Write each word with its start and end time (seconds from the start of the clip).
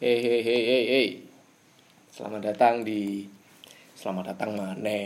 Hei 0.00 0.16
hei 0.16 0.40
hei 0.40 0.62
hei 0.64 0.84
hei. 0.88 1.08
Selamat 2.08 2.40
datang 2.52 2.80
di 2.80 3.28
Selamat 3.92 4.32
datang 4.32 4.56
mana? 4.56 5.00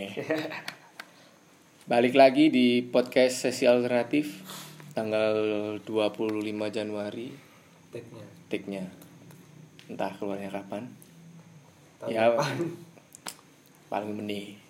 Balik 1.90 2.14
lagi 2.14 2.46
di 2.46 2.78
podcast 2.78 3.42
sesi 3.42 3.66
alternatif 3.66 4.46
tanggal 4.94 5.34
25 5.82 6.46
Januari 6.70 7.34
take-nya. 8.46 8.86
Entah 9.90 10.14
keluarnya 10.14 10.54
kapan. 10.54 10.86
Tahun 11.98 12.14
Ya. 12.14 12.30
depan. 12.30 12.54
Paling 13.90 14.14
menit. 14.14 14.62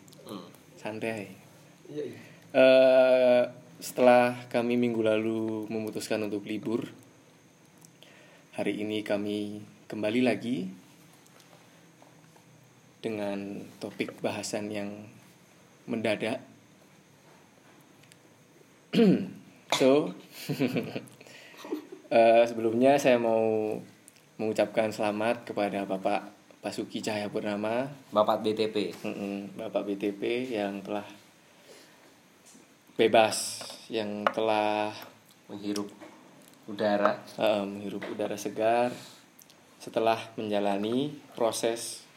Santai. 0.80 1.36
Iya, 1.84 2.00
iya. 2.00 2.20
Eh, 2.56 3.42
setelah 3.76 4.48
kami 4.48 4.80
minggu 4.80 5.04
lalu 5.04 5.68
memutuskan 5.68 6.24
untuk 6.24 6.48
libur, 6.48 6.88
hari 8.56 8.80
ini 8.80 9.04
kami 9.04 9.60
kembali 9.84 10.24
lagi 10.24 10.64
dengan 13.04 13.60
topik 13.76 14.16
bahasan 14.24 14.72
yang 14.72 14.88
mendadak. 15.84 16.40
so, 19.78 20.08
eh, 22.08 22.42
sebelumnya 22.48 22.96
saya 22.96 23.20
mau 23.20 23.76
mengucapkan 24.40 24.88
selamat 24.88 25.52
kepada 25.52 25.84
Bapak 25.84 26.32
Basuki 26.64 27.04
Cahayapurnama 27.04 27.92
Bapak 28.08 28.40
BTP. 28.40 28.96
Bapak 29.52 29.84
BTP 29.84 30.48
yang 30.48 30.80
telah 30.80 31.04
bebas, 32.96 33.60
yang 33.92 34.24
telah 34.32 34.96
menghirup 35.52 35.92
udara 36.64 37.20
eh, 37.36 37.64
menghirup 37.68 38.00
udara 38.08 38.40
segar 38.40 38.88
setelah 39.84 40.16
menjalani 40.40 41.12
proses 41.36 42.08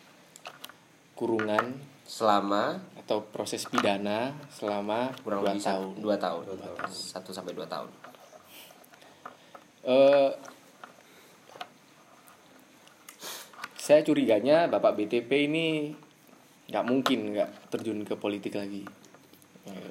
kurungan 1.19 1.75
selama 2.07 2.79
atau 3.03 3.27
proses 3.27 3.67
pidana 3.67 4.31
selama 4.47 5.11
kurang 5.19 5.43
dua 5.43 5.51
lebih 5.51 5.67
tahun. 5.67 5.87
satu, 5.91 5.99
dua 5.99 6.15
tahun. 6.15 6.43
Satu 6.87 7.29
sampai 7.35 7.51
dua 7.51 7.67
tahun. 7.67 7.91
Eh, 9.83 10.31
saya 13.75 13.99
curiganya 13.99 14.71
Bapak 14.71 14.95
BTP 14.95 15.27
ini 15.51 15.91
nggak 16.71 16.85
mungkin 16.87 17.35
nggak 17.35 17.71
terjun 17.75 17.99
ke 18.07 18.15
politik 18.15 18.55
lagi. 18.55 18.87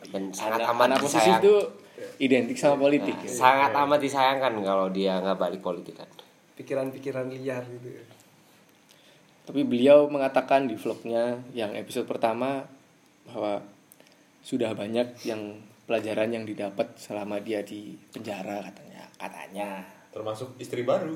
Dan 0.08 0.32
sangat 0.32 0.64
anak, 0.64 0.72
amat 0.72 0.84
anak 0.88 0.98
posisi 1.04 1.28
disayang. 1.28 1.40
itu 1.44 1.54
identik 2.24 2.56
sama 2.56 2.80
politik. 2.80 3.12
Nah, 3.12 3.28
ya. 3.28 3.36
sangat 3.36 3.72
amat 3.76 4.00
disayangkan 4.00 4.52
kalau 4.64 4.88
dia 4.88 5.20
nggak 5.20 5.36
balik 5.36 5.60
politik 5.60 6.00
kan. 6.00 6.08
Pikiran-pikiran 6.56 7.28
liar 7.28 7.62
gitu 7.68 7.88
ya. 7.92 8.04
Tapi 9.46 9.62
beliau 9.62 10.10
mengatakan 10.10 10.66
di 10.66 10.74
vlognya 10.74 11.38
yang 11.54 11.70
episode 11.76 12.08
pertama 12.08 12.66
bahwa 13.28 13.62
sudah 14.42 14.74
banyak 14.74 15.22
yang 15.22 15.58
pelajaran 15.86 16.34
yang 16.34 16.42
didapat 16.42 16.98
selama 16.98 17.38
dia 17.38 17.62
di 17.62 17.94
penjara 18.10 18.58
katanya 18.62 19.02
katanya 19.18 19.68
termasuk 20.10 20.54
istri 20.58 20.82
baru 20.82 21.14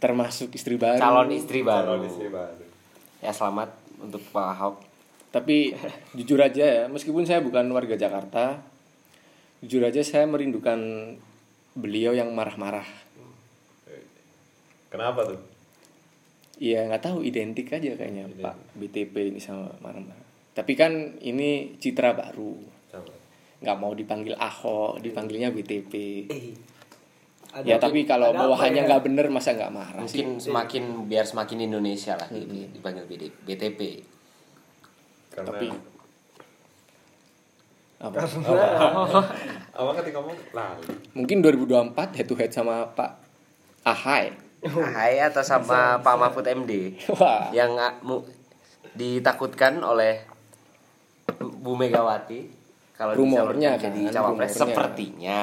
termasuk 0.00 0.48
istri 0.52 0.80
baru 0.80 0.96
Calon 0.96 1.28
istri 1.32 1.60
baru. 1.60 1.96
calon 1.96 2.02
istri 2.08 2.28
baru 2.28 2.64
Ya 3.20 3.30
selamat 3.30 3.68
untuk 4.00 4.24
Pak 4.32 4.46
Ahok. 4.52 4.76
tapi 5.28 5.72
jujur 6.12 6.40
aja 6.40 6.64
ya 6.64 6.84
meskipun 6.88 7.24
saya 7.24 7.40
bukan 7.40 7.68
warga 7.72 7.96
Jakarta 7.96 8.60
jujur 9.60 9.80
aja 9.84 10.00
saya 10.00 10.24
merindukan 10.24 10.80
beliau 11.72 12.12
yang 12.12 12.32
marah-marah 12.32 12.84
kenapa 14.92 15.24
tuh? 15.24 15.40
Iya 16.60 16.84
nggak 16.86 17.02
tahu 17.02 17.24
identik 17.24 17.72
aja 17.72 17.96
kayaknya 17.96 18.28
Identik. 18.28 18.44
Pak 18.44 18.56
BTP 18.76 19.14
ini 19.26 19.40
sama 19.40 19.72
marah-marah 19.80 20.20
tapi 20.52 20.76
kan 20.76 20.92
ini 21.18 21.80
citra 21.80 22.12
baru. 22.12 22.52
Nggak 23.64 23.76
mau 23.78 23.96
dipanggil 23.96 24.36
Ahok 24.36 25.00
dipanggilnya 25.00 25.48
BTP 25.48 25.92
Eh. 26.28 26.52
Ada 27.52 27.64
ya 27.64 27.76
tapi 27.76 28.04
kalau 28.04 28.32
ada 28.32 28.40
apa 28.40 28.48
bawahannya 28.48 28.80
ya? 28.80 28.88
nggak 28.88 29.02
bener 29.02 29.26
masa 29.28 29.52
nggak 29.52 29.72
marah 29.72 30.04
sih? 30.04 30.24
Mungkin 30.24 30.40
semakin 30.40 30.84
biar 31.04 31.24
semakin 31.24 31.58
Indonesia 31.62 32.16
lah 32.16 32.28
di- 32.28 32.68
dipanggil 32.68 33.04
BTP. 33.44 33.80
karena 35.32 35.48
Tapi 35.48 35.66
apa? 38.02 38.18
apa 39.72 39.90
ketika 40.00 40.18
ngomong? 40.20 40.36
Lalu 40.52 40.84
mungkin 41.12 41.36
2024 41.40 42.16
head 42.18 42.26
to 42.26 42.34
head 42.34 42.50
sama 42.50 42.88
Pak 42.88 43.10
Ahai 43.84 44.32
Hai 44.62 45.18
atau 45.18 45.42
sama 45.42 45.98
Pak 45.98 46.14
Mahfud 46.16 46.46
MD 46.46 46.94
wah. 47.12 47.50
Yang 47.50 47.70
ah, 47.76 47.94
mu- 48.00 48.22
ditakutkan 48.92 49.80
oleh 49.80 50.22
Bu 51.58 51.74
Megawati 51.74 52.46
kalau 52.92 53.12
Rumornya 53.12 53.74
bisa 53.74 53.88
jadi 53.88 54.00
kan, 54.04 54.12
cawapres. 54.14 54.30
rumornya. 54.30 54.48
sepertinya. 54.54 55.40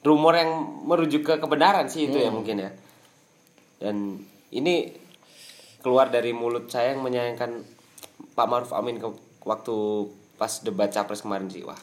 Rumor 0.00 0.34
yang 0.36 0.50
merujuk 0.84 1.22
ke 1.22 1.34
kebenaran 1.36 1.86
sih 1.86 2.06
itu 2.06 2.16
ya 2.16 2.28
Hmm. 2.28 2.36
mungkin 2.36 2.56
ya. 2.60 2.70
Dan 3.78 4.22
ini 4.50 4.94
keluar 5.78 6.06
dari 6.06 6.30
mulut 6.30 6.66
saya 6.66 6.94
yang 6.94 7.02
menyayangkan 7.02 7.66
Pak 8.32 8.46
Maruf 8.46 8.70
Amin 8.70 8.96
ke 8.96 9.10
waktu 9.42 9.74
pas 10.36 10.52
debat 10.60 10.86
capres 10.86 11.18
kemarin 11.20 11.48
sih. 11.48 11.62
Wah 11.62 11.78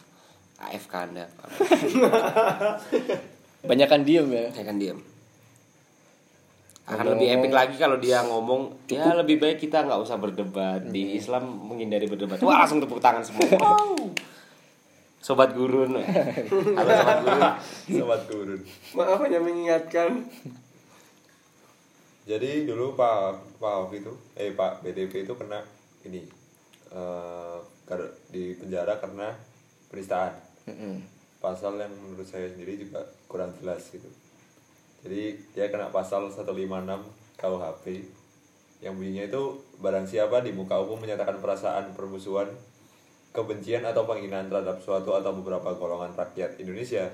AFK 0.61 0.93
anda 1.01 1.27
Pak. 1.27 1.47
banyakan 3.69 4.01
diem 4.01 4.27
ya. 4.29 4.45
Saya 4.51 4.63
kan 4.63 4.77
diam 4.77 4.99
akan 6.89 6.97
Ngomong- 6.97 7.11
lebih 7.15 7.27
epic 7.31 7.51
lagi 7.53 7.75
kalau 7.77 7.97
dia 7.97 8.17
ngomong 8.21 8.61
ya 8.87 9.13
lebih 9.13 9.37
baik 9.37 9.61
kita 9.61 9.85
nggak 9.85 10.01
usah 10.01 10.17
berdebat. 10.17 10.81
Di 10.83 11.13
Islam 11.15 11.45
menghindari 11.63 12.09
berdebat. 12.09 12.41
Wah 12.41 12.65
langsung 12.65 12.81
tepuk 12.81 12.97
tangan 12.97 13.21
semua. 13.21 13.45
Wow. 13.55 14.09
Sobat 15.19 15.53
gurun. 15.53 15.99
Halo 15.99 16.89
sobat 16.89 17.19
gurun. 17.21 17.41
Sobat 17.85 18.21
gurun. 18.25 18.61
Maaf 18.95 19.19
hanya 19.21 19.37
mengingatkan. 19.37 20.25
jadi 22.23 22.61
dulu 22.63 22.93
pak 22.93 23.33
pak 23.57 23.71
Ahok 23.71 23.93
itu 23.95 24.13
eh 24.35 24.53
pak 24.53 24.81
BTP 24.81 25.25
itu 25.25 25.33
kena 25.33 25.65
ini 26.03 26.21
eh, 26.89 27.57
kar- 27.83 28.13
di 28.29 28.53
penjara 28.55 28.97
karena 28.97 29.33
penistaan. 29.87 30.33
Pasal 31.37 31.77
yang 31.77 31.89
menurut 31.95 32.25
saya 32.25 32.45
sendiri 32.47 32.77
juga 32.77 33.01
kurang 33.25 33.53
jelas 33.57 33.81
gitu 33.89 34.05
jadi 35.03 35.35
dia 35.55 35.65
kena 35.71 35.91
pasal 35.91 36.27
156 36.27 36.59
KUHP 37.39 37.85
yang 38.79 38.95
bunyinya 38.95 39.27
itu 39.27 39.59
barang 39.79 40.07
siapa 40.07 40.39
di 40.43 40.55
muka 40.55 40.79
umum 40.79 40.99
menyatakan 41.03 41.39
perasaan 41.43 41.95
permusuhan 41.95 42.47
kebencian 43.35 43.83
atau 43.83 44.07
penghinaan 44.07 44.47
terhadap 44.47 44.79
suatu 44.81 45.15
atau 45.15 45.35
beberapa 45.35 45.75
golongan 45.75 46.15
rakyat 46.15 46.59
Indonesia 46.59 47.07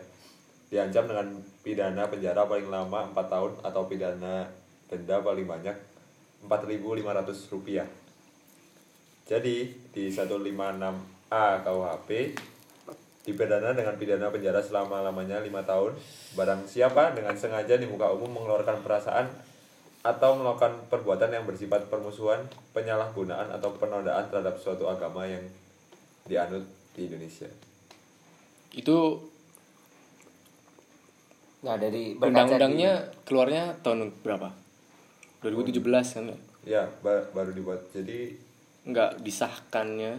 diancam 0.70 1.06
dengan 1.06 1.28
pidana 1.62 2.10
penjara 2.10 2.46
paling 2.50 2.70
lama 2.70 3.06
4 3.14 3.34
tahun 3.34 3.52
atau 3.62 3.82
pidana 3.86 4.50
denda 4.90 5.22
paling 5.22 5.46
banyak 5.46 5.78
4.500 6.46 7.54
rupiah. 7.54 7.88
Jadi 9.26 9.74
di 9.90 10.04
156A 10.14 11.46
KUHP 11.66 12.10
dipidana 13.26 13.74
dengan 13.74 13.98
pidana 13.98 14.30
penjara 14.30 14.62
selama-lamanya 14.62 15.42
lima 15.42 15.66
tahun 15.66 15.98
barang 16.38 16.70
siapa 16.70 17.18
dengan 17.18 17.34
sengaja 17.34 17.76
di 17.76 17.90
muka 17.90 18.14
umum 18.14 18.30
mengeluarkan 18.38 18.86
perasaan 18.86 19.26
atau 20.06 20.38
melakukan 20.38 20.86
perbuatan 20.94 21.34
yang 21.34 21.50
bersifat 21.50 21.90
permusuhan, 21.90 22.46
penyalahgunaan 22.78 23.50
atau 23.50 23.74
penodaan 23.74 24.30
terhadap 24.30 24.54
suatu 24.62 24.86
agama 24.86 25.26
yang 25.26 25.42
dianut 26.30 26.62
di 26.94 27.10
Indonesia. 27.10 27.50
itu 28.70 29.18
nah 31.66 31.74
dari 31.82 32.14
undang-undangnya 32.14 33.10
keluarnya 33.26 33.74
tahun 33.82 34.14
berapa 34.22 34.54
2017 35.42 35.82
kan 35.82 36.26
ya? 36.30 36.38
Ya, 36.66 36.84
ba- 37.02 37.26
baru 37.34 37.54
dibuat. 37.54 37.90
Jadi 37.90 38.38
nggak 38.86 39.22
disahkannya 39.26 40.18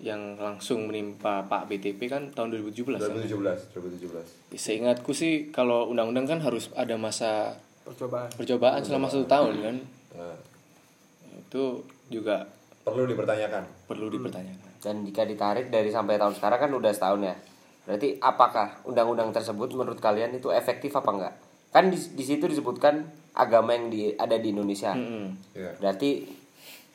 yang 0.00 0.34
langsung 0.34 0.84
menimpa 0.84 1.44
Pak 1.44 1.66
BTP 1.66 2.00
kan 2.06 2.28
tahun 2.30 2.56
2017 2.58 2.96
kan? 2.96 3.12
2017, 3.14 4.08
2017. 4.08 4.56
Seingatku 4.56 5.12
sih 5.12 5.48
kalau 5.48 5.86
undang-undang 5.86 6.24
kan 6.26 6.40
harus 6.40 6.72
ada 6.74 6.96
masa 6.96 7.52
Percobaan. 7.82 8.28
percobaan 8.32 8.80
selama 8.80 9.06
satu 9.06 9.24
tahun 9.26 9.54
kan 9.58 9.76
Nah, 10.10 10.36
itu 11.38 11.80
juga 12.08 12.42
perlu 12.80 13.04
dipertanyakan. 13.04 13.62
perlu 13.86 14.08
dipertanyakan 14.08 14.70
dan 14.78 15.04
jika 15.04 15.22
ditarik 15.22 15.68
dari 15.68 15.86
sampai 15.88 16.16
tahun 16.16 16.34
sekarang 16.34 16.58
kan 16.58 16.72
udah 16.72 16.90
setahun 16.90 17.20
ya 17.22 17.34
berarti 17.82 18.18
apakah 18.18 18.80
undang-undang 18.82 19.30
tersebut 19.30 19.70
menurut 19.70 19.98
kalian 19.98 20.32
itu 20.32 20.50
efektif 20.50 20.90
apa 20.92 21.10
enggak 21.10 21.34
kan 21.70 21.86
di, 21.86 21.96
di 21.96 22.24
situ 22.24 22.44
disebutkan 22.44 23.06
agama 23.32 23.70
yang 23.72 23.86
di, 23.86 24.10
ada 24.12 24.34
di 24.34 24.50
Indonesia 24.50 24.90
Mm-mm. 24.90 25.54
Ya. 25.54 25.70
berarti 25.76 26.26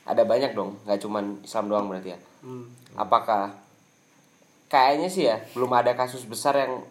ada 0.04 0.22
banyak 0.22 0.52
dong 0.52 0.76
nggak 0.82 0.98
cuman 0.98 1.24
Islam 1.40 1.66
doang 1.66 1.86
berarti 1.86 2.10
ya 2.10 2.20
Hmm. 2.38 2.62
Apakah 2.96 3.54
kayaknya 4.66 5.08
sih 5.08 5.24
ya 5.30 5.38
belum 5.54 5.70
ada 5.70 5.94
kasus 5.94 6.26
besar 6.26 6.58
yang 6.58 6.82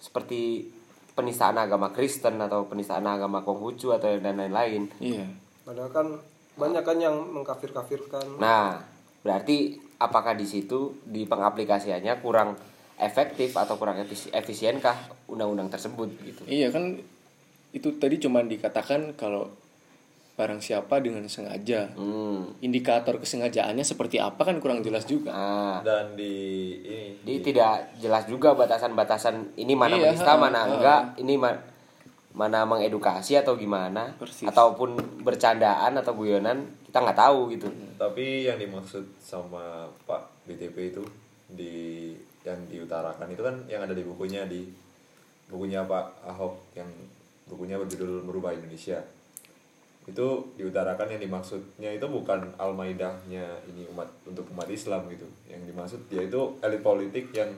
seperti 0.00 0.70
penistaan 1.14 1.56
agama 1.60 1.94
Kristen 1.94 2.42
atau 2.42 2.66
penistaan 2.66 3.06
agama 3.06 3.40
Konghucu 3.46 3.94
atau 3.94 4.10
dan 4.18 4.34
lain-lain. 4.34 4.90
Iya. 4.98 5.26
Padahal 5.62 5.90
kan 5.94 6.06
banyak 6.54 6.82
kan 6.82 6.98
yang 6.98 7.16
mengkafir-kafirkan. 7.34 8.38
Nah, 8.38 8.82
berarti 9.22 9.78
apakah 9.98 10.34
di 10.34 10.46
situ 10.46 10.98
di 11.06 11.24
pengaplikasiannya 11.24 12.18
kurang 12.18 12.58
efektif 12.98 13.54
atau 13.54 13.78
kurang 13.78 13.98
efisi- 14.02 14.30
efisienkah 14.30 15.26
undang-undang 15.30 15.70
tersebut 15.70 16.10
gitu? 16.22 16.42
Iya 16.46 16.70
kan 16.70 16.98
itu 17.74 17.88
tadi 17.98 18.22
cuma 18.22 18.42
dikatakan 18.42 19.18
kalau 19.18 19.50
barang 20.34 20.58
siapa 20.58 20.98
dengan 20.98 21.22
sengaja. 21.26 21.94
Hmm. 21.94 22.58
Indikator 22.58 23.22
kesengajaannya 23.22 23.86
seperti 23.86 24.18
apa 24.18 24.42
kan 24.42 24.58
kurang 24.58 24.82
jelas 24.82 25.06
juga. 25.06 25.30
Nah, 25.30 25.78
dan 25.86 26.18
di 26.18 26.34
ini 26.82 27.22
Jadi 27.22 27.54
tidak 27.54 27.94
jelas 28.02 28.26
juga 28.26 28.50
batasan-batasan 28.52 29.54
ini 29.54 29.78
mana 29.78 29.94
Iya, 29.94 30.10
menista, 30.10 30.34
ha, 30.34 30.42
mana 30.42 30.66
ha. 30.66 30.70
enggak, 30.74 31.02
ini 31.22 31.38
ma- 31.38 31.62
mana 32.34 32.66
mengedukasi 32.66 33.38
atau 33.38 33.54
gimana, 33.54 34.10
Persis. 34.18 34.42
ataupun 34.42 34.98
bercandaan 35.22 35.94
atau 35.94 36.18
guyonan 36.18 36.66
kita 36.84 36.98
nggak 36.98 37.18
tahu 37.18 37.54
gitu. 37.54 37.70
tapi 37.94 38.42
yang 38.42 38.58
dimaksud 38.58 39.06
sama 39.22 39.86
Pak 40.02 40.46
BTP 40.46 40.90
itu 40.90 41.02
di 41.46 42.10
yang 42.42 42.58
diutarakan 42.66 43.30
itu 43.30 43.38
kan 43.38 43.54
yang 43.70 43.86
ada 43.86 43.94
di 43.94 44.02
bukunya 44.02 44.50
di 44.50 44.66
bukunya 45.46 45.86
Pak 45.86 46.26
Ahok 46.26 46.74
yang 46.74 46.90
bukunya 47.46 47.78
berjudul 47.78 48.26
Merubah 48.26 48.50
Indonesia 48.50 48.98
itu 50.04 50.26
diutarakan 50.60 51.16
yang 51.16 51.20
dimaksudnya 51.24 51.90
itu 51.96 52.04
bukan 52.04 52.52
al-maidahnya 52.60 53.44
ini 53.72 53.88
umat 53.96 54.08
untuk 54.28 54.44
umat 54.52 54.68
Islam 54.68 55.08
gitu. 55.08 55.24
Yang 55.48 55.62
dimaksud 55.72 56.00
dia 56.12 56.22
itu 56.28 56.40
elit 56.60 56.84
politik 56.84 57.32
yang 57.32 57.48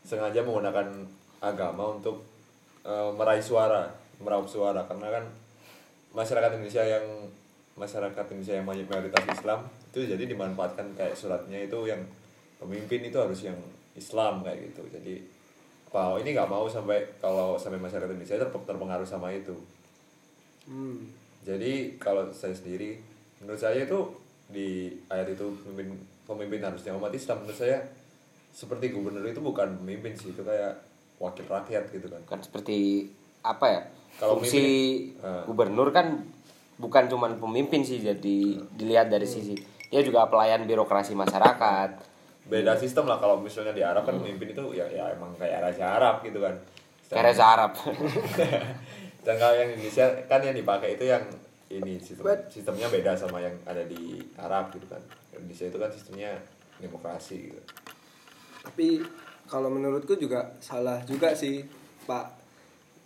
sengaja 0.00 0.40
menggunakan 0.40 0.88
agama 1.44 2.00
untuk 2.00 2.24
eh, 2.88 3.10
meraih 3.12 3.44
suara 3.44 3.92
meraup 4.24 4.48
suara. 4.48 4.88
Karena 4.88 5.12
kan 5.12 5.24
masyarakat 6.16 6.56
Indonesia 6.56 6.84
yang 6.84 7.04
masyarakat 7.74 8.24
Indonesia 8.32 8.54
yang 8.56 8.66
mayoritas 8.66 9.24
Islam 9.28 9.66
itu 9.92 10.06
jadi 10.06 10.24
dimanfaatkan 10.24 10.94
kayak 10.94 11.18
suratnya 11.18 11.58
itu 11.58 11.90
yang 11.90 12.00
pemimpin 12.56 13.02
itu 13.02 13.18
harus 13.18 13.44
yang 13.44 13.58
Islam 13.92 14.40
kayak 14.40 14.72
gitu. 14.72 14.82
Jadi 14.88 15.20
Pak 15.92 16.18
ini 16.24 16.34
nggak 16.34 16.50
mau 16.50 16.66
sampai 16.66 17.06
kalau 17.22 17.54
sampai 17.54 17.78
masyarakat 17.78 18.10
Indonesia 18.10 18.40
ter- 18.40 18.66
terpengaruh 18.66 19.06
sama 19.06 19.30
itu. 19.30 19.54
Hmm. 20.66 21.23
Jadi 21.44 21.72
kalau 21.96 22.26
saya 22.30 22.52
sendiri 22.52 22.98
menurut 23.38 23.60
saya 23.60 23.84
itu 23.84 24.00
di 24.46 24.68
ayat 25.06 25.28
itu 25.30 25.44
pemimpin 25.60 25.94
pemimpin 26.24 26.60
harusnya 26.62 26.92
umat 26.92 27.12
Islam 27.12 27.40
menurut 27.40 27.54
saya 27.54 27.84
seperti 28.48 28.88
gubernur 28.88 29.22
itu 29.22 29.38
bukan 29.38 29.76
pemimpin 29.78 30.14
sih 30.14 30.30
itu 30.30 30.40
kayak 30.40 30.80
wakil 31.16 31.44
rakyat 31.44 31.84
gitu 31.88 32.06
kan 32.06 32.22
Kan 32.24 32.40
seperti 32.40 33.08
apa 33.40 33.66
ya? 33.66 33.80
Kalau 34.14 34.38
fungsi 34.38 34.56
mimpin- 34.56 35.20
Ah. 35.20 35.42
gubernur 35.44 35.90
kan 35.90 36.22
bukan 36.74 37.06
cuman 37.06 37.36
pemimpin 37.36 37.82
sih, 37.82 37.98
jadi 37.98 38.38
dilihat 38.72 39.06
dari 39.06 39.24
sisi 39.24 39.54
dia 39.86 40.00
juga 40.00 40.26
pelayan 40.26 40.64
birokrasi 40.64 41.14
masyarakat. 41.14 42.16
beda 42.44 42.74
sistem 42.74 43.06
lah 43.06 43.16
kalau 43.16 43.38
misalnya 43.38 43.72
di 43.72 43.80
Arab 43.80 44.04
kan 44.04 44.16
pemimpin 44.16 44.50
itu 44.50 44.64
ya 44.70 44.84
ya 44.86 45.08
emang 45.10 45.32
kayak 45.34 45.64
raja 45.64 45.96
Arab 45.96 46.20
gitu 46.20 46.38
kan 46.38 46.52
Kayak 47.04 47.24
Reza 47.26 47.44
Arab. 47.46 47.72
dan 49.24 49.34
kalau 49.40 49.54
yang 49.56 49.72
Indonesia 49.72 50.04
kan 50.28 50.40
yang 50.44 50.54
dipakai 50.54 51.00
itu 51.00 51.04
yang 51.08 51.24
ini 51.72 51.96
sistem 51.98 52.28
sistemnya 52.46 52.86
beda 52.92 53.16
sama 53.16 53.40
yang 53.40 53.56
ada 53.64 53.82
di 53.88 54.20
Arab 54.36 54.70
gitu 54.76 54.86
kan 54.86 55.00
Indonesia 55.34 55.66
itu 55.66 55.78
kan 55.80 55.90
sistemnya 55.90 56.30
demokrasi 56.78 57.50
gitu 57.50 57.62
Tapi 58.64 59.00
kalau 59.44 59.68
menurutku 59.68 60.16
juga 60.16 60.56
salah 60.60 61.04
juga 61.04 61.36
sih 61.36 61.60
Pak 62.08 62.44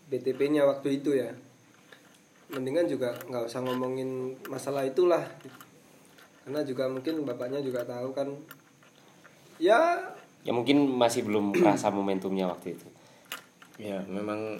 BTP-nya 0.08 0.64
waktu 0.64 1.02
itu 1.02 1.12
ya. 1.14 1.28
Mendingan 2.48 2.88
juga 2.88 3.12
nggak 3.28 3.44
usah 3.44 3.60
ngomongin 3.60 4.32
masalah 4.48 4.88
itulah. 4.88 5.20
Karena 6.46 6.64
juga 6.64 6.88
mungkin 6.88 7.28
bapaknya 7.28 7.60
juga 7.60 7.84
tahu 7.84 8.16
kan. 8.16 8.32
Ya, 9.60 10.00
ya 10.46 10.52
mungkin 10.56 10.88
masih 10.96 11.28
belum 11.28 11.52
kerasa 11.60 11.92
momentumnya 11.92 12.48
waktu 12.48 12.72
itu. 12.72 12.88
Ya 13.76 14.00
memang 14.08 14.56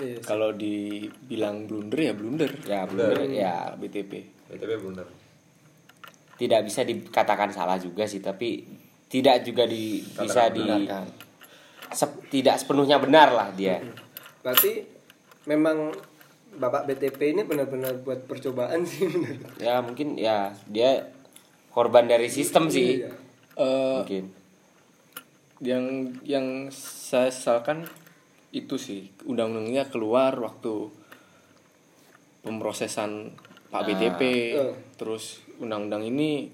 iya 0.00 0.16
sih. 0.16 0.24
kalau 0.24 0.54
dibilang 0.54 1.68
blunder 1.68 2.00
ya 2.00 2.12
blunder. 2.14 2.50
Ya 2.64 2.80
benar 2.86 3.16
ya 3.28 3.54
BTP. 3.76 4.12
BTP 4.48 4.72
bener 4.80 5.06
tidak 6.42 6.66
bisa 6.66 6.82
dikatakan 6.82 7.54
salah 7.54 7.78
juga 7.78 8.02
sih, 8.02 8.18
tapi 8.18 8.66
tidak 9.06 9.46
juga 9.46 9.62
di 9.62 10.02
bisa 10.02 10.50
di 10.50 10.64
sep- 11.94 12.24
tidak 12.32 12.58
sepenuhnya 12.58 12.98
benar 12.98 13.30
lah 13.30 13.48
dia. 13.54 13.78
Berarti 14.42 14.82
memang 15.46 15.94
Bapak 16.52 16.84
BTP 16.84 17.32
ini 17.32 17.42
benar-benar 17.46 18.02
buat 18.02 18.26
percobaan 18.26 18.82
sih 18.84 19.06
benar. 19.12 19.38
Ya 19.56 19.78
mungkin 19.80 20.18
ya 20.18 20.50
dia 20.66 21.14
korban 21.70 22.10
dari 22.10 22.26
sistem 22.26 22.66
sih. 22.68 23.00
Iya. 23.06 23.10
Eh, 23.56 23.96
Mungkin. 24.02 24.24
yang 25.62 25.84
yang 26.26 26.46
saya 26.74 27.30
sesalkan 27.30 27.86
itu 28.52 28.76
sih 28.76 29.08
undang-undangnya 29.24 29.88
keluar 29.88 30.36
waktu 30.36 30.92
pemrosesan 32.42 33.32
Pak 33.72 33.80
Ah. 33.80 33.86
BTP 33.88 34.20
Eh. 34.52 34.74
terus 34.94 35.40
undang-undang 35.56 36.04
ini 36.04 36.52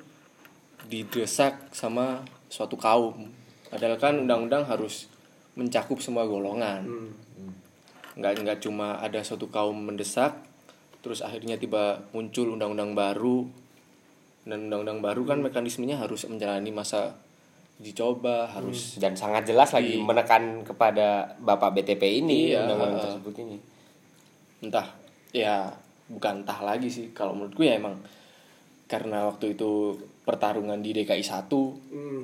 didesak 0.86 1.74
sama 1.74 2.22
suatu 2.46 2.78
kaum 2.78 3.28
padahal 3.68 3.98
kan 3.98 4.14
undang-undang 4.16 4.64
harus 4.64 5.10
mencakup 5.52 5.98
semua 5.98 6.22
golongan 6.24 6.86
Hmm. 6.86 7.12
nggak 8.14 8.32
nggak 8.42 8.58
cuma 8.62 8.98
ada 8.98 9.22
suatu 9.22 9.50
kaum 9.50 9.74
mendesak 9.74 10.38
terus 10.98 11.22
akhirnya 11.22 11.54
tiba 11.54 12.02
muncul 12.10 12.50
undang-undang 12.50 12.94
baru 12.94 13.46
dan 14.42 14.66
undang-undang 14.66 14.98
baru 14.98 15.22
kan 15.24 15.38
mekanismenya 15.38 15.98
harus 15.98 16.26
menjalani 16.26 16.70
masa 16.70 17.18
dicoba 17.78 18.46
harus 18.48 18.98
dan 18.98 19.14
sangat 19.14 19.46
jelas 19.46 19.70
lagi 19.70 19.94
Di- 19.94 20.02
menekan 20.02 20.60
kepada 20.62 21.38
Bapak 21.38 21.72
BTP 21.72 22.02
ini 22.18 22.50
Iya, 22.50 22.66
undang-undang 22.66 22.94
heeh. 22.94 23.04
tersebut 23.08 23.34
ini. 23.38 23.56
entah 24.58 24.88
ya 25.30 25.70
bukan 26.06 26.42
entah 26.42 26.58
lagi 26.60 26.88
sih 26.88 27.12
kalau 27.12 27.30
menurutku 27.32 27.62
ya 27.62 27.76
emang 27.76 27.94
karena 28.84 29.22
waktu 29.24 29.54
itu 29.54 29.94
pertarungan 30.24 30.78
di 30.78 30.90
DKI 30.92 31.22
1 31.22 31.46
Hmm. 31.88 32.22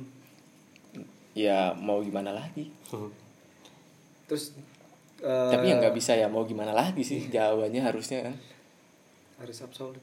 ya 1.32 1.70
mau 1.72 2.00
gimana 2.00 2.30
lagi 2.30 2.66
Terus 4.26 4.56
eh, 5.20 5.50
tapi 5.50 5.68
ya 5.68 5.78
nggak 5.78 5.94
bisa 5.94 6.12
ya 6.12 6.26
mau 6.26 6.42
gimana 6.42 6.72
lagi 6.72 7.00
sih 7.00 7.28
jawabannya 7.28 7.78
harusnya 7.80 8.24
kan 8.24 8.34
harus 9.36 9.58
absolut. 9.60 10.00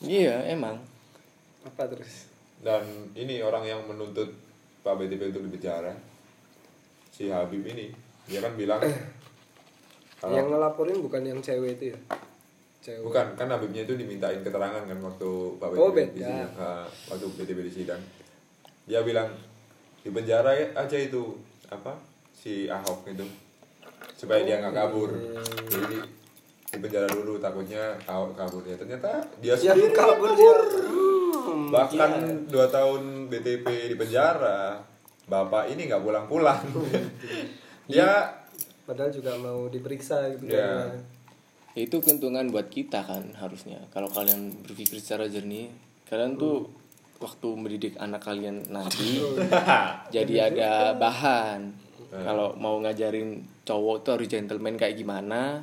iya 0.00 0.44
emang 0.46 0.76
Apa 1.62 1.84
terus? 1.86 2.28
dan 2.58 2.84
ini 3.14 3.40
orang 3.40 3.64
yang 3.64 3.80
menuntut 3.84 4.28
Pak 4.80 4.94
BTP 4.96 5.20
untuk 5.28 5.44
dipenjara 5.44 5.92
si 7.10 7.28
Habib 7.28 7.60
ini 7.62 7.92
dia 8.24 8.40
kan 8.40 8.54
bilang 8.54 8.80
kalau 10.20 10.32
Yang 10.32 10.48
ngelaporin 10.48 10.98
bukan 11.00 11.22
yang 11.22 11.40
cewek 11.40 11.76
itu 11.76 11.84
ya? 11.92 11.98
Cewek. 12.80 13.04
bukan 13.04 13.26
kan 13.34 13.46
Habibnya 13.46 13.84
itu 13.84 13.92
dimintain 13.92 14.40
keterangan 14.40 14.82
kan 14.82 14.98
waktu 14.98 15.30
Pak 15.54 15.66
BTP 15.68 15.78
Oh, 15.78 15.90
di 15.92 16.00
sidang 16.16 16.50
Ah, 16.56 16.86
waktu 17.08 17.26
BTP 17.30 17.58
di 17.60 17.72
sidang 17.74 18.00
dia 18.84 19.00
bilang 19.00 19.28
di 20.00 20.08
penjara 20.08 20.50
aja 20.74 20.96
itu 20.96 21.36
apa 21.68 21.92
si 22.32 22.64
Ahok 22.66 23.04
itu 23.06 23.22
supaya 24.14 24.40
dia 24.42 24.58
nggak 24.58 24.72
kabur 24.72 25.12
jadi 25.66 25.96
di, 26.70 26.78
penjara 26.78 27.10
dulu 27.10 27.42
takutnya 27.42 27.98
kabur 28.06 28.62
ya 28.62 28.78
ternyata 28.78 29.10
dia 29.42 29.58
Ya 29.58 29.74
sendiri 29.74 29.90
kabur 29.90 30.30
dia. 30.32 30.54
bahkan 31.70 32.10
dua 32.46 32.70
tahun 32.70 33.26
BTP 33.26 33.66
di 33.90 33.96
penjara 33.98 34.78
bapak 35.26 35.70
ini 35.70 35.86
nggak 35.86 36.02
pulang-pulang. 36.02 36.62
Dia 37.86 38.10
Padahal 38.90 39.14
juga 39.14 39.38
mau 39.38 39.70
diperiksa 39.70 40.34
gitu. 40.34 40.50
Ya. 40.50 40.90
kan. 40.90 40.98
Ya, 41.78 41.86
itu 41.86 42.02
keuntungan 42.02 42.50
buat 42.50 42.66
kita 42.66 43.06
kan 43.06 43.22
harusnya. 43.38 43.78
Kalau 43.94 44.10
kalian 44.10 44.50
berpikir 44.66 44.98
secara 44.98 45.30
jernih 45.30 45.70
kalian 46.10 46.34
tuh 46.34 46.66
waktu 47.22 47.48
mendidik 47.54 47.94
anak 48.02 48.26
kalian 48.26 48.66
nanti 48.66 49.22
jadi 50.14 50.50
ada 50.50 50.98
bahan. 50.98 51.70
Kalau 52.10 52.58
mau 52.58 52.82
ngajarin 52.82 53.38
cowok 53.62 53.96
tuh 54.02 54.10
harus 54.18 54.26
gentleman 54.26 54.74
kayak 54.74 54.98
gimana 54.98 55.62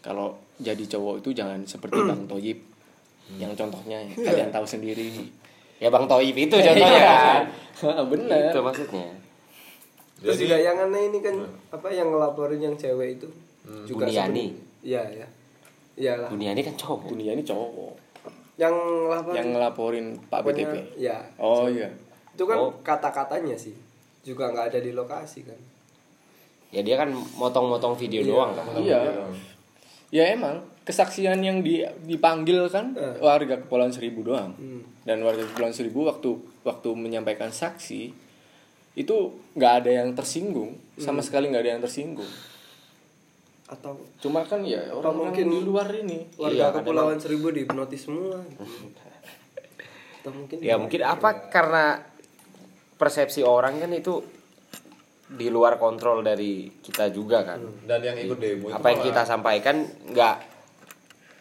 kalau 0.00 0.32
jadi 0.56 0.84
cowok 0.86 1.20
itu 1.20 1.32
jangan 1.32 1.60
seperti 1.62 1.96
bang 2.04 2.24
Toyib 2.24 2.58
yang 3.32 3.52
contohnya 3.52 4.02
ya, 4.02 4.12
kalian 4.16 4.50
tahu 4.50 4.66
sendiri 4.66 5.06
Ya 5.78 5.88
Bang 5.88 6.04
Toib 6.04 6.36
itu 6.36 6.52
contohnya 6.52 7.00
kan. 7.00 7.42
bener 8.12 8.52
Itu 8.52 8.60
maksudnya. 8.60 9.16
Terus 10.18 10.36
Jadi- 10.36 10.44
juga 10.44 10.56
yang 10.58 10.76
aneh 10.78 11.08
ini 11.08 11.18
kan 11.18 11.32
apa 11.70 11.88
yang 11.88 12.12
ngelaporin 12.12 12.60
yang 12.60 12.76
cewek 12.76 13.16
itu 13.16 13.24
juga 13.86 14.04
Buniani. 14.04 14.52
sebelum- 14.52 14.84
Iya 14.84 15.02
ya. 15.14 15.26
Iyalah. 15.96 16.28
Buniani 16.28 16.60
kan 16.60 16.74
cowok. 16.74 17.08
dunia 17.08 17.32
ini 17.32 17.40
cowok 17.40 17.96
Yang 18.56 18.74
ngelaporin 18.76 19.34
yang 19.34 19.48
ngelaporin 19.50 20.06
Pak 20.26 20.40
BTP 20.42 20.72
Ya. 20.98 21.16
oh 21.38 21.64
iya 21.64 21.88
Itu 22.30 22.44
kan 22.44 22.56
Oh. 22.58 22.76
kata-katanya 22.80 23.56
sih 23.56 23.72
juga 24.20 24.52
nggak 24.52 24.76
ada 24.76 24.80
di 24.80 24.92
lokasi 24.92 25.48
kan. 25.48 25.56
ya 26.68 26.84
dia 26.84 26.94
kan 26.94 27.08
motong-motong 27.34 27.96
video 27.96 28.20
doang 28.22 28.52
kan 28.52 28.68
Iya. 28.76 29.00
Ya 30.10 30.26
emang 30.28 30.60
kesaksian 30.82 31.38
yang 31.38 31.62
di, 31.62 31.80
dipanggil 32.02 32.66
kan 32.66 32.92
Eh. 32.92 33.18
warga 33.20 33.56
Kepulauan 33.56 33.90
Seribu 33.90 34.22
doang. 34.24 34.52
Hmm. 34.52 34.82
Dan 35.02 35.22
warga 35.22 35.42
Kepulauan 35.44 35.70
Seribu 35.70 36.04
waktu 36.04 36.34
waktu 36.60 36.88
menyampaikan 36.92 37.48
saksi 37.48 38.10
itu 38.92 39.16
nggak 39.54 39.72
ada 39.80 39.90
yang 39.92 40.10
tersinggung, 40.12 40.74
Hmm. 40.74 41.00
sama 41.00 41.20
sekali 41.20 41.46
nggak 41.46 41.62
ada 41.62 41.72
yang 41.72 41.82
tersinggung. 41.82 42.28
atau 43.70 43.94
Cuma 44.18 44.42
kan 44.42 44.66
ya 44.66 44.90
orang-orang 44.90 45.30
mungkin 45.30 45.46
di 45.46 45.60
luar 45.62 45.86
ini. 45.94 46.26
warga 46.34 46.58
Iya, 46.58 46.74
kepulauan 46.74 47.22
seribu 47.22 47.54
dihipnotis 47.54 48.02
semua 48.02 48.42
atau 50.20 50.30
mungkin 50.34 50.58
ya 50.58 50.74
mungkin 50.74 51.00
apa 51.00 51.46
karena 51.46 52.02
persepsi 52.98 53.40
orang 53.40 53.78
kan 53.78 53.94
itu 53.94 54.18
di 55.30 55.46
luar 55.46 55.78
kontrol 55.78 56.26
dari 56.26 56.66
kita 56.82 57.06
juga 57.14 57.46
kan. 57.46 57.62
Dan 57.86 58.02
yang 58.02 58.18
ikut 58.18 58.38
demo 58.42 58.66
itu 58.66 58.74
apa 58.74 58.86
yang 58.90 59.00
kita 59.06 59.22
sampaikan 59.22 59.86
nggak 60.10 60.36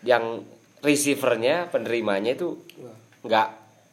yang 0.05 0.45
receivernya 0.85 1.73
penerimanya 1.73 2.37
itu 2.37 2.53
nggak 3.25 3.49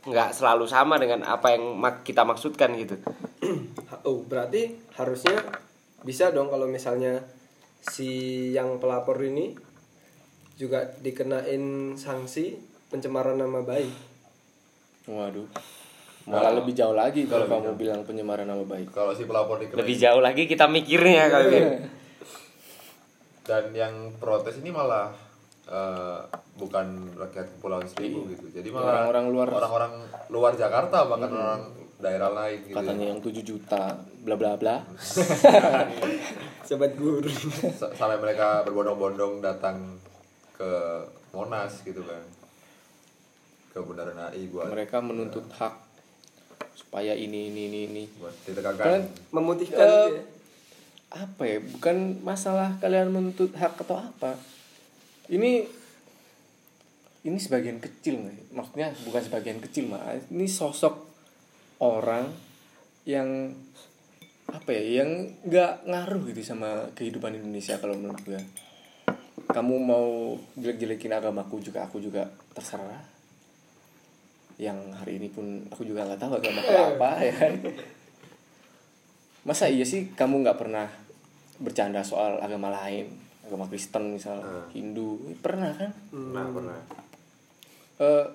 nggak 0.06 0.30
selalu 0.36 0.70
sama 0.70 1.00
dengan 1.02 1.24
apa 1.24 1.56
yang 1.56 1.80
kita 2.04 2.22
maksudkan 2.28 2.76
gitu. 2.76 2.96
Oh 4.06 4.22
berarti 4.22 4.78
harusnya 4.94 5.34
bisa 6.06 6.30
dong 6.30 6.46
kalau 6.46 6.70
misalnya 6.70 7.26
si 7.82 8.10
yang 8.54 8.78
pelapor 8.78 9.18
ini 9.18 9.54
juga 10.54 10.94
dikenain 11.02 11.94
sanksi 11.98 12.54
pencemaran 12.90 13.38
nama 13.38 13.66
baik. 13.66 13.94
Waduh. 15.10 15.46
Malah 16.26 16.52
lebih 16.52 16.72
jauh 16.72 16.90
lagi 16.92 17.22
kalau 17.24 17.46
kamu 17.46 17.74
bilang 17.76 18.02
penyemaran 18.02 18.44
nama 18.44 18.60
baik. 18.60 18.90
kalau 18.90 19.10
si 19.10 19.22
pelapor 19.22 19.56
dikenain 19.56 19.78
lebih 19.78 19.94
jauh 19.96 20.18
lagi 20.18 20.42
kita 20.44 20.66
mikirnya 20.66 21.30
kalau 21.30 21.46
gitu 21.46 21.70
dan 23.48 23.70
yang 23.72 23.94
protes 24.12 24.58
ini 24.58 24.68
malah 24.68 25.14
eh, 25.64 26.18
bukan 26.56 26.86
rakyat 27.14 27.46
kepulauan 27.52 27.86
seribu 27.86 28.26
gitu. 28.28 28.50
Jadi 28.50 28.68
malah 28.68 29.06
Orang-orang 29.06 29.24
luar- 29.30 29.54
orang-orang 29.54 29.92
luar 30.28 30.52
Jakarta 30.52 31.06
bahkan 31.06 31.30
orang 31.30 31.62
daerah 31.96 32.28
lain 32.28 32.58
gitu 32.60 32.74
Katanya 32.74 33.06
yang 33.08 33.20
7 33.20 33.30
juta 33.40 33.82
bla 34.20 34.34
bla 34.34 34.58
bla. 34.58 34.82
sobat 36.66 36.92
guru. 36.92 37.30
S- 37.30 37.94
sampai 37.94 38.18
mereka 38.18 38.66
berbondong-bondong 38.66 39.38
datang 39.38 39.94
ke 40.52 40.70
Monas 41.30 41.86
gitu 41.86 42.02
kan. 42.02 42.22
Ke 43.70 43.78
Bundaran 43.78 44.18
HI 44.26 44.50
buat 44.50 44.66
Mereka 44.68 44.98
menuntut 44.98 45.46
hak 45.52 45.85
supaya 46.76 47.12
ini 47.16 47.52
ini 47.52 47.60
ini 47.68 47.78
ini. 47.90 48.04
buat 48.20 48.32
Kalian 48.32 48.48
ditegakkan 48.48 49.00
memutihkan 49.32 49.88
ya. 49.88 50.22
apa 51.12 51.42
ya? 51.44 51.58
Bukan 51.60 52.22
masalah 52.22 52.76
kalian 52.78 53.12
menuntut 53.12 53.52
hak 53.56 53.80
atau 53.82 54.00
apa. 54.00 54.38
Ini 55.28 55.66
ini 57.26 57.38
sebagian 57.42 57.82
kecil 57.82 58.22
sih? 58.22 58.38
maksudnya 58.54 58.94
bukan 59.02 59.18
sebagian 59.18 59.58
kecil 59.58 59.90
mah 59.90 60.14
ini 60.30 60.46
sosok 60.46 60.94
orang 61.82 62.30
yang 63.04 63.50
apa 64.46 64.70
ya? 64.70 65.02
Yang 65.02 65.10
nggak 65.44 65.72
ngaruh 65.90 66.22
gitu 66.30 66.42
sama 66.46 66.86
kehidupan 66.94 67.34
Indonesia 67.34 67.76
kalau 67.82 67.98
menurut 67.98 68.22
gue 68.22 68.40
kamu 69.50 69.74
mau 69.78 70.36
jelek-jelekin 70.58 71.12
agamaku 71.16 71.62
juga 71.62 71.86
aku 71.86 72.02
juga 72.02 72.28
terserah 72.52 73.15
yang 74.56 74.76
hari 74.96 75.20
ini 75.20 75.28
pun 75.28 75.64
aku 75.68 75.84
juga 75.84 76.08
nggak 76.08 76.20
tahu 76.20 76.40
agama 76.40 76.60
apa 76.96 77.10
ya 77.20 77.34
kan? 77.36 77.52
Masa 79.46 79.68
iya 79.68 79.84
sih 79.86 80.10
kamu 80.16 80.42
nggak 80.42 80.58
pernah 80.58 80.88
bercanda 81.60 82.00
soal 82.02 82.40
agama 82.40 82.72
lain? 82.72 83.12
Agama 83.46 83.70
Kristen 83.70 84.16
misal 84.16 84.42
Hindu 84.74 85.20
pernah 85.38 85.70
kan? 85.76 85.92
Nah 86.10 86.46
pernah. 86.50 86.78
Eh, 87.96 88.26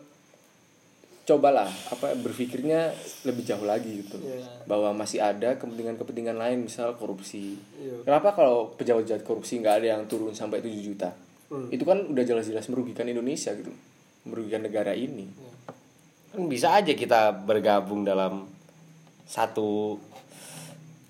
cobalah 1.21 1.69
apa 1.93 2.17
berpikirnya 2.17 2.91
lebih 3.27 3.45
jauh 3.45 3.65
lagi 3.65 4.01
gitu. 4.05 4.17
Iya. 4.21 4.65
bahwa 4.65 4.93
masih 4.95 5.21
ada 5.21 5.57
kepentingan-kepentingan 5.57 6.37
lain 6.37 6.65
misal 6.65 6.97
korupsi. 6.97 7.55
Iya. 7.77 8.07
kenapa 8.07 8.33
kalau 8.33 8.73
pejabat-pejabat 8.77 9.23
korupsi 9.25 9.61
nggak 9.61 9.83
ada 9.83 9.87
yang 9.97 10.03
turun 10.09 10.33
sampai 10.33 10.63
7 10.63 10.81
juta? 10.81 11.11
Hmm. 11.51 11.67
itu 11.67 11.83
kan 11.83 11.99
udah 12.07 12.23
jelas-jelas 12.23 12.71
merugikan 12.71 13.03
Indonesia 13.11 13.51
gitu 13.51 13.75
merugikan 14.23 14.63
negara 14.63 14.95
ini 14.95 15.27
kan 16.31 16.47
bisa 16.47 16.73
aja 16.73 16.91
kita 16.91 17.19
bergabung 17.37 18.01
dalam 18.01 18.47
satu 19.23 19.99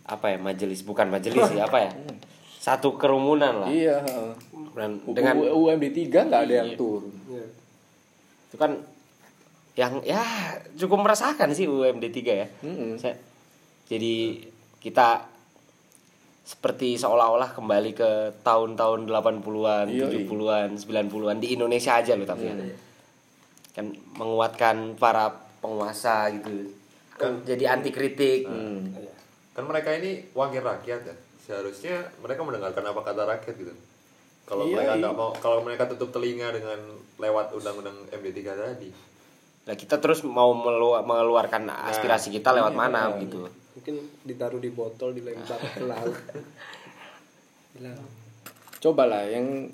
apa 0.04 0.28
ya 0.28 0.38
majelis 0.38 0.82
bukan 0.82 1.08
majelis 1.08 1.42
sih 1.48 1.58
apa 1.58 1.78
ya 1.80 1.92
satu 2.66 2.94
kerumunan 2.94 3.62
lah 3.62 3.70
iya 3.70 4.02
dan 4.74 5.02
dengan 5.04 5.38
U- 5.38 5.66
UMD 5.66 5.86
3 5.90 6.30
nggak 6.30 6.42
ada 6.42 6.54
yang 6.56 6.70
turun 6.76 7.10
Iya. 7.28 7.46
itu 8.48 8.58
kan 8.58 8.72
yang 9.74 10.04
ya 10.04 10.22
cukup 10.76 11.02
merasakan 11.02 11.50
sih 11.52 11.66
UMD 11.66 12.04
3 12.06 12.22
ya 12.36 12.48
Mm-mm. 12.62 12.98
Saya- 12.98 13.18
jadi 13.88 14.44
kita 14.78 15.26
seperti 16.44 16.98
seolah-olah 16.98 17.54
kembali 17.54 17.92
ke 17.94 18.10
tahun-tahun 18.42 19.06
80-an, 19.06 19.88
Yoi. 19.88 20.26
70-an, 20.26 20.70
90-an 20.76 21.38
di 21.38 21.54
Indonesia 21.54 21.96
aja 21.96 22.14
loh 22.14 22.26
tapi 22.26 22.46
ya. 22.46 22.56
Kan 23.72 23.86
menguatkan 24.14 24.96
para 24.96 25.32
penguasa 25.60 26.28
gitu. 26.32 26.72
Kan. 27.16 27.44
Jadi 27.44 27.64
anti 27.64 27.90
kritik 27.90 28.46
Hmm. 28.46 28.92
kan 29.52 29.64
mereka 29.64 29.92
ini 29.94 30.32
wakil 30.32 30.60
rakyat 30.60 31.02
ya. 31.04 31.16
Seharusnya 31.42 31.96
mereka 32.20 32.42
mendengarkan 32.42 32.84
apa 32.84 33.02
kata 33.02 33.22
rakyat 33.28 33.56
gitu. 33.58 33.74
Kalau 34.44 34.66
Iya, 34.66 34.76
mereka 34.76 34.94
iya. 34.94 35.02
nggak 35.02 35.16
mau 35.16 35.32
kalau 35.34 35.60
mereka 35.62 35.88
tutup 35.88 36.12
telinga 36.12 36.52
dengan 36.52 36.80
lewat 37.16 37.54
undang-undang 37.54 37.96
MD 38.12 38.28
3 38.34 38.52
tadi. 38.54 38.90
Nah, 39.62 39.76
kita 39.78 39.96
terus 39.96 40.26
mau 40.26 40.52
mengeluarkan 40.98 41.70
aspirasi 41.70 42.34
kita 42.34 42.50
lewat 42.52 42.74
mana 42.74 43.14
gitu. 43.18 43.48
mungkin 43.72 43.96
ditaruh 44.22 44.60
di 44.60 44.68
botol 44.68 45.16
dilempar 45.16 45.56
ke 45.78 45.86
laut. 45.86 46.18
Bilang 47.72 48.02
cobalah 48.82 49.24
yang 49.24 49.70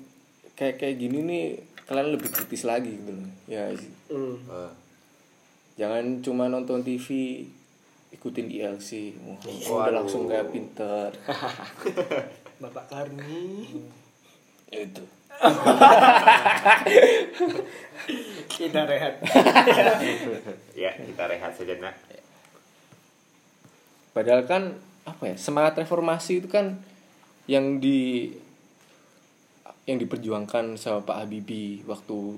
kayak 0.54 0.76
kayak 0.76 0.96
gini 0.96 1.18
nih 1.20 1.44
kalian 1.88 2.12
lebih 2.12 2.28
kritis 2.28 2.68
lagi 2.68 3.00
gitu 3.00 3.16
loh. 3.16 3.24
Ya. 3.48 3.72
Nah, 4.12 4.68
jangan 5.80 6.20
cuma 6.20 6.52
nonton 6.52 6.84
TV 6.84 7.08
ikutin 8.08 8.48
ILC 8.48 9.12
Wah, 9.68 9.88
udah 9.88 10.04
langsung 10.04 10.28
kayak 10.28 10.52
pinter. 10.52 11.08
Bapak 12.62 12.84
Karni. 12.92 13.64
Itu. 14.68 15.04
Kita 18.52 18.80
rehat. 18.84 19.14
Ya, 20.78 20.94
kita 20.94 21.26
rehat 21.26 21.52
sejenak. 21.58 21.94
padahal 24.14 24.46
kan 24.50 24.74
apa 25.06 25.30
ya 25.30 25.36
semangat 25.38 25.78
reformasi 25.78 26.42
itu 26.42 26.50
kan 26.50 26.82
yang 27.46 27.78
di 27.78 28.34
yang 29.88 29.96
diperjuangkan 29.96 30.76
sama 30.76 31.00
Pak 31.00 31.24
Habibie 31.24 31.80
waktu 31.88 32.36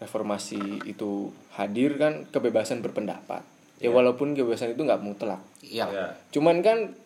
reformasi 0.00 0.88
itu 0.88 1.28
hadir 1.52 2.00
kan 2.00 2.24
kebebasan 2.32 2.80
berpendapat. 2.80 3.44
Ya 3.76 3.92
walaupun 3.92 4.32
kebebasan 4.32 4.72
itu 4.72 4.88
nggak 4.88 5.04
mutlak. 5.04 5.44
Iya. 5.60 5.84
ya 5.92 6.06
cuman 6.32 6.64
kan 6.64 6.96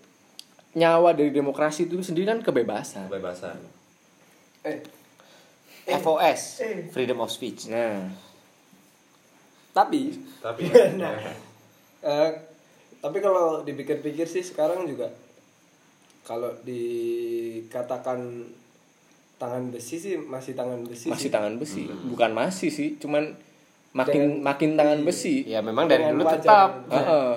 nyawa 0.78 1.18
dari 1.18 1.34
demokrasi 1.34 1.90
itu 1.90 1.98
sendiri 1.98 2.30
kan 2.30 2.46
kebebasan. 2.46 3.10
Kebebasan. 3.10 3.58
Eh 4.62 4.78
FOS, 5.98 6.62
freedom 6.94 7.18
of 7.18 7.34
speech. 7.34 7.66
nah. 7.66 8.06
Tapi 9.74 10.14
tapi 10.38 10.70
eh, 12.06 12.30
tapi 13.02 13.18
kalau 13.18 13.66
dipikir-pikir 13.66 14.30
sih 14.30 14.46
sekarang 14.46 14.86
juga 14.86 15.10
kalau 16.22 16.54
dikatakan 16.62 18.46
tangan 19.40 19.72
besi 19.72 19.96
sih 19.96 20.20
masih 20.20 20.52
tangan 20.52 20.84
besi 20.84 21.08
masih 21.08 21.26
sih. 21.26 21.32
tangan 21.32 21.56
besi 21.56 21.88
bukan 22.06 22.30
masih 22.36 22.68
sih 22.68 23.00
cuman 23.00 23.32
makin 23.90 24.44
makin 24.44 24.76
tangan 24.76 25.00
besi 25.00 25.48
Ya 25.48 25.64
memang 25.64 25.88
dari 25.88 26.04
dulu 26.04 26.22
wajar. 26.22 26.38
tetap 26.38 26.70
Heeh. 26.92 27.30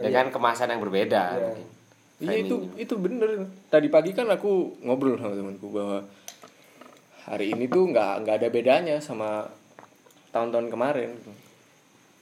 dengan 0.00 0.32
kemasan 0.32 0.72
yang 0.72 0.80
berbeda. 0.80 1.22
Iya. 1.34 1.42
mungkin. 1.44 1.66
Iya 2.20 2.36
itu 2.40 2.56
itu 2.78 2.94
bener. 2.96 3.28
Tadi 3.68 3.88
pagi 3.88 4.16
kan 4.16 4.24
aku 4.30 4.80
ngobrol 4.80 5.20
sama 5.20 5.36
temanku 5.36 5.68
bahwa 5.68 6.00
hari 7.28 7.52
ini 7.52 7.68
tuh 7.68 7.92
nggak 7.92 8.24
nggak 8.24 8.36
ada 8.40 8.48
bedanya 8.48 8.96
sama 8.96 9.44
tahun-tahun 10.30 10.72
kemarin. 10.72 11.10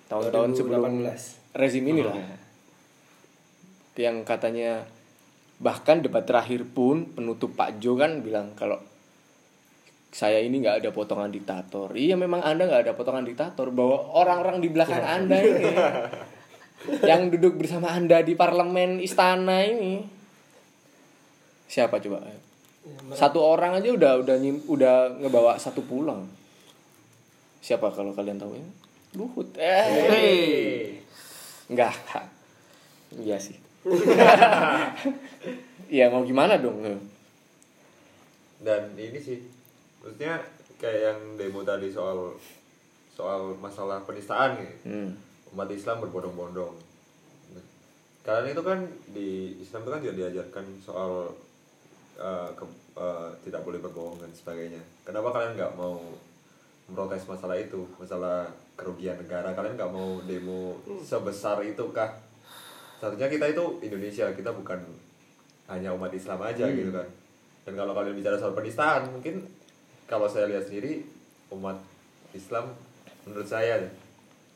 Tahun-tahun 0.08 0.50
sebelum 0.56 1.04
2018. 1.04 1.54
rezim 1.54 1.84
ini 1.86 2.02
lah. 2.02 2.16
Yang 3.94 4.16
katanya 4.26 4.86
bahkan 5.58 6.02
debat 6.02 6.22
terakhir 6.22 6.66
pun 6.66 7.14
penutup 7.14 7.54
Pak 7.54 7.78
Jo 7.78 7.94
kan 7.94 8.22
bilang 8.22 8.54
kalau 8.54 8.78
saya 10.08 10.40
ini 10.40 10.64
nggak 10.64 10.84
ada 10.84 10.90
potongan 10.90 11.28
diktator. 11.28 11.92
Iya 11.92 12.16
memang 12.16 12.40
anda 12.40 12.64
nggak 12.64 12.82
ada 12.88 12.92
potongan 12.96 13.24
diktator. 13.28 13.68
Bahwa 13.70 14.08
orang-orang 14.16 14.64
di 14.64 14.68
belakang 14.72 15.04
anda 15.04 15.38
ini. 15.40 15.72
Yang 17.04 17.22
duduk 17.36 17.60
bersama 17.60 17.92
anda 17.92 18.22
di 18.24 18.32
parlemen 18.38 19.02
istana 19.02 19.62
ini. 19.66 20.02
Siapa 21.68 22.00
coba? 22.00 22.24
Ya, 22.24 22.38
satu 23.12 23.44
orang 23.44 23.76
aja 23.76 23.92
udah 23.92 24.12
udah 24.24 24.36
nyim- 24.40 24.64
udah 24.64 25.20
ngebawa 25.20 25.60
satu 25.60 25.84
pulang. 25.84 26.24
Siapa 27.60 27.92
kalau 27.92 28.16
kalian 28.16 28.40
tahu 28.40 28.56
ya? 28.56 28.64
Luhut. 29.18 29.52
Eh. 29.60 30.96
Enggak 31.68 31.92
iya 33.16 33.36
sih. 33.40 33.56
Ya 35.88 36.12
mau 36.12 36.20
gimana 36.20 36.60
dong? 36.60 36.84
Dan 38.60 38.92
ini 38.92 39.16
sih 39.16 39.40
maksudnya 40.08 40.40
kayak 40.80 41.00
yang 41.12 41.20
demo 41.36 41.60
tadi 41.60 41.92
soal 41.92 42.32
soal 43.12 43.52
masalah 43.60 44.00
penistaan 44.08 44.56
gitu 44.56 44.88
hmm. 44.88 45.10
umat 45.52 45.68
Islam 45.68 46.00
berbondong-bondong. 46.00 46.72
Kalian 48.24 48.56
itu 48.56 48.62
kan 48.64 48.80
di 49.12 49.60
Islam 49.60 49.84
itu 49.84 49.90
kan 49.92 50.00
juga 50.00 50.14
diajarkan 50.16 50.64
soal 50.80 51.28
eh, 52.16 52.50
ke- 52.56 52.80
eh, 52.96 53.28
tidak 53.44 53.60
boleh 53.68 53.84
berbohong 53.84 54.16
dan 54.16 54.32
sebagainya. 54.32 54.80
Kenapa 55.04 55.28
kalian 55.28 55.60
nggak 55.60 55.76
mau 55.76 56.00
memprotes 56.88 57.28
masalah 57.28 57.60
itu? 57.60 57.84
Masalah 58.00 58.48
kerugian 58.80 59.20
negara. 59.20 59.52
Kalian 59.52 59.76
nggak 59.76 59.92
mau 59.92 60.24
demo 60.24 60.80
sebesar 61.04 61.60
itu 61.68 61.84
kah 61.92 62.16
satunya 62.96 63.28
kita 63.28 63.44
itu 63.52 63.64
Indonesia. 63.84 64.32
Kita 64.32 64.56
bukan 64.56 64.80
hanya 65.68 65.92
umat 65.92 66.12
Islam 66.16 66.40
aja 66.40 66.64
gitu 66.64 66.92
kan. 66.96 67.08
Dan 67.68 67.76
kalau 67.76 67.92
kalian 67.92 68.16
bicara 68.16 68.40
soal 68.40 68.56
penistaan 68.56 69.08
mungkin 69.12 69.57
kalau 70.08 70.24
saya 70.24 70.48
lihat 70.48 70.64
sendiri 70.64 71.04
umat 71.52 71.76
Islam 72.32 72.72
menurut 73.28 73.44
saya 73.44 73.76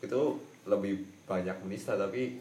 itu 0.00 0.22
lebih 0.64 1.04
banyak 1.28 1.54
menista 1.62 1.94
tapi 1.94 2.40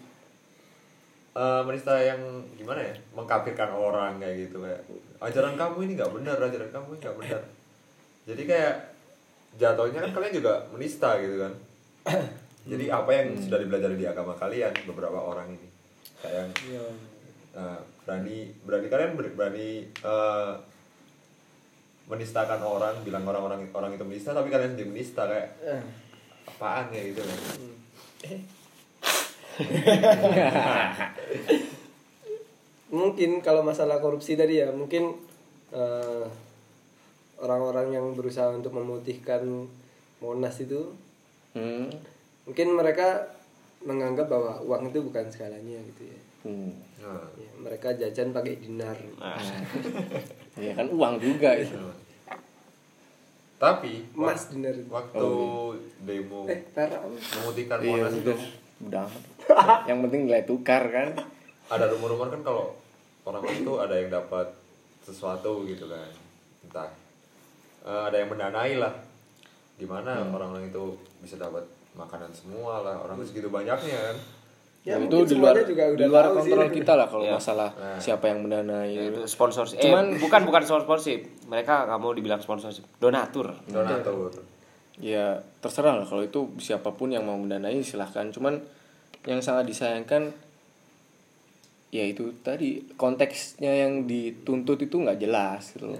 eh, 1.36 1.62
menista 1.68 2.00
yang 2.00 2.20
gimana 2.56 2.82
ya 2.82 2.96
mengkafirkan 3.13 3.70
orang 3.72 4.18
kayak 4.18 4.48
gitu 4.48 4.63
kayak 4.63 4.82
ajaran 5.22 5.60
kamu 5.60 5.77
ini 5.86 5.94
nggak 6.00 6.13
benar 6.15 6.38
ajaran 6.39 6.72
kamu 6.72 6.88
ini 6.96 7.00
nggak 7.03 7.18
benar. 7.20 7.41
Jadi 8.22 8.44
kayak 8.48 8.75
jatuhnya 9.60 10.00
kan 10.08 10.12
kalian 10.15 10.34
juga 10.39 10.53
menista 10.72 11.20
gitu 11.20 11.36
kan. 11.41 11.53
Jadi 12.72 12.86
apa 12.94 13.10
yang 13.10 13.34
sudah 13.36 13.58
dipelajari 13.58 13.98
di 13.98 14.08
agama 14.08 14.38
kalian 14.38 14.72
beberapa 14.86 15.18
orang 15.18 15.50
ini? 15.51 15.68
Kayak 16.22 16.36
yang 16.38 16.51
ya. 16.70 16.86
Nah, 17.51 17.77
berani 18.08 18.48
berani 18.63 18.88
kalian 18.88 19.12
ber- 19.18 19.36
berani 19.36 19.84
eh, 19.89 20.51
menistakan 22.12 22.60
orang 22.60 22.96
bilang 23.01 23.24
orang-orang 23.24 23.65
orang 23.72 23.91
itu 23.91 24.03
menista 24.03 24.32
tapi 24.32 24.48
kalian 24.48 24.75
sendiri 24.75 24.88
menista 24.91 25.24
kayak 25.24 25.48
Eh, 25.63 25.82
apaan 26.46 26.91
ya 26.91 27.01
gitu 27.08 27.20
kan 27.24 27.38
mungkin 32.91 33.39
kalau 33.39 33.63
masalah 33.63 33.98
korupsi 33.98 34.36
tadi 34.36 34.60
ya 34.60 34.68
mungkin 34.70 35.15
eh, 35.72 36.25
orang-orang 37.39 37.88
yang 37.91 38.06
berusaha 38.12 38.51
untuk 38.51 38.74
memutihkan 38.74 39.65
Monas 40.20 40.56
itu 40.60 40.91
Hmm. 41.51 41.84
mungkin 42.48 42.68
mereka 42.72 43.27
menganggap 43.84 44.24
bahwa 44.25 44.56
uang 44.63 44.88
itu 44.88 45.03
bukan 45.03 45.27
segalanya 45.27 45.75
gitu 45.84 46.08
ya. 46.08 46.20
Hmm. 46.41 46.72
nah, 46.96 47.27
Ya, 47.36 47.51
mereka 47.60 47.91
jajan 47.91 48.32
pakai 48.32 48.56
dinar. 48.56 48.96
ya 50.63 50.72
kan 50.72 50.88
uang 50.88 51.20
juga 51.20 51.51
itu 51.60 51.75
tapi 53.62 54.10
Emas 54.18 54.50
dinar. 54.50 54.74
waktu 54.89 55.30
demo 56.01 56.50
Eh, 56.50 56.65
memutihkan 57.38 57.77
iya 57.86 58.01
Monas 58.01 58.18
itu 58.18 58.34
udah. 58.89 59.06
Yang 59.89 60.00
penting 60.10 60.22
nilai 60.25 60.44
tukar 60.50 60.89
kan? 60.89 61.13
Ada 61.70 61.86
rumor-rumor 61.94 62.34
kan 62.34 62.41
kalau 62.41 62.74
orang-orang 63.22 63.62
itu 63.62 63.74
ada 63.77 63.94
yang 63.94 64.10
dapat 64.10 64.50
sesuatu 65.06 65.62
gitu 65.70 65.86
kan. 65.86 66.10
Entah. 66.65 66.89
Eh, 67.86 68.01
ada 68.10 68.18
yang 68.18 68.34
mendanai 68.34 68.82
lah. 68.82 68.98
Gimana 69.77 70.25
orang-orang 70.34 70.74
itu 70.74 70.98
bisa 71.22 71.38
dapat 71.38 71.62
makanan 71.94 72.34
semua 72.34 72.82
lah. 72.82 72.98
Orang 73.06 73.21
segitu 73.21 73.54
banyaknya 73.54 73.93
kan 74.10 74.17
Ya, 74.82 74.98
itu 74.98 75.13
di 75.24 75.36
luar 75.36 75.54
juga 75.62 75.84
di 75.88 75.94
udah 75.96 76.08
luar 76.08 76.26
tahu 76.26 76.34
sih. 76.34 76.50
kontrol 76.50 76.70
kita 76.72 76.94
lah 76.96 77.06
kalau 77.06 77.22
Iya. 77.24 77.38
masalah 77.38 77.70
Nah. 77.72 78.02
siapa 78.02 78.26
yang 78.26 78.41
mendanai 78.41 78.89
Ya, 78.89 79.04
itu 79.08 79.22
sponsorship. 79.26 79.78
Eh, 79.78 79.86
Cuman- 79.86 80.17
bukan 80.17 80.41
bukan 80.41 80.62
sponsorship. 80.63 81.22
Mereka 81.46 81.86
nggak 81.86 82.00
mau 82.00 82.12
dibilang 82.12 82.39
sponsorship. 82.39 82.86
Donatur. 82.98 83.54
donatur 83.67 84.34
ya 84.98 85.34
terserah 85.58 85.96
lah 85.96 86.06
kalau 86.06 86.22
itu 86.22 86.39
siapa 86.58 86.91
pun 86.91 87.10
yang 87.10 87.24
mau 87.24 87.34
mendanai 87.34 87.82
silahkan 87.82 88.28
cuman 88.28 88.62
yang 89.24 89.39
sangat 89.39 89.65
disayangkan 89.65 90.30
ya 91.89 92.04
itu 92.04 92.32
tadi 92.39 92.86
konteksnya 92.94 93.72
yang 93.80 94.06
dituntut 94.06 94.78
itu 94.80 94.96
nggak 94.96 95.17
jelas 95.17 95.74
gitu 95.74 95.89
loh. 95.89 96.00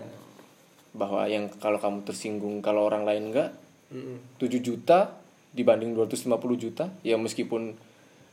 bahwa 0.92 1.24
yang 1.24 1.48
kalau 1.56 1.78
kamu 1.78 2.04
tersinggung 2.04 2.60
kalau 2.60 2.84
orang 2.84 3.02
lain 3.02 3.32
enggak 3.32 3.56
Mm-mm. 3.90 4.20
7 4.38 4.60
juta 4.60 5.18
dibanding 5.50 5.92
250 5.92 6.28
juta 6.58 6.92
ya 7.02 7.16
meskipun 7.16 7.74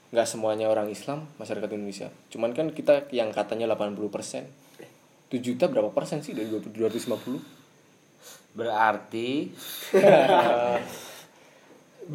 nggak 0.08 0.24
semuanya 0.24 0.72
orang 0.72 0.88
Islam 0.88 1.28
masyarakat 1.36 1.68
Indonesia. 1.76 2.08
Cuman 2.32 2.56
kan 2.56 2.72
kita 2.72 3.12
yang 3.12 3.28
katanya 3.32 3.68
80 3.76 4.08
persen. 4.08 4.48
7 5.28 5.44
juta 5.44 5.68
berapa 5.68 5.92
persen 5.92 6.24
sih 6.24 6.32
dari 6.32 6.48
20 6.48 6.72
250 6.72 8.56
Berarti 8.56 9.52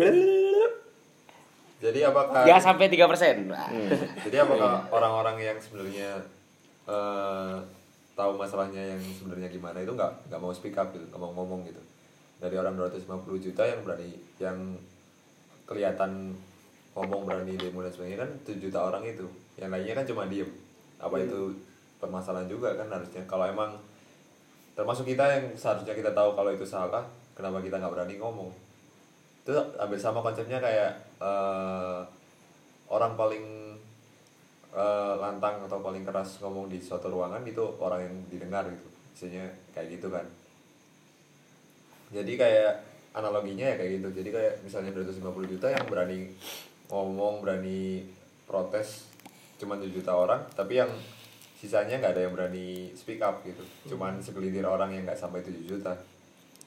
jadi 1.83 1.99
apakah 2.09 2.41
nggak 2.47 2.63
sampai 2.63 2.89
tiga 2.89 3.05
persen. 3.05 3.53
Jadi 4.25 4.37
apakah 4.41 4.89
orang-orang 4.89 5.37
yang 5.37 5.57
sebenarnya 5.61 6.25
eh, 6.89 7.55
tahu 8.17 8.33
masalahnya 8.39 8.97
yang 8.97 9.01
sebenarnya 9.13 9.53
gimana 9.53 9.85
itu 9.85 9.93
nggak 9.93 10.25
nggak 10.31 10.41
mau 10.41 10.49
speak 10.49 10.73
up 10.79 10.89
gitu, 10.91 11.05
nggak 11.13 11.21
mau 11.21 11.29
ngomong 11.37 11.69
gitu. 11.69 11.77
Dari 12.41 12.57
orang 12.57 12.73
250 12.75 13.37
juta 13.37 13.69
yang 13.69 13.85
berani 13.85 14.17
yang 14.41 14.57
kelihatan 15.69 16.33
ngomong 16.93 17.25
berani 17.25 17.57
demo 17.57 17.81
dan 17.81 17.89
sebagainya 17.89 18.19
kan 18.25 18.31
7 18.45 18.63
juta 18.63 18.79
orang 18.79 19.03
itu. 19.05 19.25
Yang 19.57 19.69
lainnya 19.73 19.93
kan 19.97 20.05
cuma 20.05 20.23
diem. 20.29 20.49
Apa 21.01 21.15
itu 21.19 21.53
permasalahan 21.97 22.47
juga 22.49 22.75
kan 22.77 22.87
harusnya 22.91 23.23
kalau 23.25 23.47
emang 23.47 23.73
termasuk 24.73 25.05
kita 25.05 25.23
yang 25.29 25.45
seharusnya 25.53 25.93
kita 25.93 26.11
tahu 26.13 26.33
kalau 26.33 26.49
itu 26.53 26.65
salah, 26.65 27.05
kenapa 27.37 27.61
kita 27.61 27.77
nggak 27.77 27.93
berani 27.93 28.15
ngomong? 28.17 28.49
Itu 29.45 29.53
hampir 29.77 29.99
sama 29.99 30.21
konsepnya 30.21 30.57
kayak 30.61 30.91
eh, 31.21 32.01
orang 32.89 33.13
paling 33.17 33.45
eh, 34.73 35.13
lantang 35.17 35.65
atau 35.65 35.81
paling 35.81 36.05
keras 36.05 36.41
ngomong 36.41 36.69
di 36.69 36.81
suatu 36.81 37.09
ruangan 37.09 37.45
itu 37.45 37.61
orang 37.81 38.05
yang 38.05 38.15
didengar 38.29 38.65
gitu 38.69 38.93
misalnya 39.13 39.45
kayak 39.71 39.87
gitu 39.93 40.07
kan 40.09 40.25
jadi 42.09 42.33
kayak 42.33 42.73
analoginya 43.13 43.65
ya 43.69 43.75
kayak 43.77 44.01
gitu 44.01 44.09
jadi 44.21 44.29
kayak 44.33 44.53
misalnya 44.65 44.91
250 44.97 45.53
juta 45.53 45.67
yang 45.69 45.85
berani 45.85 46.33
ngomong 46.87 47.39
berani 47.39 48.03
protes 48.43 49.07
cuma 49.55 49.75
7 49.75 49.87
juta 49.89 50.11
orang 50.11 50.43
tapi 50.51 50.77
yang 50.77 50.91
sisanya 51.55 51.95
nggak 51.97 52.13
ada 52.13 52.21
yang 52.23 52.33
berani 52.33 52.91
speak 52.91 53.23
up 53.23 53.39
gitu 53.41 53.63
cuman 53.87 54.19
segelintir 54.19 54.63
orang 54.63 54.91
yang 54.91 55.03
nggak 55.03 55.15
sampai 55.15 55.39
7 55.39 55.53
juta 55.63 55.93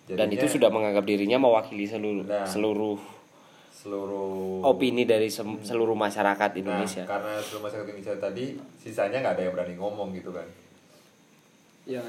Dan 0.06 0.30
itu 0.30 0.38
Jadinya 0.40 0.54
sudah 0.54 0.70
menganggap 0.70 1.04
dirinya 1.04 1.36
mewakili 1.36 1.82
seluruh 1.82 2.22
Nah. 2.22 2.46
seluruh 2.46 2.98
seluruh 3.68 4.62
opini 4.64 5.02
dari 5.02 5.28
sem- 5.28 5.60
seluruh 5.60 5.92
masyarakat 5.92 6.50
Indonesia. 6.56 7.04
Nah, 7.04 7.10
karena 7.12 7.32
seluruh 7.38 7.68
masyarakat 7.68 7.90
Indonesia 7.92 8.16
tadi 8.16 8.44
sisanya 8.78 9.20
nggak 9.20 9.34
ada 9.36 9.42
yang 9.44 9.54
berani 9.54 9.74
ngomong 9.76 10.08
gitu 10.10 10.32
kan. 10.32 10.46
Ya, 11.84 12.02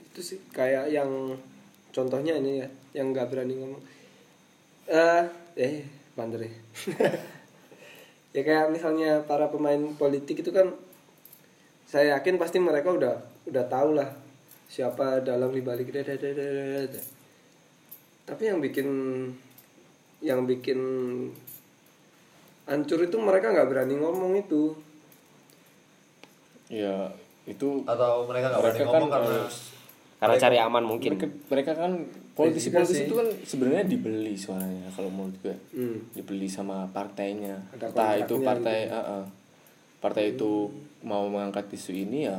itu 0.00 0.20
sih 0.22 0.38
kayak 0.48 0.88
yang 0.88 1.08
contohnya 1.90 2.38
ini 2.38 2.62
ya, 2.62 2.68
yang 2.94 3.10
nggak 3.10 3.26
berani 3.26 3.58
ngomong. 3.58 3.82
Eh, 4.86 5.24
eh, 5.58 5.82
bandel 6.18 6.42
ya. 6.46 6.52
ya 8.34 8.42
kayak 8.42 8.66
misalnya 8.68 9.22
para 9.22 9.46
pemain 9.46 9.78
politik 9.94 10.42
itu 10.42 10.50
kan 10.50 10.74
saya 11.86 12.18
yakin 12.18 12.36
pasti 12.36 12.58
mereka 12.58 12.90
udah 12.90 13.14
udah 13.46 13.64
tahu 13.64 13.94
lah 13.94 14.10
siapa 14.68 15.22
dalam 15.22 15.48
dibalik 15.48 15.88
dadadadadada. 15.88 17.00
tapi 18.26 18.42
yang 18.44 18.58
bikin 18.58 18.88
yang 20.20 20.44
bikin 20.44 20.76
hancur 22.66 23.00
itu 23.00 23.16
mereka 23.16 23.48
nggak 23.48 23.70
berani 23.70 23.94
ngomong 23.96 24.36
itu 24.36 24.76
ya 26.68 27.08
itu 27.48 27.80
Atau 27.86 28.28
mereka 28.28 28.52
nggak 28.52 28.60
berani 28.60 28.76
Mereka 28.76 28.84
kan 28.84 28.92
ngomong 28.92 29.10
karena 29.10 29.28
harus- 29.40 29.64
Karena 30.18 30.34
cari 30.36 30.58
aman 30.58 30.84
mungkin. 30.84 31.10
mereka, 31.14 31.26
mereka 31.48 31.72
kan 31.78 31.92
politisi-politisi 32.38 33.10
itu 33.10 33.14
kan 33.18 33.28
sebenarnya 33.42 33.84
dibeli 33.90 34.38
suaranya 34.38 34.86
kalau 34.94 35.10
menurut 35.10 35.34
gue 35.42 35.56
Hmm. 35.74 35.98
dibeli 36.14 36.46
sama 36.46 36.86
partainya 36.94 37.58
Ada 37.74 37.90
entah 37.90 38.12
itu 38.14 38.34
partai 38.38 38.86
ah, 38.86 39.22
ah. 39.22 39.24
partai 39.98 40.38
itu 40.38 40.70
mau 41.02 41.26
mengangkat 41.26 41.66
isu 41.74 41.90
ini 41.90 42.30
ya 42.30 42.38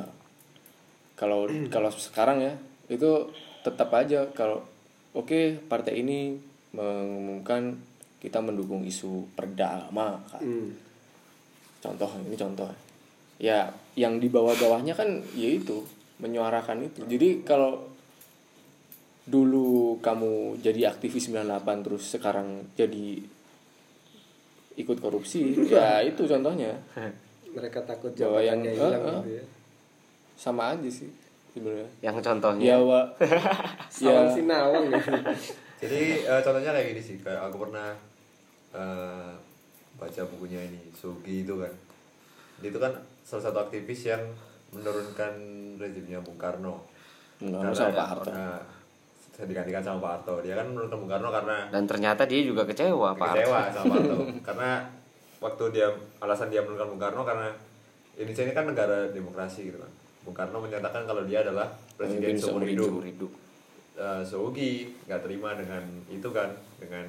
kalau 1.19 1.51
kalau 1.67 1.91
sekarang 1.91 2.39
ya 2.39 2.55
itu 2.87 3.27
tetap 3.59 3.91
aja 3.91 4.23
kalau 4.31 4.63
oke 5.11 5.67
partai 5.67 5.99
ini 5.99 6.39
mengumumkan 6.71 7.75
kita 8.23 8.39
mendukung 8.39 8.87
isu 8.87 9.27
perda 9.35 9.83
agama 9.83 10.15
Kak. 10.31 10.39
Hmm. 10.39 10.71
contoh 11.79 12.07
ini 12.23 12.35
contoh 12.39 12.67
ya 13.39 13.67
yang 13.95 14.19
di 14.19 14.27
bawah-bawahnya 14.31 14.95
kan 14.95 15.19
ya 15.35 15.47
itu 15.59 15.79
menyuarakan 16.19 16.83
itu. 16.83 17.07
Jadi 17.07 17.47
kalau 17.47 17.79
dulu 19.29 19.97
kamu 19.99 20.31
jadi 20.59 20.89
aktivis 20.89 21.29
98 21.29 21.85
terus 21.85 22.03
sekarang 22.09 22.65
jadi 22.73 23.21
ikut 24.75 24.97
korupsi, 24.97 25.53
ya 25.67 25.99
itu 25.99 26.23
contohnya. 26.23 26.71
mereka 27.49 27.81
takut 27.81 28.13
Bahwa 28.13 28.39
yang- 28.39 28.61
jabatannya 28.61 28.77
hilang 28.77 29.01
eh. 29.01 29.13
gitu 29.17 29.31
ya 29.35 29.45
Sama 30.37 30.63
aja 30.71 30.85
sih 30.87 31.09
sebenarnya. 31.49 31.89
Yang 31.99 32.17
contohnya 32.21 32.63
Ya, 32.63 32.77
wa, 32.77 33.01
ya 34.05 34.29
sinawang 34.29 34.85
ya 34.87 35.01
Jadi 35.81 36.01
eh, 36.23 36.41
contohnya 36.45 36.69
kayak 36.69 36.87
gini 36.93 37.01
sih, 37.01 37.17
kayak 37.17 37.41
aku 37.49 37.65
pernah 37.67 37.89
eh, 38.71 39.31
baca 39.95 40.21
bukunya 40.29 40.61
ini 40.61 40.79
Sugi 40.93 41.41
itu 41.41 41.57
kan. 41.57 41.73
Dia 42.61 42.69
itu 42.69 42.79
kan 42.79 42.93
salah 43.25 43.49
satu 43.49 43.57
aktivis 43.65 44.05
yang 44.05 44.21
menurunkan 44.69 45.33
rezimnya 45.75 46.21
Bung 46.21 46.37
Karno. 46.37 46.85
Enggak, 47.41 47.73
sama 47.73 47.97
Pak 47.97 48.07
Harto. 48.13 48.29
Nah, 48.29 48.61
digantikan 49.45 49.79
sama 49.79 49.97
Pak 49.99 50.11
Harto. 50.19 50.35
Dia 50.41 50.55
kan 50.55 50.67
menurunkan 50.67 50.97
Bung 50.97 51.11
Karno 51.11 51.29
karena 51.29 51.57
dan 51.69 51.83
ternyata 51.85 52.23
dia 52.23 52.41
juga 52.41 52.63
kecewa 52.63 53.13
Pak 53.13 53.23
Harto. 53.23 53.37
kecewa 53.39 53.59
sama 53.69 53.85
Pak 53.85 53.97
Harto. 54.01 54.17
karena 54.51 54.69
waktu 55.39 55.63
dia 55.71 55.87
alasan 56.19 56.47
dia 56.47 56.59
menurunkan 56.59 56.89
Bung 56.91 57.01
Karno 57.01 57.21
karena 57.23 57.47
Indonesia 58.19 58.43
ini 58.43 58.53
kan 58.53 58.65
negara 58.67 58.97
demokrasi 59.09 59.71
gitu 59.71 59.79
kan. 59.79 59.91
Bung 60.23 60.35
Karno 60.35 60.59
menyatakan 60.59 61.07
kalau 61.07 61.23
dia 61.23 61.39
adalah 61.39 61.71
presiden 61.95 62.35
seumur 62.35 62.67
hidup. 62.67 62.91
Seumur 62.91 63.05
hidup. 63.07 63.31
uh, 63.95 64.19
Sugi 64.19 64.91
nggak 65.07 65.21
terima 65.23 65.55
dengan 65.55 65.83
itu 66.07 66.27
kan 66.29 66.51
dengan 66.75 67.07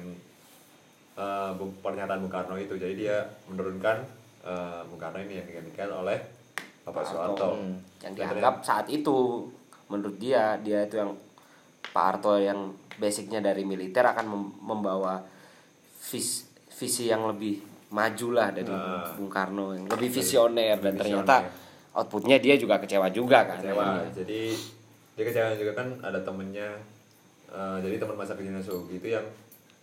uh, 1.15 1.51
pernyataan 1.83 2.23
Bung 2.23 2.31
Karno 2.31 2.55
itu 2.55 2.75
jadi 2.75 2.93
dia 2.95 3.17
menurunkan 3.47 3.97
uh, 4.43 4.81
Bung 4.87 4.99
Karno 4.99 5.19
ini 5.19 5.39
yang 5.39 5.47
digantikan 5.47 5.91
oleh 5.91 6.19
Bapak 6.81 7.03
Soeharto 7.05 7.59
Hmm. 7.59 7.77
yang 8.01 8.13
dianggap 8.15 8.65
saat 8.65 8.87
itu 8.89 9.45
menurut 9.85 10.15
dia 10.17 10.57
dia 10.63 10.87
itu 10.87 10.97
yang 10.97 11.11
Pak 11.83 12.03
Harto 12.05 12.37
yang 12.37 12.69
basicnya 12.95 13.41
dari 13.41 13.65
militer 13.65 14.05
akan 14.05 14.25
mem- 14.25 14.55
membawa 14.61 15.17
vis- 16.03 16.45
visi 16.71 17.07
yang 17.07 17.25
lebih 17.25 17.57
maju 17.89 18.27
lah 18.31 18.49
dari 18.49 18.69
Nah. 18.69 19.11
Bung 19.13 19.27
Karno 19.27 19.73
yang 19.73 19.85
lebih 19.85 20.09
visioner. 20.09 20.77
Dan 20.77 20.95
Visioner. 20.95 20.99
ternyata 21.25 21.35
outputnya 21.91 22.37
dia 22.37 22.55
juga 22.55 22.77
kecewa 22.77 23.09
juga 23.09 23.43
kan. 23.43 23.59
Kecewa. 23.59 24.05
Jadi 24.13 24.41
dia 25.11 25.23
kecewa 25.25 25.51
juga 25.53 25.71
kan 25.75 25.87
ada 25.99 26.19
temennya 26.21 26.71
uh, 27.49 27.75
jadi 27.77 27.99
teman 27.99 28.15
masa 28.15 28.33
kecilnya 28.33 28.63
Sugi 28.63 28.95
itu 28.95 29.11
yang 29.11 29.25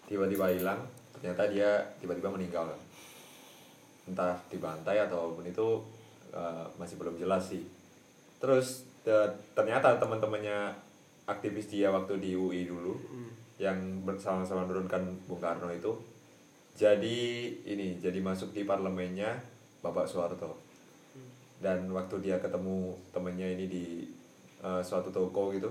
tiba-tiba 0.09 0.49
hilang 0.49 0.81
ternyata 1.13 1.45
dia 1.47 1.69
tiba-tiba 1.99 2.31
meninggal. 2.31 2.73
Entah 4.09 4.41
dibantai 4.49 5.05
ataupun 5.05 5.45
itu 5.45 5.85
uh, 6.33 6.65
masih 6.77 6.97
belum 6.97 7.21
jelas 7.21 7.45
sih. 7.45 7.61
Terus 8.41 8.89
te- 9.03 9.29
ternyata 9.53 10.01
teman-temannya 10.01 10.73
aktivis 11.29 11.69
dia 11.69 11.93
waktu 11.93 12.17
di 12.17 12.33
UI 12.33 12.65
dulu 12.65 12.97
yang 13.61 13.77
bersama-sama 14.09 14.65
menurunkan 14.65 15.29
Bung 15.29 15.39
Karno 15.39 15.69
itu 15.69 15.93
jadi 16.73 17.19
ini 17.69 18.01
jadi 18.01 18.19
masuk 18.25 18.55
di 18.55 18.63
parlemennya 18.63 19.35
Bapak 19.83 20.07
Soeharto. 20.07 20.57
Dan 21.59 21.91
waktu 21.91 22.23
dia 22.23 22.39
ketemu 22.39 22.95
temennya 23.11 23.51
ini 23.51 23.67
di 23.67 23.85
uh, 24.63 24.83
suatu 24.83 25.11
toko 25.11 25.51
gitu 25.55 25.71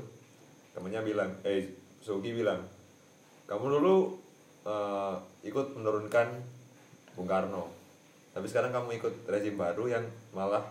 temennya 0.75 1.01
bilang 1.01 1.31
eh 1.41 1.65
Sugi 1.97 2.31
bilang 2.37 2.61
kamu 3.49 3.79
dulu 3.79 4.13
uh, 4.67 5.17
ikut 5.41 5.73
menurunkan 5.73 6.27
Bung 7.17 7.25
Karno 7.25 7.65
tapi 8.31 8.45
sekarang 8.45 8.69
kamu 8.69 9.01
ikut 9.01 9.13
rezim 9.25 9.57
baru 9.57 9.89
yang 9.89 10.05
malah 10.29 10.61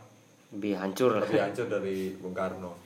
lebih 0.54 0.78
hancur 0.78 1.18
lebih 1.18 1.42
hancur 1.42 1.66
dari 1.66 2.14
Bung 2.14 2.30
Karno 2.36 2.85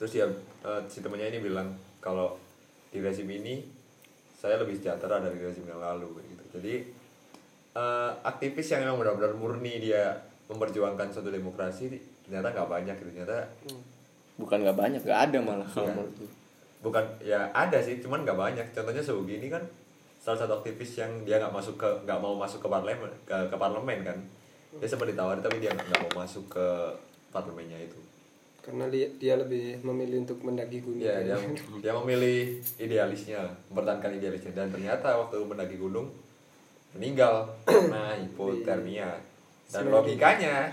terus 0.00 0.16
dia 0.16 0.24
eh, 0.64 0.80
si 0.88 1.04
temannya 1.04 1.28
ini 1.28 1.44
bilang 1.44 1.68
kalau 2.00 2.32
di 2.88 3.04
rezim 3.04 3.28
ini 3.28 3.60
saya 4.32 4.56
lebih 4.56 4.80
sejahtera 4.80 5.20
dari 5.20 5.36
rezim 5.36 5.68
yang 5.68 5.76
lalu 5.76 6.24
gitu. 6.24 6.56
Jadi 6.56 6.74
eh, 7.76 8.10
aktivis 8.24 8.72
yang 8.72 8.88
memang 8.88 9.04
benar-benar 9.04 9.36
murni 9.36 9.76
dia 9.76 10.16
memperjuangkan 10.48 11.12
suatu 11.12 11.28
demokrasi 11.28 11.92
ternyata 12.24 12.48
nggak 12.48 12.68
banyak 12.72 12.96
gitu. 12.96 13.12
Ternyata 13.12 13.44
bukan 14.40 14.64
nggak 14.64 14.78
banyak, 14.80 15.00
nggak 15.04 15.20
ada 15.28 15.38
malah 15.44 15.68
kalau 15.68 15.92
Iya. 15.92 16.28
bukan 16.80 17.04
ya 17.20 17.40
ada 17.52 17.76
sih 17.84 18.00
cuman 18.00 18.24
nggak 18.24 18.40
banyak. 18.40 18.66
Contohnya 18.72 19.04
Sugi 19.04 19.36
ini 19.36 19.52
kan 19.52 19.60
salah 20.16 20.40
satu 20.40 20.64
aktivis 20.64 20.96
yang 20.96 21.12
dia 21.28 21.36
nggak 21.36 21.52
masuk 21.52 21.76
ke 21.76 21.88
nggak 22.08 22.16
mau 22.24 22.32
masuk 22.40 22.64
ke 22.64 22.68
parlemen 22.72 23.12
ke, 23.28 23.36
ke 23.36 23.56
parlemen 23.60 24.00
kan. 24.00 24.16
Dia 24.80 24.88
sempat 24.88 25.12
ditawari 25.12 25.44
tapi 25.44 25.60
dia 25.60 25.76
nggak 25.76 26.08
mau 26.08 26.24
masuk 26.24 26.48
ke 26.48 26.66
parlemennya 27.28 27.84
itu 27.84 28.09
karena 28.60 28.84
dia, 28.92 29.08
dia 29.16 29.34
lebih 29.40 29.80
memilih 29.80 30.28
untuk 30.28 30.44
mendaki 30.44 30.84
gunung. 30.84 31.00
Ya 31.00 31.24
dia 31.24 31.36
dia 31.80 31.92
memilih 31.96 32.60
idealisnya 32.76 33.40
mempertahankan 33.72 34.20
idealisnya. 34.20 34.52
Dan 34.52 34.68
ternyata 34.68 35.16
waktu 35.16 35.40
mendaki 35.40 35.80
gunung 35.80 36.12
meninggal 36.92 37.48
karena 37.64 38.20
hipotermia. 38.20 39.10
Dan 39.72 39.88
logikanya. 39.88 40.68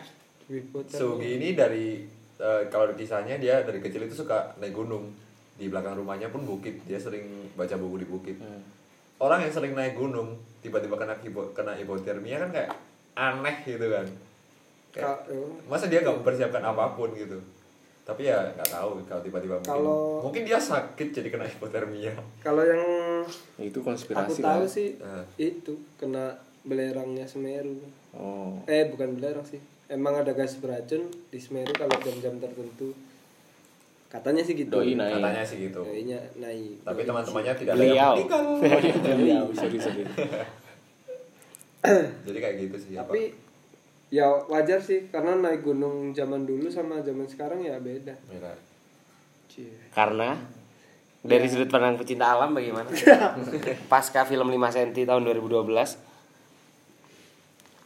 Sugi 0.87 1.39
ini 1.39 1.55
dari 1.55 2.03
eh, 2.39 2.61
kalau 2.67 2.91
kisahnya 2.91 3.39
dia 3.39 3.63
dari 3.63 3.79
kecil 3.79 4.03
itu 4.03 4.23
suka 4.27 4.51
naik 4.59 4.75
gunung. 4.75 5.07
Di 5.57 5.71
belakang 5.71 5.97
rumahnya 5.97 6.29
pun 6.29 6.45
bukit 6.45 6.83
dia 6.85 6.99
sering 6.99 7.49
baca 7.55 7.73
buku 7.79 8.03
di 8.03 8.07
bukit. 8.07 8.37
Hmm. 8.37 8.61
orang 9.17 9.41
yang 9.41 9.49
sering 9.49 9.73
naik 9.73 9.97
gunung 9.97 10.37
tiba-tiba 10.61 10.93
kena 10.93 11.17
hipo, 11.17 11.49
kena 11.49 11.73
hipotermia 11.73 12.37
kan 12.37 12.53
kayak 12.53 12.69
aneh 13.17 13.57
gitu 13.65 13.89
kan. 13.89 14.05
Kayak, 14.93 15.25
Ka- 15.25 15.25
masa 15.65 15.89
dia 15.89 16.05
nggak 16.05 16.21
mempersiapkan 16.21 16.61
apa 16.61 16.93
pun 16.93 17.09
gitu 17.17 17.41
tapi 18.07 18.23
ya 18.23 18.39
nggak 18.49 18.71
tahu 18.71 19.03
kalau 19.03 19.19
tiba-tiba 19.19 19.55
mungkin 19.57 19.67
Kalau- 19.69 20.23
mungkin 20.23 20.41
dia 20.41 20.55
sakit 20.55 21.07
jadi 21.11 21.27
kena 21.27 21.43
hipotermia 21.45 22.15
kalau 22.39 22.63
yang 22.63 22.79
Ya, 23.57 23.63
itu 23.65 23.77
aku 23.77 23.91
konspirasi 23.91 24.39
tahu 24.39 24.63
lah. 24.63 24.69
sih 24.69 24.95
Nah. 24.95 25.23
itu 25.35 25.75
kena 25.95 26.31
belerangnya 26.63 27.23
Semeru 27.23 27.75
Oh. 28.11 28.55
eh 28.65 28.87
bukan 28.87 29.13
belerang 29.13 29.43
sih 29.43 29.59
emang 29.87 30.15
ada 30.17 30.31
gas 30.31 30.55
beracun 30.57 31.03
di 31.27 31.37
Semeru 31.37 31.69
kalau 31.73 31.99
jam-jam 31.99 32.35
tertentu 32.37 32.95
katanya 34.07 34.39
sih 34.39 34.55
gitu 34.55 34.71
Doi 34.73 34.95
naik. 34.95 35.19
katanya 35.19 35.43
sih 35.43 35.57
gitu 35.61 35.83
doinya 35.83 36.15
naik 36.37 36.79
tapi 36.81 36.97
Doi. 36.97 37.07
teman-temannya 37.07 37.53
tidak 37.57 37.73
ada 37.73 37.83
yang 37.83 38.15
meninggal 38.15 38.43
sorry 39.59 39.77
sorry. 39.77 40.03
jadi 42.23 42.37
kayak 42.37 42.55
gitu 42.61 42.77
sih 42.79 42.93
apa 42.95 43.07
tapi 43.09 43.35
ya 44.07 44.31
wajar 44.47 44.79
sih 44.79 45.11
karena 45.11 45.35
naik 45.35 45.67
gunung 45.67 46.15
zaman 46.15 46.47
dulu 46.47 46.71
sama 46.71 47.03
zaman 47.03 47.27
sekarang 47.27 47.63
ya 47.63 47.75
beda. 47.79 48.15
Mira. 48.31 48.55
Cie. 49.47 49.71
karena 49.95 50.35
dari 51.23 51.47
sudut 51.49 51.67
pandang 51.67 51.97
pecinta 51.99 52.29
alam 52.31 52.53
bagaimana? 52.53 52.87
Pasca 53.91 54.23
film 54.23 54.47
5 54.47 54.75
cm 54.75 54.89
tahun 55.07 55.23
2012 55.23 56.07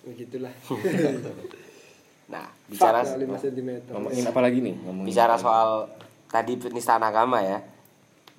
begitulah 0.01 0.49
nah 2.33 2.49
bicara 2.65 3.05
Fakta 3.05 3.21
5 3.21 3.43
cm 3.45 3.69
Ngomongin 3.93 4.25
apa 4.25 4.39
lagi 4.41 4.59
nih? 4.65 4.75
Ngomongin 4.81 5.07
bicara 5.09 5.35
soal 5.37 5.89
tadi 6.31 6.57
penistaan 6.57 7.03
agama 7.05 7.43
ya. 7.43 7.59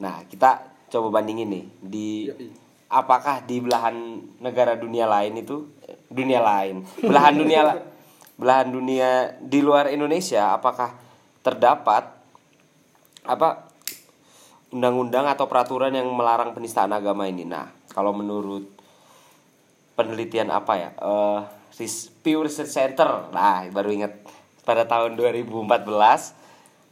Nah 0.00 0.24
kita 0.26 0.64
coba 0.90 1.20
bandingin 1.20 1.48
nih. 1.50 1.64
Di 1.78 2.08
Yoi. 2.32 2.48
apakah 2.90 3.44
di 3.46 3.62
belahan 3.62 4.20
negara 4.42 4.74
dunia 4.74 5.06
lain 5.06 5.38
itu 5.38 5.70
dunia 6.12 6.40
lain. 6.44 6.84
Belahan 7.00 7.34
dunia 7.34 7.60
la- 7.64 7.80
belahan 8.36 8.68
dunia 8.72 9.38
di 9.40 9.60
luar 9.64 9.88
Indonesia 9.92 10.56
apakah 10.56 10.92
terdapat 11.44 12.08
apa 13.22 13.70
undang-undang 14.72 15.28
atau 15.28 15.46
peraturan 15.46 15.92
yang 15.92 16.08
melarang 16.12 16.52
penistaan 16.56 16.92
agama 16.92 17.28
ini? 17.28 17.44
Nah 17.48 17.68
kalau 17.92 18.12
menurut 18.12 18.68
penelitian 19.96 20.48
apa 20.52 20.72
ya? 20.76 20.90
Ris- 21.76 22.12
Pew 22.20 22.44
Research 22.44 22.72
Center. 22.72 23.32
Nah 23.32 23.68
baru 23.72 23.90
ingat 23.92 24.12
pada 24.62 24.86
tahun 24.86 25.16
2014 25.18 25.72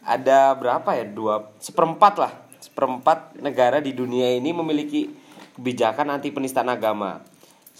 ada 0.05 0.55
berapa 0.57 0.91
ya? 0.97 1.05
Dua 1.09 1.53
seperempat 1.61 2.15
lah. 2.21 2.33
Seperempat 2.61 3.41
negara 3.41 3.81
di 3.81 3.97
dunia 3.97 4.37
ini 4.37 4.53
memiliki 4.53 5.09
kebijakan 5.57 6.21
anti 6.21 6.29
penistaan 6.33 6.69
agama 6.69 7.25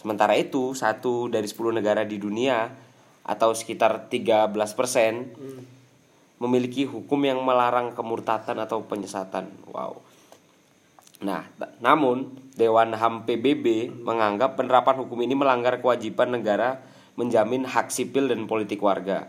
sementara 0.01 0.33
itu 0.41 0.73
satu 0.73 1.29
dari 1.29 1.45
10 1.45 1.77
negara 1.77 2.09
di 2.09 2.17
dunia 2.17 2.73
atau 3.21 3.53
sekitar 3.53 4.09
13% 4.09 4.49
memiliki 6.41 6.89
hukum 6.89 7.21
yang 7.21 7.45
melarang 7.45 7.93
kemurtatan 7.93 8.57
atau 8.57 8.81
penyesatan. 8.89 9.53
Wow. 9.69 10.01
Nah, 11.21 11.45
namun 11.85 12.33
Dewan 12.57 12.97
HAM 12.97 13.29
PBB 13.29 13.93
menganggap 13.93 14.57
penerapan 14.57 15.05
hukum 15.05 15.21
ini 15.21 15.37
melanggar 15.37 15.77
kewajiban 15.85 16.33
negara 16.33 16.81
menjamin 17.21 17.69
hak 17.69 17.93
sipil 17.93 18.33
dan 18.33 18.49
politik 18.49 18.81
warga. 18.81 19.29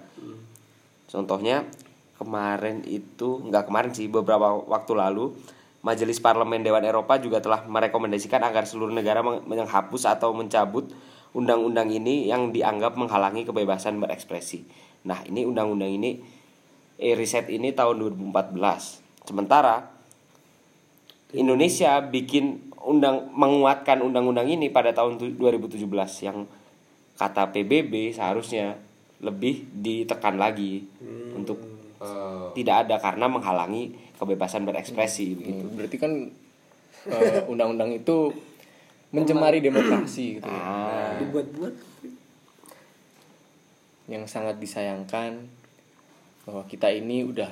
Contohnya 1.11 1.67
kemarin 2.15 2.87
itu 2.87 3.43
nggak 3.43 3.67
kemarin 3.67 3.91
sih 3.91 4.07
beberapa 4.07 4.55
waktu 4.63 4.95
lalu 4.95 5.35
Majelis 5.81 6.21
Parlemen 6.21 6.61
Dewan 6.61 6.85
Eropa 6.85 7.17
juga 7.17 7.41
telah 7.41 7.65
merekomendasikan 7.65 8.41
agar 8.45 8.69
seluruh 8.69 8.93
negara 8.93 9.25
meng- 9.25 9.41
menghapus 9.45 10.05
atau 10.05 10.29
mencabut 10.31 10.93
undang-undang 11.33 11.89
ini 11.89 12.29
yang 12.29 12.53
dianggap 12.53 12.93
menghalangi 12.93 13.47
kebebasan 13.49 13.97
berekspresi. 13.97 14.61
Nah, 15.09 15.25
ini 15.25 15.41
undang-undang 15.41 15.89
ini 15.89 16.21
eh, 17.01 17.17
riset 17.17 17.49
ini 17.49 17.73
tahun 17.73 17.97
2014. 17.97 19.01
Sementara 19.25 19.89
Indonesia 21.33 21.97
bikin 22.03 22.69
undang 22.83 23.31
menguatkan 23.33 24.03
undang-undang 24.03 24.45
ini 24.45 24.69
pada 24.69 24.91
tahun 24.91 25.17
tu- 25.17 25.33
2017 25.33 25.81
yang 26.21 26.45
kata 27.15 27.49
PBB 27.49 28.13
seharusnya 28.13 28.77
lebih 29.21 29.65
ditekan 29.71 30.37
lagi 30.37 30.85
untuk 31.33 31.57
Eh, 32.01 32.47
tidak 32.57 32.89
ada 32.89 32.97
karena 32.97 33.29
menghalangi 33.29 33.93
kebebasan 34.21 34.69
berekspresi. 34.69 35.33
Hmm, 35.33 35.73
berarti 35.73 35.97
kan 35.97 36.13
eh, 37.09 37.41
undang-undang 37.49 37.89
itu 37.97 38.29
mencemari 39.11 39.59
demokrasi 39.59 40.39
gitu 40.39 40.47
ya. 40.47 40.61
Ah. 40.61 41.11
dibuat-buat 41.19 41.73
yang 44.07 44.23
sangat 44.23 44.55
disayangkan 44.61 45.49
bahwa 46.47 46.63
kita 46.67 46.87
ini 46.93 47.27
udah 47.27 47.51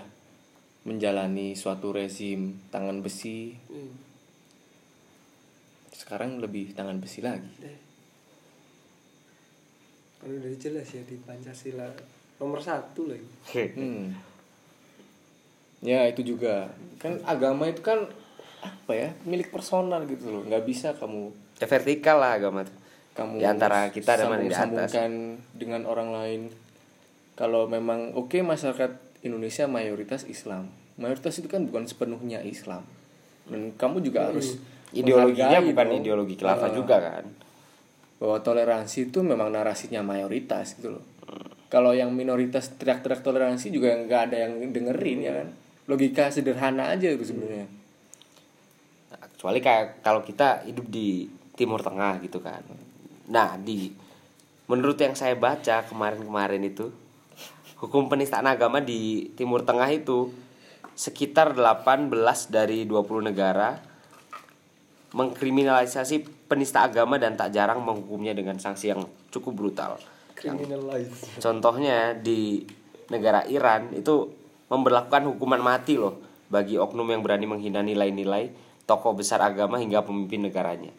menjalani 0.88 1.53
suatu 1.60 1.91
rezim 1.91 2.55
tangan 2.71 3.03
besi 3.03 3.53
Hmm. 3.67 3.91
sekarang 5.91 6.39
lebih 6.39 6.71
tangan 6.71 6.97
besi 7.03 7.19
lagi 7.19 7.51
kan 10.19 10.32
udah 10.32 10.51
jelas 10.55 10.88
ya 10.95 11.03
di 11.03 11.15
Pancasila 11.19 11.88
nomor 12.39 12.60
satu 12.63 13.08
lagi 13.12 13.27
hmm. 13.75 14.05
Ya 15.82 16.06
itu 16.06 16.22
juga. 16.26 16.72
Kan 16.98 17.24
agama 17.24 17.65
itu 17.65 17.80
kan 17.80 18.08
apa 18.60 18.92
ya 18.92 19.10
milik 19.24 19.50
personal 19.50 20.04
gitu 20.04 20.28
loh. 20.30 20.42
Nggak 20.44 20.63
bisa 20.63 20.88
kamu 20.94 21.32
Ya 21.58 21.68
vertikal 21.68 22.18
lah 22.18 22.36
agama 22.36 22.63
tuh. 22.63 22.76
kamu 23.12 23.36
Di 23.36 23.46
antara 23.46 23.88
kita 23.88 24.15
dan 24.15 24.32
di 24.39 24.48
atas. 24.48 24.56
sambung-sambungkan 24.56 25.12
dengan 25.54 25.82
orang 25.84 26.10
lain. 26.10 26.42
Kalau 27.34 27.68
memang 27.68 28.12
oke 28.13 28.36
masyarakat 28.38 28.96
Indonesia 29.22 29.65
mayoritas 29.65 30.24
Islam. 30.24 30.72
Mayoritas 30.96 31.36
itu 31.36 31.48
kan 31.48 31.63
bukan 31.63 31.84
sepenuhnya 31.84 32.39
Islam. 32.42 32.84
Dan 33.44 33.72
kamu 33.74 34.00
juga 34.02 34.28
harus 34.28 34.60
Ideologinya 34.89 35.60
menghargai 35.60 35.70
bukan 35.70 35.86
dong. 35.86 36.00
ideologi 36.00 36.34
khilafah 36.36 36.65
Ah, 36.65 36.74
juga 36.74 36.98
kan. 36.98 37.26
bahwa 38.18 38.38
toleransi 38.38 39.08
itu 39.08 39.20
memang 39.22 39.48
narasinya 39.48 40.02
mayoritas 40.02 40.76
gitu 40.76 40.92
loh. 40.92 41.04
Kalau 41.68 41.92
yang 41.92 42.10
minoritas 42.10 42.74
teriak-teriak 42.74 43.22
toleransi 43.22 43.70
juga 43.70 43.94
nggak 43.96 44.22
ada 44.28 44.38
yang 44.44 44.54
dengerin 44.65 45.20
ya 45.22 45.34
kan 45.36 45.48
logika 45.89 46.30
sederhana 46.30 46.93
aja 46.93 47.10
itu 47.10 47.25
sebenarnya 47.25 47.65
Nah, 49.10 49.25
kecuali 49.25 49.60
kayak 49.60 50.06
kalau 50.06 50.21
kita 50.21 50.63
hidup 50.69 50.86
di 50.86 51.25
Timur 51.58 51.82
Tengah 51.82 52.21
gitu 52.21 52.39
kan. 52.39 52.62
Nah, 53.30 53.58
di 53.58 53.89
menurut 54.69 55.02
yang 55.02 55.17
saya 55.17 55.34
baca 55.34 55.82
kemarin-kemarin 55.89 56.62
itu 56.62 56.93
hukum 57.82 58.06
penistaan 58.06 58.45
agama 58.45 58.80
di 58.80 59.34
Timur 59.34 59.65
Tengah 59.65 59.89
itu 59.89 60.30
sekitar 60.93 61.58
18 61.58 62.12
dari 62.54 62.86
20 62.86 63.30
negara 63.34 63.82
mengkriminalisasi 65.10 66.45
penista 66.45 66.86
agama 66.86 67.17
dan 67.17 67.34
tak 67.34 67.49
jarang 67.49 67.82
menghukumnya 67.82 68.38
dengan 68.38 68.62
sanksi 68.62 68.93
yang 68.93 69.02
cukup 69.34 69.58
brutal. 69.58 69.97
criminalize 70.38 71.41
Contohnya 71.41 72.13
di 72.13 72.62
negara 73.10 73.41
Iran 73.49 73.89
itu 73.97 74.38
memberlakukan 74.69 75.25
hukuman 75.36 75.62
mati 75.62 75.97
loh 75.97 76.21
bagi 76.49 76.77
oknum 76.77 77.10
yang 77.10 77.21
berani 77.21 77.45
menghina 77.45 77.82
nilai-nilai 77.82 78.49
tokoh 78.86 79.13
besar 79.13 79.41
agama 79.41 79.77
hingga 79.77 80.01
pemimpin 80.01 80.49
negaranya. 80.49 80.89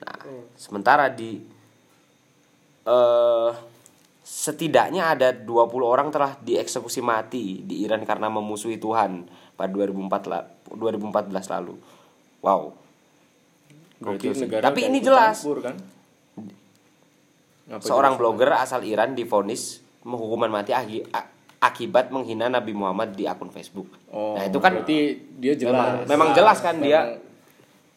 Nah, 0.00 0.16
sementara 0.56 1.12
di 1.12 1.40
eh 2.86 3.52
setidaknya 4.26 5.14
ada 5.14 5.30
20 5.30 5.46
orang 5.86 6.08
telah 6.10 6.34
dieksekusi 6.42 6.98
mati 6.98 7.62
di 7.62 7.86
Iran 7.86 8.02
karena 8.02 8.26
memusuhi 8.26 8.74
Tuhan 8.74 9.22
pada 9.54 9.70
2004 9.70 10.26
la- 10.26 10.50
2014 10.74 11.46
lalu. 11.46 11.78
Wow. 12.42 12.74
Tapi 14.60 14.80
ini 14.82 14.98
jelas. 14.98 15.40
campur, 15.40 15.62
kan 15.62 15.76
Seorang 17.80 18.18
jelas? 18.18 18.20
blogger 18.20 18.50
asal 18.58 18.82
Iran 18.82 19.14
divonis 19.14 19.78
hukuman 20.02 20.50
mati 20.50 20.74
akibat 21.56 22.12
menghina 22.12 22.46
Nabi 22.46 22.70
Muhammad 22.70 23.12
di 23.12 23.24
akun 23.24 23.48
Facebook. 23.48 23.88
Oh, 24.08 24.36
nah, 24.36 24.44
itu 24.44 24.58
kan 24.58 24.76
berarti 24.76 24.98
dia 25.36 25.54
jelas. 25.54 25.72
memang, 25.72 25.90
memang 26.06 26.28
jelas 26.32 26.58
kan 26.60 26.76
dia 26.78 27.16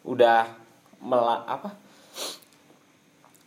udah 0.02 0.48
mela 0.98 1.44
apa? 1.44 1.76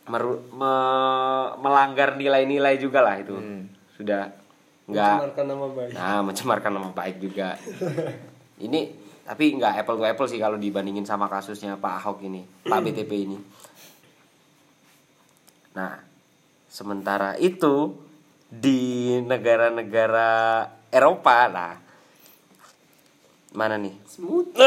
Meru- 0.04 0.44
me- 0.52 1.52
melanggar 1.60 2.14
nilai-nilai 2.14 2.76
juga 2.76 3.00
lah 3.00 3.16
itu. 3.18 3.34
Hmm. 3.34 3.72
Sudah 3.96 4.30
nggak 4.84 5.16
mencemarkan 5.16 5.46
nama 5.48 5.66
baik 5.72 5.90
Nah, 5.96 6.20
mencemarkan 6.22 6.72
nama 6.72 6.90
baik 6.92 7.16
juga. 7.18 7.56
ini 8.68 8.92
tapi 9.24 9.56
nggak 9.56 9.80
apple 9.80 9.96
to 9.96 10.04
apple 10.04 10.28
sih 10.28 10.36
kalau 10.36 10.60
dibandingin 10.60 11.08
sama 11.08 11.32
kasusnya 11.32 11.80
Pak 11.80 11.94
Ahok 12.04 12.20
ini, 12.28 12.44
Pak 12.68 12.80
BTP 12.86 13.12
ini. 13.16 13.38
Nah, 15.74 15.96
sementara 16.68 17.34
itu 17.40 17.96
di 18.54 18.82
negara-negara 19.26 20.30
Eropa 20.94 21.38
lah. 21.50 21.74
Mana 23.54 23.78
nih? 23.78 23.94
smooth 24.06 24.50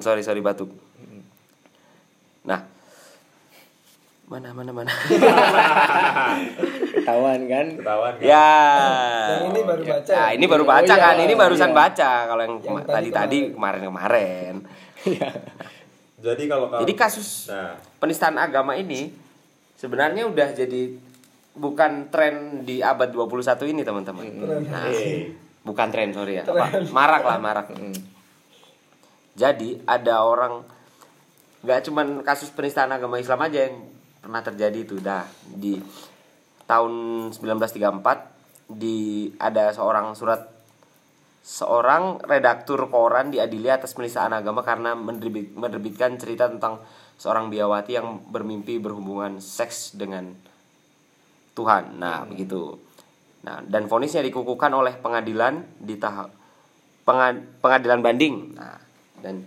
sorry 0.00 0.22
sorry 0.22 0.40
batuk. 0.40 0.68
Nah, 2.44 2.60
mana 4.28 4.52
mana 4.52 4.70
mana. 4.72 4.88
ketahuan 6.94 7.40
kan 7.44 7.66
ketahuan 7.76 8.12
kan? 8.16 8.24
ya. 8.24 8.48
yang 9.28 9.44
ini 9.52 9.60
baru 9.64 9.82
baca 9.84 10.12
Nah, 10.12 10.28
ya? 10.28 10.34
ini 10.36 10.44
baru 10.48 10.64
Oh, 10.64 10.68
baca 10.68 10.84
iya, 10.88 10.96
kan. 11.04 11.14
Ini 11.20 11.34
barusan 11.36 11.70
iya. 11.72 11.76
baca. 11.76 12.10
Kalau 12.24 12.42
yang, 12.44 12.54
Yang 12.60 12.64
kema- 12.64 12.84
tadi 12.84 13.08
tadi-tadi 13.12 13.38
kemarin-kemarin. 13.52 14.54
Jadi 16.24 16.42
kalau 16.48 16.72
Jadi 16.80 16.94
kasus 16.96 17.52
nah 17.52 17.76
penistaan 18.00 18.40
agama 18.40 18.72
ini 18.76 19.12
sebenarnya 19.76 20.24
udah 20.24 20.48
jadi 20.56 20.96
bukan 21.54 22.10
tren 22.10 22.66
di 22.66 22.82
abad 22.82 23.14
21 23.14 23.70
ini, 23.70 23.86
teman-teman. 23.86 24.26
Nah, 24.66 24.90
eh, 24.90 25.30
bukan 25.62 25.88
tren, 25.88 26.10
sorry 26.10 26.42
ya. 26.42 26.44
Apa? 26.44 26.82
Marak 26.90 27.22
lah, 27.22 27.38
marak. 27.38 27.66
Jadi 29.34 29.82
ada 29.86 30.22
orang 30.22 30.62
nggak 31.64 31.80
cuman 31.88 32.20
kasus 32.20 32.52
penistaan 32.52 32.92
agama 32.92 33.16
Islam 33.16 33.40
aja 33.40 33.66
yang 33.66 33.88
pernah 34.20 34.44
terjadi 34.44 34.78
itu 34.84 35.00
dah 35.00 35.24
di 35.48 35.80
tahun 36.68 36.92
1934 37.32 38.68
di 38.68 39.28
ada 39.40 39.72
seorang 39.72 40.12
surat 40.12 40.53
seorang 41.44 42.24
redaktur 42.24 42.88
koran 42.88 43.28
diadili 43.28 43.68
atas 43.68 43.92
penistaan 43.92 44.32
agama 44.32 44.64
karena 44.64 44.96
menerbit- 44.96 45.52
menerbitkan 45.52 46.16
cerita 46.16 46.48
tentang 46.48 46.80
seorang 47.20 47.52
biawati 47.52 47.92
yang 48.00 48.24
bermimpi 48.32 48.80
berhubungan 48.80 49.38
seks 49.44 49.92
dengan 49.92 50.32
Tuhan. 51.52 52.00
Nah, 52.00 52.24
begitu. 52.24 52.80
Nah, 53.44 53.60
dan 53.68 53.86
vonisnya 53.92 54.24
dikukuhkan 54.24 54.72
oleh 54.72 54.96
pengadilan 54.96 55.68
di 55.76 56.00
tahap 56.00 56.32
penga- 57.04 57.44
pengadilan 57.60 58.00
banding. 58.00 58.56
Nah, 58.56 58.80
dan 59.20 59.44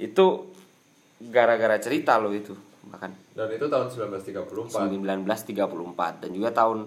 itu 0.00 0.48
gara-gara 1.20 1.78
cerita 1.78 2.18
loh 2.18 2.34
itu 2.34 2.56
bahkan 2.84 3.12
dan 3.32 3.48
itu 3.48 3.64
tahun 3.64 3.88
1934 3.88 4.76
1934 4.76 6.20
dan 6.20 6.30
juga 6.34 6.50
tahun 6.52 6.78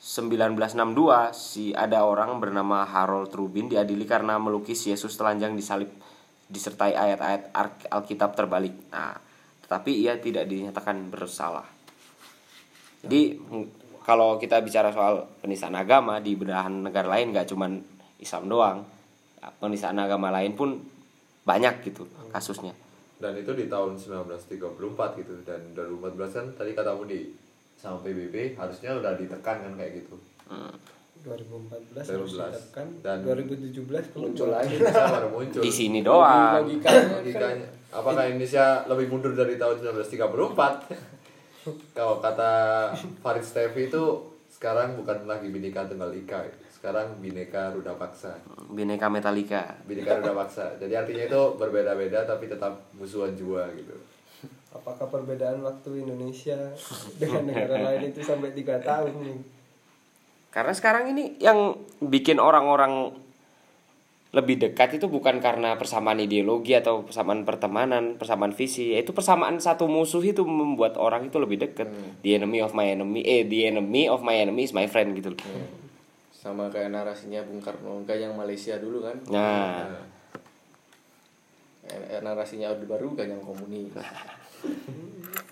1962 0.00 1.36
si 1.36 1.76
ada 1.76 2.08
orang 2.08 2.40
bernama 2.40 2.88
Harold 2.88 3.28
Rubin 3.36 3.68
diadili 3.68 4.08
karena 4.08 4.40
melukis 4.40 4.88
Yesus 4.88 5.12
telanjang 5.20 5.52
disalib 5.52 5.92
disertai 6.48 6.96
ayat-ayat 6.96 7.52
Alkitab 7.92 8.32
terbalik. 8.32 8.72
Nah, 8.88 9.12
tetapi 9.60 9.92
ia 9.92 10.16
tidak 10.16 10.48
dinyatakan 10.48 11.12
bersalah. 11.12 11.68
Jadi 13.04 13.36
kalau 14.02 14.40
kita 14.40 14.64
bicara 14.64 14.88
soal 14.88 15.28
penistaan 15.44 15.76
agama 15.76 16.16
di 16.18 16.32
belahan 16.32 16.80
negara 16.80 17.20
lain 17.20 17.36
nggak 17.36 17.52
cuman 17.52 17.76
Islam 18.24 18.48
doang, 18.48 18.78
penistaan 19.60 20.00
agama 20.00 20.32
lain 20.32 20.56
pun 20.56 20.80
banyak 21.44 21.84
gitu 21.84 22.08
kasusnya. 22.32 22.72
dan 23.20 23.36
itu 23.36 23.52
di 23.52 23.68
tahun 23.68 24.00
1934 24.00 25.20
gitu 25.20 25.44
dan 25.44 25.60
2014 25.76 26.16
kan 26.40 26.46
tadi 26.56 26.72
katamu 26.72 27.04
di 27.04 27.28
sama 27.80 27.96
PBB 28.04 28.52
harusnya 28.54 28.92
udah 28.92 29.16
ditekan 29.16 29.56
kan 29.58 29.72
kayak 29.74 30.04
gitu. 30.04 30.14
2014 31.20 32.04
harus 32.06 32.32
2014. 32.36 32.52
ditekan. 32.52 32.86
Dan- 33.00 33.24
2017 33.24 34.04
keluar 34.06 34.24
muncul 34.28 34.48
lagi 34.50 34.72
Indonesia 34.74 35.04
baru 35.10 35.28
muncul. 35.30 35.60
Di 35.60 35.72
sini 35.72 36.00
doang. 36.00 36.54
logikanya 36.60 37.16
logikanya. 37.16 37.68
Apakah 37.90 38.22
Indonesia 38.24 38.64
lebih 38.86 39.06
mundur 39.08 39.32
dari 39.34 39.56
tahun 39.56 39.76
1934 39.80 40.92
kalau 41.96 42.22
kata 42.22 42.52
Farid 43.20 43.42
Stevi 43.42 43.88
itu 43.88 44.04
sekarang 44.48 44.96
bukan 44.96 45.26
lagi 45.26 45.48
Bhinneka 45.48 45.84
Tunggal 45.86 46.12
Ika 46.14 46.40
sekarang 46.70 47.20
Bhinneka 47.20 47.76
Ruda 47.76 47.92
Paksa 47.92 48.32
Bineka 48.72 49.12
Metallica. 49.12 49.76
Bhinneka 49.84 50.16
Ruda 50.18 50.32
Paksa 50.32 50.80
jadi 50.80 51.04
artinya 51.04 51.24
itu 51.26 51.40
berbeda-beda 51.60 52.24
tapi 52.24 52.48
tetap 52.48 52.72
musuhan 52.96 53.36
jua 53.36 53.68
gitu 53.76 53.92
apakah 54.70 55.06
perbedaan 55.10 55.62
waktu 55.66 56.06
Indonesia 56.06 56.56
dengan 57.18 57.50
negara 57.50 57.76
lain 57.90 58.14
itu 58.14 58.22
sampai 58.22 58.54
tiga 58.54 58.78
tahun 58.78 59.12
nih? 59.22 59.38
Karena 60.50 60.72
sekarang 60.74 61.14
ini 61.14 61.38
yang 61.38 61.78
bikin 62.02 62.42
orang-orang 62.42 63.14
lebih 64.30 64.62
dekat 64.62 64.94
itu 64.94 65.10
bukan 65.10 65.42
karena 65.42 65.74
persamaan 65.74 66.22
ideologi 66.22 66.78
atau 66.78 67.02
persamaan 67.02 67.42
pertemanan, 67.42 68.14
persamaan 68.14 68.54
visi, 68.54 68.94
yaitu 68.94 69.10
persamaan 69.10 69.58
satu 69.58 69.90
musuh 69.90 70.22
itu 70.22 70.46
membuat 70.46 70.94
orang 70.94 71.26
itu 71.26 71.42
lebih 71.42 71.58
dekat. 71.58 71.90
The 72.22 72.38
enemy 72.38 72.62
of 72.62 72.70
my 72.70 72.86
enemy, 72.86 73.26
eh 73.26 73.42
the 73.42 73.66
enemy 73.66 74.06
of 74.06 74.22
my 74.22 74.38
enemy 74.38 74.70
is 74.70 74.74
my 74.74 74.86
friend 74.86 75.18
gitu. 75.18 75.34
loh. 75.34 75.42
sama 76.40 76.72
kayak 76.72 76.88
narasinya 76.88 77.44
Bung 77.44 77.60
Karno 77.60 78.00
yang 78.08 78.32
Malaysia 78.32 78.80
dulu 78.80 79.04
kan? 79.04 79.12
Nah, 79.28 80.08
Eh, 81.90 82.22
narasinya 82.22 82.70
Orde 82.70 82.86
Baru 82.86 83.18
ganyang 83.18 83.42
komunis 83.42 83.90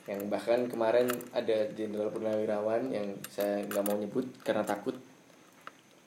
yang 0.09 0.21
bahkan 0.33 0.65
kemarin 0.67 1.05
ada 1.37 1.69
jenderal 1.77 2.09
purnawirawan 2.09 2.89
yang 2.89 3.07
saya 3.29 3.61
nggak 3.69 3.85
mau 3.85 3.97
nyebut 4.01 4.25
karena 4.41 4.65
takut. 4.65 4.97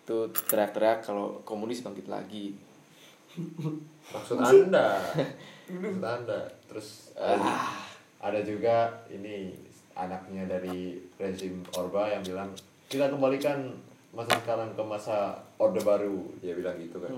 Tuh 0.05 0.33
teriak-teriak 0.33 1.05
kalau 1.05 1.39
komunis 1.45 1.85
bangkit 1.85 2.09
lagi. 2.09 2.57
Maksud 4.11 4.41
anda? 4.41 4.97
Maksud 5.69 6.03
anda. 6.03 6.39
Terus 6.65 7.13
eh, 7.15 7.37
ada 8.17 8.39
juga 8.41 8.89
ini 9.13 9.53
anaknya 9.93 10.49
dari 10.49 10.97
rezim 11.21 11.61
Orba 11.77 12.09
yang 12.09 12.25
bilang 12.25 12.49
kita 12.89 13.07
kembalikan 13.07 13.69
masa 14.11 14.35
sekarang 14.41 14.73
ke 14.73 14.83
masa 14.83 15.37
orde 15.61 15.79
baru. 15.85 16.25
Dia 16.41 16.57
bilang 16.57 16.75
gitu 16.81 16.97
kan 16.97 17.13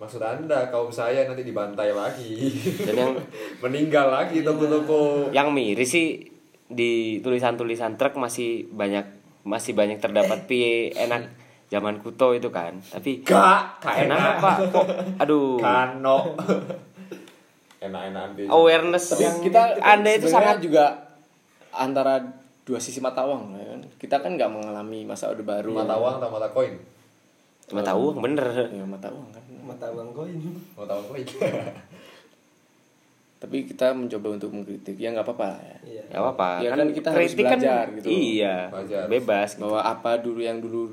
maksud 0.00 0.24
anda 0.24 0.72
kaum 0.72 0.88
saya 0.88 1.28
nanti 1.28 1.44
dibantai 1.44 1.92
lagi. 1.92 2.48
Dan 2.88 2.94
yang 2.96 3.12
meninggal 3.62 4.08
lagi 4.08 4.40
toko-toko. 4.40 5.28
Yang 5.28 5.48
miris 5.52 5.90
sih 5.92 6.24
di 6.72 7.20
tulisan-tulisan 7.20 8.00
truk 8.00 8.16
masih 8.16 8.64
banyak 8.72 9.04
masih 9.44 9.76
banyak 9.76 10.00
terdapat 10.00 10.48
pi 10.48 10.88
enak 10.96 11.28
zaman 11.68 12.00
kuto 12.00 12.32
itu 12.32 12.48
kan. 12.48 12.80
Tapi 12.80 13.20
gak 13.20 13.84
enak. 13.84 14.40
Pak. 14.40 14.56
Kok 14.72 14.86
aduh. 15.20 15.60
kano 15.60 16.18
enak-enakan 17.84 18.36
dia 18.36 18.44
awareness 18.52 19.16
tapi 19.16 19.24
yang 19.24 19.40
kita 19.40 19.80
anda 19.80 20.12
itu 20.12 20.28
sangat 20.28 20.60
juga 20.60 21.16
antara 21.72 22.20
dua 22.68 22.76
sisi 22.76 23.00
mata 23.00 23.24
uang 23.24 23.56
ya 23.56 23.64
kan? 23.68 23.80
Kita 24.00 24.16
kan 24.24 24.36
nggak 24.36 24.48
mengalami 24.48 25.04
masa 25.04 25.28
orde 25.28 25.44
baru 25.44 25.76
mata 25.76 25.96
uang 26.00 26.20
atau 26.20 26.28
mata 26.32 26.48
koin 26.48 26.76
mata 27.72 27.92
uang 27.94 28.18
bener. 28.18 28.46
ya 28.66 28.84
mata 28.84 29.08
uang 29.08 29.28
kan. 29.30 29.42
Mata 29.62 29.86
uang 29.88 30.10
koin. 30.10 30.36
Mata 30.74 30.92
uang 30.94 31.06
koin. 31.08 31.26
Tapi 33.40 33.64
kita 33.64 33.96
mencoba 33.96 34.36
untuk 34.36 34.52
mengkritik. 34.52 35.00
Ya 35.00 35.08
nggak 35.10 35.24
apa-apa 35.24 35.46
lah 35.48 35.60
ya. 35.62 35.78
Iya. 35.80 36.02
Gak 36.10 36.20
apa-apa. 36.20 36.48
Ya 36.60 36.68
kan 36.70 36.88
kita 36.90 37.08
harus 37.08 37.20
kritik 37.32 37.44
belajar 37.46 37.84
gitu. 37.96 38.06
Iya 38.06 38.56
Belajar. 38.68 39.02
Bebas 39.06 39.48
gitu. 39.50 39.60
bahwa 39.64 39.80
apa 39.80 40.10
dulu 40.20 40.40
yang 40.40 40.58
dulu 40.58 40.92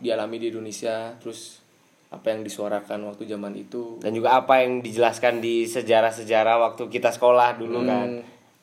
dialami 0.00 0.36
di 0.38 0.46
Indonesia 0.48 1.12
terus 1.18 1.60
apa 2.08 2.30
yang 2.30 2.40
disuarakan 2.40 3.04
waktu 3.04 3.26
zaman 3.26 3.52
itu. 3.54 4.00
Dan 4.00 4.16
juga 4.16 4.32
apa 4.34 4.64
yang 4.64 4.80
dijelaskan 4.80 5.38
di 5.38 5.66
sejarah-sejarah 5.66 6.56
waktu 6.62 6.88
kita 6.88 7.10
sekolah 7.10 7.58
dulu 7.58 7.82
Hmm. 7.82 7.90
kan. 7.90 8.08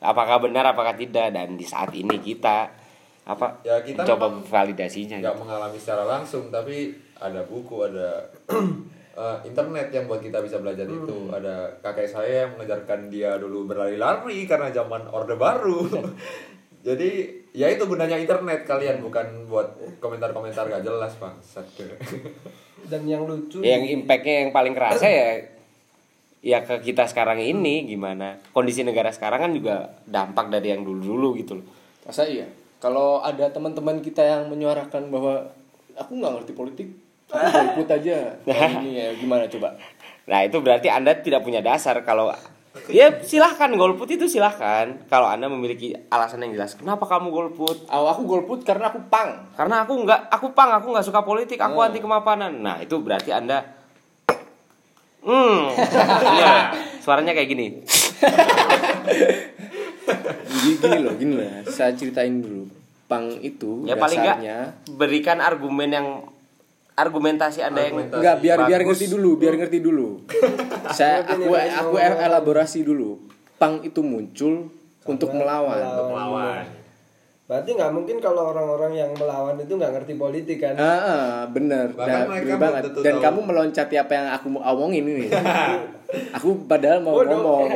Apakah 0.02 0.42
benar 0.42 0.66
apakah 0.66 0.98
tidak. 0.98 1.30
Dan 1.30 1.54
di 1.54 1.66
saat 1.68 1.94
ini 1.94 2.18
kita 2.18 2.74
apa 3.22 3.62
Ya, 3.62 3.78
kita 3.86 4.02
coba 4.02 4.34
validasinya 4.34 5.22
nggak 5.22 5.38
mengalami 5.38 5.78
secara 5.78 6.10
langsung 6.10 6.50
tapi 6.50 6.90
ada 7.22 7.46
buku 7.46 7.86
ada 7.86 8.26
eh, 9.22 9.38
internet 9.46 9.94
yang 9.94 10.10
buat 10.10 10.20
kita 10.20 10.42
bisa 10.42 10.58
belajar 10.58 10.90
itu. 10.90 11.30
Ada 11.30 11.78
kakek 11.86 12.10
saya 12.10 12.50
yang 12.50 12.58
mengajarkan 12.58 13.14
dia 13.14 13.38
dulu 13.38 13.70
berlari-lari 13.70 14.50
karena 14.50 14.74
zaman 14.74 15.06
orde 15.14 15.38
baru. 15.38 15.86
Jadi 16.88 17.42
ya 17.54 17.70
itu 17.70 17.86
gunanya 17.86 18.18
internet 18.18 18.66
kalian 18.66 19.06
bukan 19.06 19.46
buat 19.46 19.78
komentar-komentar 20.02 20.66
gak 20.72 20.82
jelas 20.88 21.14
bang 21.20 21.36
dan 22.92 23.02
yang 23.06 23.28
lucu 23.28 23.60
yang 23.62 23.84
impactnya 23.86 24.48
yang 24.48 24.52
paling 24.56 24.74
kerasa 24.74 25.06
ya 25.06 25.28
ya 26.42 26.66
ke 26.66 26.82
kita 26.82 27.06
sekarang 27.06 27.38
ini 27.38 27.86
gimana? 27.86 28.42
Kondisi 28.50 28.82
negara 28.82 29.14
sekarang 29.14 29.46
kan 29.46 29.52
juga 29.54 29.94
dampak 30.10 30.50
dari 30.50 30.74
yang 30.74 30.82
dulu 30.82 31.02
dulu 31.06 31.30
gitu 31.38 31.62
loh. 31.62 31.68
Masa 32.02 32.26
iya? 32.26 32.50
Kalau 32.82 33.22
ada 33.22 33.46
teman-teman 33.54 34.02
kita 34.02 34.26
yang 34.26 34.50
menyuarakan 34.50 35.14
bahwa 35.14 35.54
aku 35.94 36.18
nggak 36.18 36.34
ngerti 36.42 36.54
politik 36.58 36.88
golput 37.32 37.88
aja. 37.88 38.36
Ini 38.46 38.90
ya 38.92 39.08
gimana 39.16 39.48
coba? 39.48 39.80
Nah 40.28 40.40
itu 40.46 40.58
berarti 40.60 40.88
anda 40.92 41.16
tidak 41.18 41.42
punya 41.42 41.64
dasar 41.64 41.98
kalau 42.04 42.30
ya 42.92 43.24
silahkan 43.24 43.72
golput 43.76 44.08
itu 44.12 44.28
silahkan. 44.28 45.08
Kalau 45.08 45.28
anda 45.28 45.48
memiliki 45.48 45.96
alasan 46.12 46.44
yang 46.46 46.60
jelas 46.60 46.76
kenapa 46.76 47.08
kamu 47.08 47.32
golput 47.32 47.88
oh, 47.88 48.08
aku 48.08 48.22
golput 48.28 48.64
karena 48.64 48.92
aku 48.92 49.00
pang 49.08 49.48
karena 49.56 49.84
aku 49.88 49.94
nggak 50.04 50.32
aku 50.32 50.48
pang 50.56 50.72
aku 50.76 50.88
nggak 50.96 51.08
suka 51.08 51.24
politik 51.24 51.60
aku 51.60 51.80
anti 51.80 52.00
kemapanan. 52.04 52.52
Nah 52.62 52.78
itu 52.84 53.00
berarti 53.00 53.32
anda 53.32 53.64
hmm. 55.24 55.60
Iya 56.38 56.54
suaranya 57.02 57.32
kayak 57.34 57.50
gini. 57.50 57.68
Gini 60.62 61.00
loh, 61.02 61.14
gini 61.18 61.34
loh. 61.42 61.46
ya. 61.48 61.58
Saya 61.66 61.92
ceritain 61.98 62.38
dulu. 62.38 62.70
Pang 63.10 63.28
itu 63.44 63.84
ya 63.90 64.00
paling 64.00 64.24
nggak 64.24 64.38
dasarnya 64.40 64.60
berikan 64.96 65.44
argumen 65.44 65.90
yang 65.92 66.08
argumentasi 67.02 67.60
anda 67.60 67.80
yang 67.80 67.98
Argumentasi. 67.98 68.20
Enggak, 68.20 68.36
biar 68.38 68.58
biar 68.64 68.80
bagus. 68.80 68.90
ngerti 68.94 69.06
dulu, 69.10 69.30
biar 69.36 69.54
ngerti 69.56 69.80
dulu. 69.80 70.08
Saya 70.98 71.24
aku 71.24 71.50
aku 71.52 71.96
elaborasi 71.98 72.80
dulu. 72.82 73.18
Pang 73.56 73.80
itu 73.80 74.00
muncul 74.00 74.70
untuk 75.04 75.30
melawan. 75.32 75.82
melawan. 75.82 76.08
melawan 76.08 76.66
berarti 77.44 77.76
nggak 77.76 77.92
mungkin 77.92 78.16
kalau 78.18 78.56
orang-orang 78.56 78.96
yang 78.96 79.12
melawan 79.12 79.60
itu 79.60 79.76
nggak 79.76 79.92
ngerti 79.92 80.16
politik 80.16 80.64
kan 80.64 80.72
Ah, 80.74 80.88
ah, 80.88 81.36
bener. 81.46 81.92
Bahkan 81.92 82.08
Nah, 82.08 82.24
mereka 82.24 82.40
bener 82.40 82.48
belum 82.48 82.64
banget. 82.64 82.84
Dan 83.04 83.14
tahu. 83.14 83.24
kamu 83.28 83.40
meloncati 83.44 83.96
apa 84.00 84.12
yang 84.16 84.28
aku 84.32 84.46
mau 84.48 84.62
omongin 84.72 85.04
ini. 85.04 85.28
aku 86.40 86.64
padahal 86.64 87.04
mau 87.04 87.20
Bodoh. 87.20 87.28
ngomong. 87.36 87.68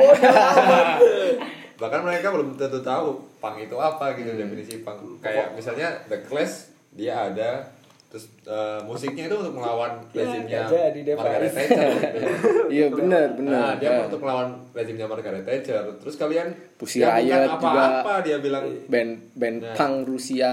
bahkan 1.76 2.00
mereka 2.00 2.32
belum 2.32 2.56
tentu 2.56 2.80
tahu 2.80 3.20
pang 3.36 3.52
itu 3.54 3.76
apa 3.76 4.16
gitu 4.16 4.32
Hmm. 4.32 4.40
definisi 4.40 4.80
pang 4.80 4.96
kayak 5.20 5.52
misalnya 5.52 5.92
the 6.08 6.24
clash 6.24 6.72
dia 6.90 7.28
ada 7.28 7.68
terus 8.06 8.24
eh, 8.42 8.80
musiknya 8.82 9.26
itu 9.26 9.36
untuk 9.36 9.54
melawan 9.54 9.98
Ya, 10.08 10.22
rezimnya 10.22 10.60
deh, 10.70 11.12
Pak. 11.12 11.16
Margaret 11.18 11.52
Thatcher 11.52 11.88
gitu. 11.90 12.18
Iya 12.76 12.86
bener 12.88 13.26
Nah, 13.28 13.36
bener. 13.36 13.72
dia 13.76 13.88
Ya. 13.88 13.98
untuk 14.04 14.20
melawan 14.20 14.48
rezimnya 14.70 15.06
Margaret 15.06 15.42
Thatcher. 15.42 15.82
Terus 15.96 16.14
kalian 16.14 16.48
Pussy 16.74 16.98
ya, 16.98 17.12
bukan 17.12 17.20
Riot 17.20 17.50
juga. 17.52 17.66
apa-apa 17.82 18.12
dia 18.22 18.36
bilang. 18.38 18.64
Band 18.86 19.10
band 19.32 19.56
Nah. 19.60 19.74
pang 19.74 19.94
Rusia. 20.02 20.52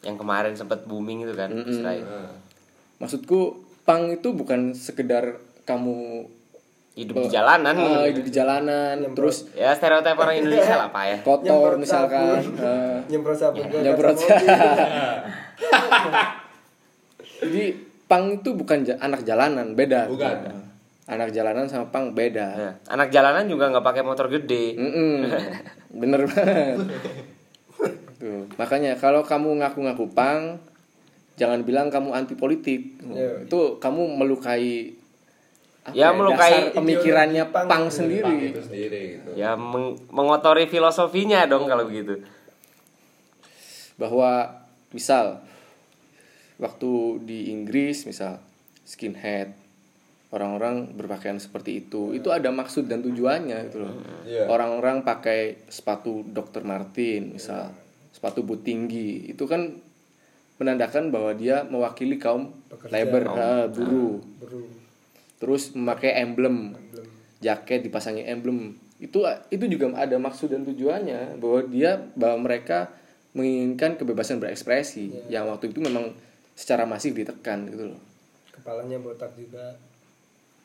yang 0.00 0.16
kemarin 0.16 0.50
sempat 0.52 0.82
booming 0.82 1.22
itu 1.22 1.30
kan 1.32 1.46
Mm-mm. 1.48 1.62
Israel. 1.68 2.02
Nah, 2.02 2.34
Maksudku 2.98 3.54
pang 3.82 4.10
itu 4.10 4.30
bukan 4.30 4.72
sekedar 4.72 5.38
kamu 5.62 6.26
hidup 6.92 7.14
di 7.20 7.28
jalanan 7.30 7.72
ah, 7.72 8.04
hidup 8.04 8.20
di 8.20 8.28
jalanan 8.30 9.00
terus 9.12 9.48
ya 9.52 9.72
stereotip 9.72 10.12
orang 10.12 10.36
Indonesia 10.36 10.76
lah 10.76 10.90
pak 10.90 11.04
ya 11.06 11.16
kotor 11.22 11.40
Nyemprot 11.40 11.76
misalkan 11.78 12.36
sabun. 12.36 12.52
eh, 12.60 12.98
nyemprot 13.08 13.38
sabun 13.38 13.64
nyemprot 13.64 14.12
kaca 14.12 14.28
mobil. 14.28 14.48
Jadi 17.38 17.64
pang 18.04 18.32
itu 18.32 18.50
bukan 18.52 18.82
ja- 18.82 18.98
anak 18.98 19.22
jalanan 19.22 19.72
beda 19.72 20.06
Bukan. 20.06 20.36
Eh, 20.44 20.62
anak 21.08 21.30
jalanan 21.30 21.66
sama 21.66 21.88
pang 21.88 22.12
beda 22.12 22.48
Ya, 22.52 22.70
anak 22.88 23.08
jalanan 23.08 23.44
juga 23.44 23.68
nggak 23.68 23.82
pakai 23.82 24.02
motor 24.02 24.26
gede 24.28 24.74
Mm-mm. 24.74 25.14
bener 26.00 26.24
banget 26.24 26.78
Tuh. 28.16 28.46
makanya 28.54 28.94
kalau 28.94 29.20
kamu 29.20 29.58
ngaku-ngaku 29.58 30.06
pang 30.08 30.62
jangan 31.34 31.62
bilang 31.62 31.88
kamu 31.88 32.12
anti 32.12 32.32
politik 32.32 33.02
Iya. 33.02 33.42
itu 33.42 33.60
kamu 33.76 34.14
melukai 34.14 34.94
apa 35.82 35.90
Ya, 35.90 36.14
melukai 36.14 36.70
dasar 36.70 36.78
pemikirannya 36.78 37.44
pang. 37.46 37.66
pang 37.66 37.82
pang 37.82 37.84
sendiri 37.88 38.54
itu 38.54 38.62
sendiri 38.62 39.18
gitu. 39.18 39.30
ya 39.34 39.52
meng- 39.52 39.98
mengotori 40.08 40.64
filosofinya 40.64 41.42
dong 41.44 41.66
kalau 41.66 41.82
begitu 41.84 42.22
bahwa 43.96 44.62
misal 44.90 45.42
waktu 46.60 47.22
di 47.24 47.52
Inggris 47.52 48.04
misal 48.04 48.40
skinhead 48.82 49.54
orang-orang 50.32 50.96
berpakaian 50.96 51.36
seperti 51.36 51.84
itu 51.84 52.16
itu 52.16 52.32
ada 52.32 52.48
maksud 52.48 52.88
dan 52.88 53.04
tujuannya 53.04 53.68
gitu 53.68 53.84
loh. 53.84 53.94
Iya. 54.24 54.48
orang-orang 54.48 55.04
pakai 55.04 55.68
sepatu 55.68 56.24
Dr. 56.24 56.64
Martin 56.64 57.36
misal 57.36 57.72
sepatu 58.12 58.44
boot 58.44 58.64
tinggi 58.64 59.32
itu 59.32 59.44
kan 59.44 59.72
menandakan 60.62 61.10
bahwa 61.10 61.34
dia 61.34 61.66
mewakili 61.66 62.22
kaum 62.22 62.54
Pekerja. 62.70 62.92
labor 62.92 63.22
ah, 63.34 63.64
buruh. 63.66 64.22
Bro, 64.38 64.62
terus 65.42 65.74
memakai 65.74 66.22
emblem 66.22 66.78
jaket 67.42 67.82
dipasangi 67.82 68.22
emblem. 68.22 68.78
Itu 69.02 69.26
itu 69.50 69.66
juga 69.66 69.90
ada 69.98 70.14
maksud 70.14 70.54
dan 70.54 70.62
tujuannya 70.62 71.42
bahwa 71.42 71.60
dia 71.66 71.98
bahwa 72.14 72.46
mereka 72.46 72.94
menginginkan 73.34 73.98
kebebasan 73.98 74.38
berekspresi. 74.38 75.26
Yang 75.26 75.44
waktu 75.50 75.64
itu 75.74 75.82
memang 75.82 76.14
secara 76.52 76.84
masif 76.84 77.12
ditekan 77.12 77.66
gitu 77.66 77.88
loh 77.88 78.00
kepalanya 78.52 78.96
botak 78.96 79.32
juga 79.34 79.76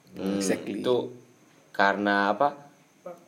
Hmm, 0.07 0.39
Exactly. 0.39 0.79
itu 0.79 1.11
karena 1.69 2.31
apa 2.31 2.55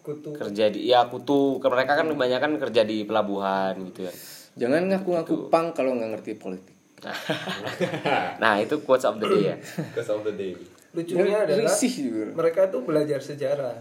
kutu 0.01 0.31
kerja 0.31 0.67
di 0.67 0.87
ya 0.87 1.05
kutu 1.05 1.59
mereka 1.61 1.93
kan 1.93 2.07
kebanyakan 2.07 2.55
kerja 2.57 2.81
di 2.83 3.03
pelabuhan 3.03 3.75
gitu 3.85 4.03
ya 4.03 4.13
Jangan 4.57 4.87
ngaku-ngaku 4.87 5.47
pang 5.47 5.71
kalau 5.71 5.93
nggak 5.93 6.17
ngerti 6.17 6.31
politik. 6.35 6.75
nah 8.41 8.57
itu 8.57 8.79
quotes 8.79 9.03
of 9.03 9.19
the 9.19 9.27
day 9.27 9.43
ya 9.45 9.55
Cause 9.91 10.09
of 10.09 10.23
the 10.23 10.33
day. 10.33 10.51
lucunya 10.89 11.45
adalah 11.45 11.69
Risih 11.69 11.93
juga. 12.01 12.25
mereka 12.33 12.67
tuh 12.67 12.81
belajar 12.81 13.19
sejarah 13.19 13.75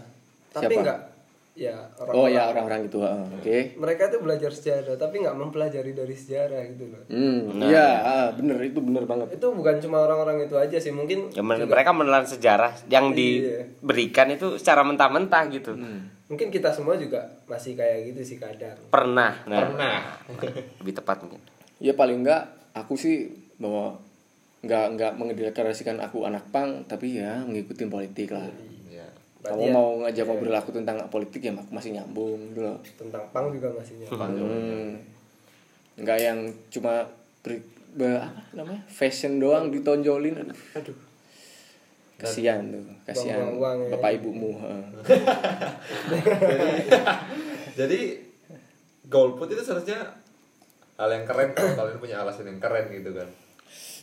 tapi 0.49 0.75
Siapa? 0.75 1.18
Ya 1.51 1.75
orang 1.97 2.13
Oh 2.13 2.25
ya 2.25 2.47
orang-orang 2.47 2.87
itu, 2.87 2.97
oke. 2.99 3.57
mereka 3.75 4.07
tuh 4.07 4.19
belajar 4.19 4.47
sejarah 4.47 4.95
tapi 4.95 5.19
nggak 5.19 5.33
mempelajari 5.33 5.91
dari 5.91 6.11
sejarah 6.11 6.61
gitu 6.67 6.87
loh 6.87 7.03
Hmm, 7.05 7.59
iya, 7.61 7.87
ah, 7.99 8.27
bener 8.31 8.55
itu 8.63 8.79
bener 8.79 9.03
banget. 9.03 9.33
itu 9.33 9.47
bukan 9.49 9.75
cuma 9.77 10.01
orang-orang 10.01 10.43
itu 10.43 10.55
aja 10.55 10.77
sih 10.77 10.89
mungkin 10.89 11.27
Ya, 11.29 11.41
men- 11.41 11.65
mereka 11.65 11.91
menelan 11.91 12.23
sejarah 12.23 12.71
yang 12.87 13.11
Iya. 13.11 13.67
diberikan 13.75 14.29
itu 14.29 14.55
secara 14.55 14.81
mentah-mentah 14.81 15.43
gitu 15.49 15.75
mungkin 16.25 16.47
kita 16.47 16.69
semua 16.69 16.93
juga 16.93 17.17
masih 17.43 17.73
kayak 17.73 18.13
gitu 18.13 18.21
sih 18.23 18.37
kadang 18.37 18.77
pernah 18.87 19.33
nah, 19.43 19.59
Pernah. 19.59 19.97
lebih 20.79 20.93
tepat 20.95 21.21
mungkin 21.21 21.41
Ya 21.77 21.91
paling 21.91 22.21
enggak 22.21 22.43
aku 22.71 22.93
sih 22.93 23.27
bahwa 23.55 23.97
nggak 24.59 24.85
nggak 24.93 25.11
mengedeklarasikan 25.15 25.97
aku 25.97 26.23
anak 26.23 26.43
pang 26.49 26.83
tapi 26.83 27.15
ya 27.15 27.39
mengikuti 27.41 27.83
politik 27.85 28.29
lah. 28.29 28.43
Kamu 29.49 29.63
mau 29.69 29.87
ngajak 29.99 30.23
ngobrol 30.23 30.53
aku 30.53 30.69
tentang 30.69 30.95
politik 31.09 31.41
ya 31.41 31.51
masih 31.69 31.91
nyambung 31.91 32.37
gitu 32.53 32.61
loh. 32.61 32.77
tentang 32.95 33.23
pang 33.33 33.49
juga 33.49 33.67
masih 33.73 33.99
nyapa 33.99 34.25
Hmm. 34.29 34.93
Nggak 35.97 36.17
yang 36.17 36.39
cuma 36.69 37.03
beri, 37.41 37.57
be- 37.91 38.15
apa 38.15 38.41
namanya 38.53 38.81
fashion 38.85 39.37
doang 39.37 39.67
ditonjolin 39.67 40.37
aduh. 40.73 40.97
Kasihan 42.19 42.59
tuh, 42.67 42.83
kasihan 43.07 43.47
uang 43.47 43.87
ya. 43.87 43.95
bapak 43.95 44.19
ibumu. 44.19 44.51
heeh. 44.59 44.83
Jadi 47.79 47.99
golput 49.07 49.47
itu 49.47 49.61
seharusnya 49.63 50.19
hal 50.95 51.09
yang 51.09 51.23
keren 51.23 51.55
kalau 51.55 51.73
kalian 51.75 51.97
punya 51.97 52.15
alasan 52.19 52.45
yang 52.45 52.59
keren 52.59 52.91
gitu 52.91 53.15
kan. 53.15 53.27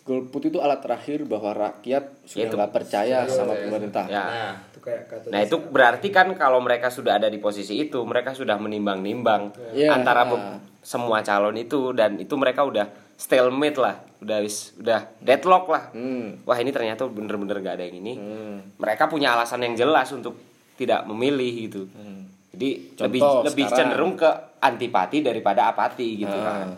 Golput 0.07 0.38
itu 0.44 0.59
alat 0.59 0.78
terakhir 0.78 1.26
bahwa 1.26 1.50
rakyat 1.50 2.22
sudah 2.22 2.46
Itu. 2.46 2.54
nggak 2.54 2.70
percaya 2.70 3.26
sama 3.26 3.52
pemerintah. 3.52 4.07
ya 4.07 4.22
Nah, 4.22 4.54
itu 4.64 4.78
kayak 4.80 5.02
kata 5.04 5.26
Nah 5.28 5.40
itu 5.42 5.57
berarti 5.59 6.09
kan 6.09 6.30
kalau 6.32 6.59
mereka 6.59 6.86
sudah 6.88 7.18
ada 7.18 7.26
di 7.26 7.36
posisi 7.36 7.74
itu 7.76 7.98
mereka 8.00 8.30
sudah 8.30 8.54
menimbang-nimbang 8.57 9.50
Iya. 9.72 9.90
antara 9.92 10.22
be- 10.24 10.62
semua 10.80 11.20
calon 11.20 11.54
itu 11.57 11.90
dan 11.90 12.16
itu 12.16 12.30
mereka 12.34 12.62
udah 12.62 12.86
stalemate 13.12 13.74
lah, 13.76 13.98
udah 14.20 14.38
wis 14.38 14.76
udah 14.76 15.11
deadlock 15.18 15.66
lah. 15.66 15.90
Hmm. 15.90 16.38
Wah 16.42 16.54
ini 16.54 16.70
ternyata 16.70 17.02
bener-bener 17.07 17.59
gak 17.59 17.74
ada 17.74 17.84
yang 17.84 17.98
ini. 17.98 18.14
Hmm. 18.14 18.57
Mereka 18.76 19.09
punya 19.09 19.32
alasan 19.32 19.59
yang 19.61 19.74
jelas 19.74 20.07
untuk 20.11 20.38
tidak 20.74 21.02
memilih 21.04 21.50
gitu. 21.64 21.82
Hmm. 21.90 22.30
Jadi 22.52 22.94
Contoh 22.94 23.02
lebih 23.02 23.20
lebih 23.44 23.64
sekarang. 23.64 23.78
cenderung 23.82 24.14
ke 24.14 24.30
antipati 24.61 25.18
daripada 25.20 25.66
apati 25.66 26.09
gitu 26.16 26.30
Nah, 26.32 26.46
kan. 26.46 26.68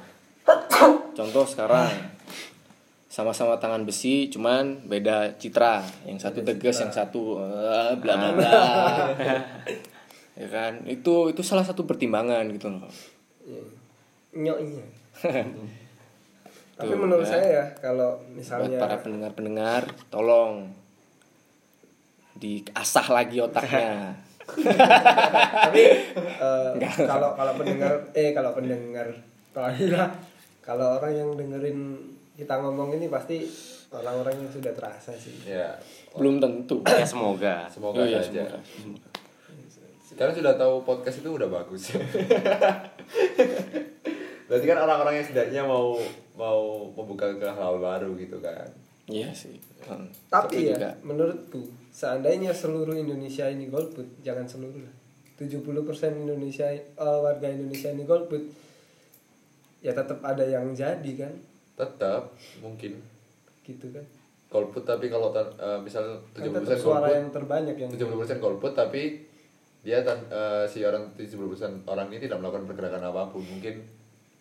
Contoh 1.12 1.44
sekarang 1.44 2.16
sama-sama 3.08 3.56
tangan 3.56 3.88
besi, 3.88 4.28
cuman 4.28 4.84
beda 4.84 5.40
citra. 5.40 5.80
Yang 6.04 6.28
satu 6.28 6.38
tegas, 6.44 6.76
yang 6.80 6.92
satu 6.92 7.40
eh, 7.40 7.92
bla 7.96 8.14
bla 8.20 8.30
bla. 8.36 8.52
ya 10.40 10.48
kan? 10.52 10.84
Itu 10.84 11.32
itu 11.32 11.40
salah 11.40 11.64
satu 11.64 11.88
pertimbangan 11.88 12.46
gitu 12.52 12.68
loh. 12.68 12.84
nyoknya 14.28 14.84
tapi 16.78 16.94
menurut 16.94 17.26
ya. 17.26 17.30
saya 17.34 17.46
ya 17.50 17.64
kalau 17.82 18.22
Buat 18.22 18.38
misalnya 18.38 18.78
para 18.78 18.96
pendengar-pendengar, 19.02 19.82
tolong 20.14 20.70
diasah 22.38 23.06
lagi 23.10 23.42
otaknya. 23.42 24.14
tapi 25.68 25.84
eh, 26.14 26.70
kalau 27.04 27.36
kalau 27.36 27.52
pendengar 27.58 27.92
eh 28.16 28.32
kalau 28.32 28.56
pendengar 28.56 29.12
iya, 29.76 30.08
kalau 30.64 30.96
orang 30.96 31.12
yang 31.12 31.30
dengerin 31.36 32.00
kita 32.38 32.54
ngomong 32.62 32.94
ini 32.94 33.10
pasti 33.10 33.42
orang-orang 33.90 34.38
yang 34.38 34.50
sudah 34.54 34.70
terasa 34.70 35.10
sih 35.18 35.34
ya 35.42 35.74
Belum 36.14 36.38
tentu. 36.38 36.86
Ya 36.94 37.02
semoga. 37.02 37.66
semoga 37.66 37.98
Oh 37.98 38.06
iya, 38.06 38.22
saja. 38.22 38.46
semoga. 38.62 39.10
Kalian 40.14 40.34
sudah 40.34 40.54
tahu 40.54 40.82
podcast 40.82 41.22
itu 41.22 41.30
udah 41.30 41.46
bagus. 41.46 41.94
Berarti 44.48 44.64
kan 44.66 44.78
orang-orang 44.80 45.20
yang 45.20 45.26
setidaknya 45.26 45.62
mau 45.62 45.94
mau 46.34 46.90
membuka 46.94 47.30
ke 47.38 47.46
hal 47.46 47.78
baru 47.78 48.14
gitu 48.18 48.38
kan. 48.38 48.66
Iya 49.06 49.30
sih. 49.34 49.58
Hmm. 49.88 50.04
tapi 50.28 50.68
ya 50.68 50.76
juga. 50.76 50.90
menurutku 51.00 51.64
seandainya 51.88 52.52
seluruh 52.52 52.92
Indonesia 52.92 53.48
ini 53.48 53.72
golput 53.72 54.04
jangan 54.20 54.44
seluruh 54.44 54.84
lah 54.84 54.94
70% 55.40 55.64
Indonesia 56.12 56.68
eh, 56.68 56.84
warga 56.98 57.48
Indonesia 57.48 57.88
ini 57.88 58.04
golput 58.04 58.42
ya 59.80 59.96
tetap 59.96 60.20
ada 60.20 60.44
yang 60.44 60.76
jadi 60.76 61.08
kan 61.14 61.32
Tetap 61.78 62.22
mungkin 62.58 62.98
gitu 63.62 63.86
kan 63.88 64.02
golput 64.48 64.82
tapi 64.82 65.06
kalau 65.06 65.28
eh, 65.30 65.78
misal 65.78 66.24
kan 66.32 66.40
70% 66.40 66.64
tetap 66.64 66.80
suara 66.80 67.04
golput 67.04 67.14
yang 67.14 67.28
terbanyak 67.30 67.76
yang 67.76 67.90
70% 67.92 68.40
golput 68.40 68.72
tapi 68.72 69.02
dia 69.80 70.00
eh, 70.00 70.64
si 70.66 70.82
orang 70.82 71.12
70% 71.14 71.84
orang 71.84 72.08
ini 72.08 72.26
tidak 72.26 72.40
melakukan 72.40 72.64
pergerakan 72.66 73.02
apa 73.06 73.28
pun 73.28 73.44
mungkin 73.44 73.78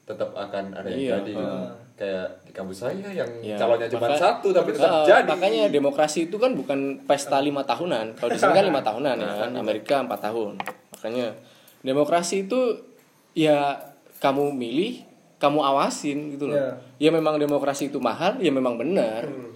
tetap 0.07 0.31
akan 0.31 0.71
ada 0.71 0.88
yang 0.88 0.99
Iya, 1.03 1.11
jadi 1.19 1.33
gitu. 1.35 1.43
ah. 1.43 1.71
kayak 1.99 2.27
di 2.47 2.51
kampus 2.55 2.77
saya 2.79 3.09
yang 3.11 3.27
Ya, 3.43 3.59
calonnya 3.59 3.91
cuma 3.91 4.07
maka- 4.07 4.15
satu 4.15 4.47
tapi 4.55 4.69
tetap 4.71 4.88
Ah, 4.88 5.03
jadi 5.03 5.27
Makanya 5.27 5.63
demokrasi 5.67 6.31
itu 6.31 6.39
kan 6.39 6.55
bukan 6.55 7.03
pesta 7.03 7.43
lima 7.43 7.67
tahunan. 7.67 8.15
Kalau 8.15 8.29
di 8.31 8.39
sini 8.39 8.53
kan 8.55 8.65
lima 8.65 8.79
tahunan 8.79 9.15
ya 9.19 9.31
kan. 9.43 9.51
Amerika 9.51 9.99
empat 9.99 10.31
tahun. 10.31 10.55
Makanya 10.95 11.35
demokrasi 11.83 12.47
itu 12.47 12.79
ya 13.35 13.75
kamu 14.23 14.55
milih, 14.55 15.03
kamu 15.38 15.59
awasin 15.61 16.33
gitu 16.33 16.49
loh. 16.49 16.57
Ya. 16.57 16.69
Ya 16.97 17.09
memang 17.13 17.38
demokrasi 17.38 17.93
itu 17.93 18.01
mahal, 18.01 18.41
ya 18.41 18.49
memang 18.49 18.77
benar. 18.77 19.29
Hmm. 19.29 19.53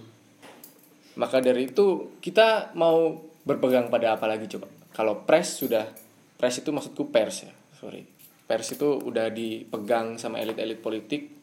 Maka 1.18 1.42
dari 1.42 1.68
itu 1.68 2.14
kita 2.22 2.72
mau 2.78 3.18
berpegang 3.42 3.90
pada 3.90 4.14
apa 4.16 4.30
lagi 4.30 4.46
coba? 4.46 4.70
Kalau 4.94 5.26
pres 5.26 5.58
sudah 5.58 5.90
pres 6.38 6.62
itu 6.62 6.70
maksudku 6.70 7.10
pers 7.10 7.46
ya, 7.46 7.52
sorry. 7.76 8.06
Pers 8.46 8.74
itu 8.78 8.98
udah 9.02 9.30
dipegang 9.30 10.18
sama 10.18 10.38
elit-elit 10.38 10.78
politik 10.78 11.42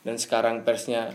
dan 0.00 0.16
sekarang 0.16 0.64
persnya 0.64 1.12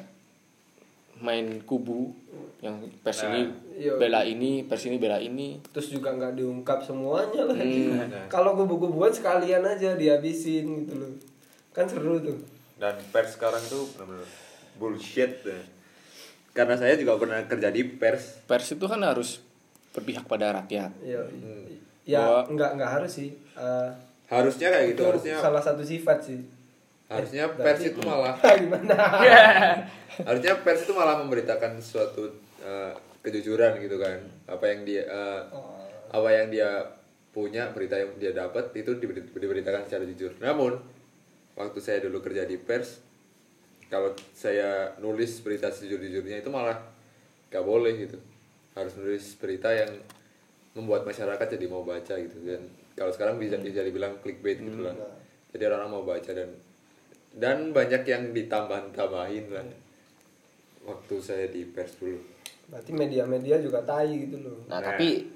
main 1.16 1.64
kubu 1.64 2.12
yang 2.60 2.76
pers 3.02 3.24
ini 3.24 3.48
iya. 3.80 3.96
bela 3.96 4.28
ini, 4.28 4.68
pers 4.68 4.84
ini 4.86 5.00
bela 5.00 5.16
ini. 5.18 5.64
terus 5.72 5.90
juga 5.90 6.12
nggak 6.12 6.36
diungkap 6.36 6.84
semuanya 6.84 7.48
lagi 7.48 7.88
Hmm. 7.88 8.28
kalau 8.28 8.52
kubu-kubuan 8.58 9.10
sekalian 9.10 9.64
aja 9.64 9.96
dihabisin 9.96 10.86
gitu 10.86 10.94
loh 11.00 11.14
kan 11.76 11.86
seru 11.86 12.18
tuh. 12.18 12.40
Dan 12.76 12.96
pers 13.10 13.36
sekarang 13.36 13.60
tuh 13.66 13.84
benar-benar 13.94 14.28
bullshit 14.76 15.32
deh. 15.42 15.64
karena 16.52 16.72
saya 16.74 16.96
juga 16.96 17.16
pernah 17.16 17.44
kerja 17.44 17.68
di 17.68 17.84
pers. 17.86 18.40
Pers 18.46 18.72
itu 18.72 18.86
kan 18.86 18.98
harus 18.98 19.44
berpihak 19.92 20.24
pada 20.24 20.56
rakyat. 20.56 20.92
ya 21.02 21.20
Hmm. 21.22 21.68
ya 22.02 22.20
Bahwa- 22.22 22.48
nggak 22.50 22.72
nggak 22.74 22.92
harus 22.94 23.12
sih 23.14 23.30
Eh, 23.54 23.90
harusnya 24.26 24.68
kayak 24.70 24.86
gitu 24.90 24.96
itu 24.98 25.04
harusnya 25.06 25.36
salah 25.38 25.60
satu 25.60 25.80
sifat 25.82 26.20
sih. 26.22 26.40
Harusnya 27.06 27.44
Eh, 27.46 27.56
pers 27.56 27.82
itu 27.86 28.00
malah 28.02 28.36
gimana? 28.58 28.96
Harusnya 30.28 30.54
pers 30.58 30.82
itu 30.82 30.92
malah 30.92 31.16
memberitakan 31.18 31.76
suatu 31.78 32.24
eh, 32.60 32.92
kejujuran 33.22 33.76
gitu 33.78 33.96
kan. 33.96 34.16
Apa 34.46 34.66
yang 34.66 34.84
dia 34.84 35.04
eh, 35.04 35.42
apa 36.10 36.30
yang 36.30 36.48
dia 36.50 36.88
punya 37.30 37.68
berita 37.70 37.96
yang 37.96 38.16
dia 38.16 38.32
dapat 38.32 38.72
itu 38.74 38.96
diberi- 38.96 39.28
diberitakan 39.30 39.84
secara 39.84 40.04
jujur. 40.06 40.32
Namun 40.40 40.80
waktu 41.56 41.80
saya 41.80 42.04
dulu 42.04 42.20
kerja 42.20 42.44
di 42.44 42.60
pers 42.60 43.00
kalau 43.88 44.12
saya 44.36 44.98
nulis 45.00 45.40
berita 45.40 45.72
sejujur-jujurnya 45.72 46.44
itu 46.44 46.50
malah 46.52 46.78
gak 47.48 47.64
boleh 47.64 47.94
gitu. 47.96 48.18
Harus 48.76 48.98
nulis 49.00 49.24
berita 49.40 49.72
yang 49.72 49.96
membuat 50.76 51.08
masyarakat 51.08 51.48
jadi 51.56 51.66
mau 51.72 51.86
baca 51.88 52.14
gitu. 52.20 52.38
Dan 52.44 52.68
kalau 52.98 53.14
sekarang 53.16 53.40
bisa 53.40 53.56
bisa 53.62 53.86
dibilang 53.86 54.20
clickbait 54.20 54.60
gitu 54.60 54.84
lah. 54.84 54.92
Jadi 55.56 55.64
orang-orang 55.64 55.92
mau 55.94 56.04
baca 56.04 56.32
dan 56.36 56.50
dan 57.36 57.72
banyak 57.72 58.04
yang 58.04 58.36
ditambah-tambahin 58.36 59.46
lah. 59.54 59.64
Waktu 60.86 61.16
saya 61.24 61.46
di 61.48 61.64
pers 61.64 61.96
dulu. 61.96 62.20
Berarti 62.68 62.92
media-media 62.92 63.62
juga 63.62 63.80
tai 63.86 64.12
gitu 64.28 64.42
loh. 64.42 64.66
Nah, 64.68 64.82
tapi 64.82 65.30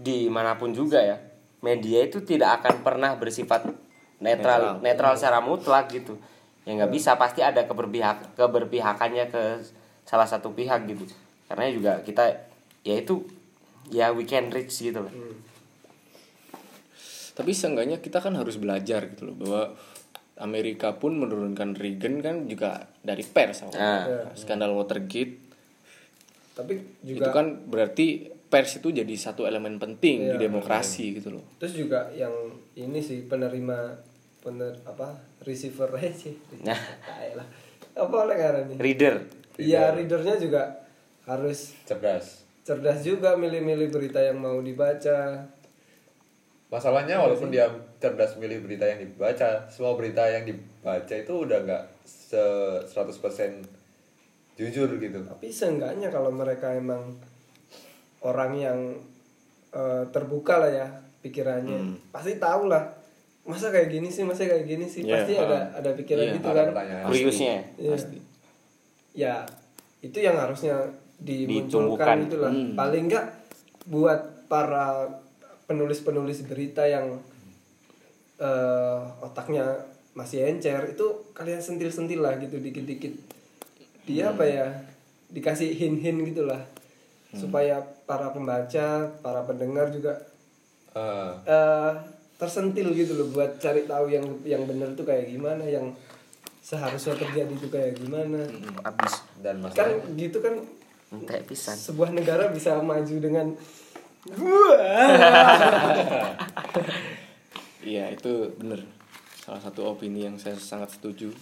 di 0.00 0.30
mana 0.32 0.56
pun 0.56 0.72
juga 0.72 1.02
ya, 1.02 1.18
media 1.60 2.06
itu 2.06 2.24
tidak 2.24 2.62
akan 2.62 2.80
pernah 2.80 3.12
bersifat 3.18 3.68
netral, 4.20 4.78
netral 4.80 5.16
secara 5.16 5.40
mutlak 5.40 5.90
gitu. 5.90 6.16
Ya 6.68 6.76
nggak 6.76 6.92
bisa, 6.92 7.16
pasti 7.16 7.40
ada 7.40 7.64
keberpihak, 7.64 8.36
keberpihakannya 8.36 9.32
ke 9.32 9.42
salah 10.04 10.28
satu 10.28 10.52
pihak 10.52 10.84
gitu. 10.86 11.08
Karena 11.48 11.66
juga 11.72 11.92
kita, 12.04 12.28
ya 12.84 12.94
itu, 13.00 13.24
ya 13.90 14.12
we 14.12 14.28
can 14.28 14.52
reach 14.52 14.76
gitu 14.76 15.00
loh. 15.02 15.12
Tapi 17.34 17.50
seenggaknya 17.56 18.04
kita 18.04 18.20
kan 18.20 18.36
harus 18.36 18.60
belajar 18.60 19.08
gitu 19.08 19.32
loh 19.32 19.36
bahwa 19.40 19.62
Amerika 20.40 20.96
pun 20.96 21.16
menurunkan 21.16 21.76
Reagan 21.76 22.20
kan 22.20 22.36
juga 22.48 22.88
dari 23.00 23.24
pers 23.24 23.64
awalnya. 23.64 23.80
Nah. 23.80 24.04
Ya. 24.08 24.22
skandal 24.36 24.72
Watergate 24.76 25.50
tapi 26.50 26.76
itu 27.06 27.16
juga 27.16 27.32
kan 27.32 27.46
berarti 27.64 28.28
pers 28.50 28.82
itu 28.82 28.92
jadi 28.92 29.14
satu 29.16 29.46
elemen 29.48 29.78
penting 29.80 30.28
di 30.28 30.36
Iya. 30.36 30.50
demokrasi 30.50 31.16
gitu 31.16 31.38
loh 31.38 31.44
terus 31.56 31.72
juga 31.72 32.10
yang 32.12 32.32
ini 32.76 33.00
sih 33.00 33.24
penerima 33.24 33.96
pener 34.40 34.72
apa 34.88 35.20
receiver 35.44 35.88
aja 35.96 36.10
sih. 36.12 36.34
Nah. 36.64 36.76
Lah. 37.36 37.48
Apa 37.96 38.14
oleh 38.24 38.36
karena 38.36 38.64
nih 38.72 38.78
Reader. 38.80 39.16
iya 39.60 39.92
readernya 39.92 40.40
juga 40.40 40.62
harus 41.28 41.76
cerdas. 41.84 42.48
cerdas 42.64 43.04
juga 43.04 43.36
milih-milih 43.36 43.92
berita 43.92 44.20
yang 44.20 44.40
mau 44.40 44.56
dibaca. 44.64 45.44
Masalahnya 46.70 47.18
walaupun 47.18 47.50
dia 47.50 47.66
cerdas 47.98 48.38
milih 48.40 48.62
berita 48.64 48.86
yang 48.88 49.02
dibaca 49.02 49.66
semua 49.68 49.98
berita 49.98 50.24
yang 50.24 50.46
dibaca 50.46 51.14
itu 51.14 51.32
udah 51.44 51.58
nggak 51.66 51.84
se 52.06 52.40
100% 52.88 54.56
jujur 54.56 54.88
gitu. 54.96 55.18
Tapi 55.26 55.50
seenggaknya 55.50 56.08
kalau 56.08 56.30
mereka 56.32 56.72
emang 56.72 57.18
orang 58.24 58.52
yang 58.56 58.78
eh, 59.74 60.04
terbuka 60.14 60.62
lah 60.62 60.70
ya 60.70 60.88
pikirannya 61.20 62.08
pasti 62.08 62.40
tahu 62.40 62.72
lah 62.72 62.99
masa 63.42 63.68
kayak 63.68 63.88
gini 63.88 64.08
sih? 64.08 64.22
Masa 64.22 64.44
kayak 64.44 64.64
gini 64.64 64.84
sih? 64.84 65.02
Iya, 65.02 65.14
pasti 65.16 65.32
ada 65.34 65.58
ada 65.72 65.90
pikiran 65.92 66.22
Iya, 66.22 66.34
gitu 66.36 66.48
kan. 66.48 66.66
Kuriusnya. 67.06 67.54
Iya. 67.76 67.96
ya 69.10 69.34
itu 70.00 70.18
yang 70.18 70.38
harusnya 70.38 70.86
dimunculkan 71.18 72.24
itulah 72.24 72.48
Hmm. 72.48 72.72
paling 72.72 73.10
enggak 73.10 73.26
buat 73.84 74.46
para 74.46 75.10
penulis-penulis 75.66 76.46
berita 76.46 76.82
yang 76.82 77.18
eh, 78.38 79.00
otaknya 79.20 79.84
masih 80.10 80.48
encer 80.48 80.80
itu 80.88 81.06
kalian 81.30 81.60
sentil-sentil 81.60 82.20
lah 82.20 82.40
gitu 82.40 82.56
dikit-dikit. 82.56 83.12
Dia 84.06 84.32
apa 84.32 84.42
ya? 84.42 84.66
Dikasih 85.28 85.70
hin-hin 85.70 86.18
gitulah 86.24 86.64
supaya 87.30 87.78
para 88.04 88.30
pembaca 88.30 88.88
para 89.16 89.40
pendengar 89.44 89.86
juga 89.88 90.18
Eh, 90.90 91.32
eh, 91.46 91.92
tersentil 92.40 92.88
gitu 92.96 93.12
loh 93.20 93.28
buat 93.36 93.60
cari 93.60 93.84
tahu 93.84 94.08
yang 94.08 94.24
yang 94.48 94.64
benar 94.64 94.96
tuh 94.96 95.04
kayak 95.04 95.28
gimana 95.28 95.60
yang 95.68 95.92
seharusnya 96.64 97.20
terjadi 97.20 97.52
itu 97.52 97.68
kayak 97.68 98.00
gimana. 98.00 98.48
Abis. 98.80 99.20
Dan 99.44 99.60
kan 99.60 99.92
masalah 99.92 100.00
gitu 100.16 100.40
kan 100.40 100.54
entek 101.10 101.44
pisan. 101.44 101.76
sebuah 101.76 102.14
negara 102.16 102.48
bisa 102.48 102.80
maju 102.80 103.16
dengan 103.20 103.52
iya 107.84 108.12
itu 108.12 108.52
bener. 108.56 108.84
Salah 109.44 109.60
satu 109.60 109.92
opini 109.92 110.24
yang 110.24 110.36
saya 110.40 110.56
sangat 110.56 110.96
setuju. 110.96 111.32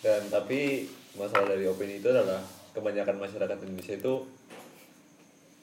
Dan 0.00 0.28
tapi 0.32 0.88
masalah 1.16 1.56
dari 1.56 1.68
opini 1.68 2.00
itu 2.00 2.08
adalah 2.08 2.40
kebanyakan 2.72 3.20
masyarakat 3.20 3.56
Indonesia 3.64 3.96
itu 3.96 4.24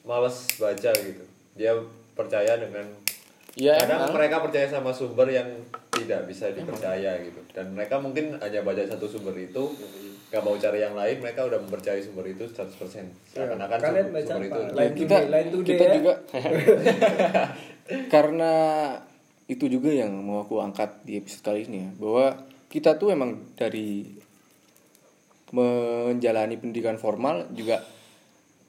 malas 0.06 0.46
baca 0.58 0.90
gitu. 0.94 1.24
Dia 1.58 1.74
percaya 2.14 2.54
dengan 2.58 2.86
Iya, 3.58 3.74
kadang 3.74 4.06
emang. 4.06 4.14
mereka 4.14 4.36
percaya 4.38 4.66
sama 4.70 4.94
sumber 4.94 5.26
yang 5.34 5.50
tidak 5.90 6.30
bisa 6.30 6.54
dipercaya 6.54 7.18
gitu. 7.26 7.42
Dan 7.50 7.74
mereka 7.74 7.98
mungkin 7.98 8.38
hanya 8.38 8.62
baca 8.62 8.86
satu 8.86 9.10
sumber 9.10 9.34
itu 9.34 9.74
nggak 10.28 10.42
mau 10.44 10.54
cari 10.60 10.84
yang 10.84 10.92
lain 10.92 11.24
mereka 11.24 11.48
udah 11.48 11.58
mempercayai 11.64 12.04
sumber 12.04 12.28
itu 12.28 12.44
100% 12.44 13.32
seakan-akan 13.32 13.78
kalian 13.80 14.06
sumber, 14.12 14.22
sumber 14.28 14.44
itu 14.44 14.60
lain 14.76 14.92
kita 14.92 15.16
lain 15.24 15.46
kita 15.64 15.84
ya? 15.88 15.92
juga. 15.96 16.14
karena 18.12 18.52
itu 19.48 19.64
juga 19.72 19.88
yang 19.88 20.12
mau 20.20 20.44
aku 20.44 20.60
angkat 20.60 21.00
di 21.08 21.16
episode 21.16 21.48
kali 21.48 21.64
ini 21.64 21.78
ya 21.80 21.90
bahwa 21.96 22.44
kita 22.68 23.00
tuh 23.00 23.16
emang 23.16 23.40
dari 23.56 24.04
menjalani 25.56 26.60
pendidikan 26.60 27.00
formal 27.00 27.48
juga 27.56 27.80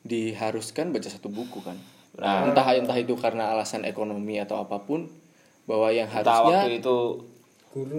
diharuskan 0.07 0.95
baca 0.95 1.11
satu 1.11 1.27
buku 1.27 1.59
kan 1.59 1.75
Nah. 2.11 2.43
entah 2.45 2.65
entah 2.67 2.95
itu 2.95 3.13
karena 3.13 3.51
alasan 3.51 3.83
ekonomi 3.83 4.35
atau 4.35 4.59
apa 4.59 4.79
pun 4.79 5.07
bahwa 5.63 5.87
yang 5.87 6.05
Entah 6.05 6.41
harusnya 6.41 6.57
waktu 6.59 6.71
itu 6.77 6.97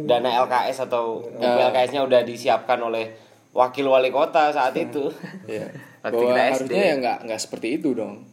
dana 0.03 0.31
LKS 0.41 0.85
atau 0.85 1.23
buku 1.23 1.41
LKS-nya 1.65 2.03
udah 2.03 2.21
disiapkan 2.21 2.77
oleh 2.81 3.15
wakil 3.51 3.87
wali 3.87 4.11
kota 4.11 4.51
saat 4.51 4.75
itu. 4.75 5.09
ya, 5.47 5.71
Waktu 6.01 6.17
bahwa 6.19 6.37
harusnya 6.37 6.83
ya 6.83 6.95
nggak 6.97 7.19
nggak 7.25 7.41
seperti 7.41 7.77
itu 7.77 7.93
dong 7.93 8.25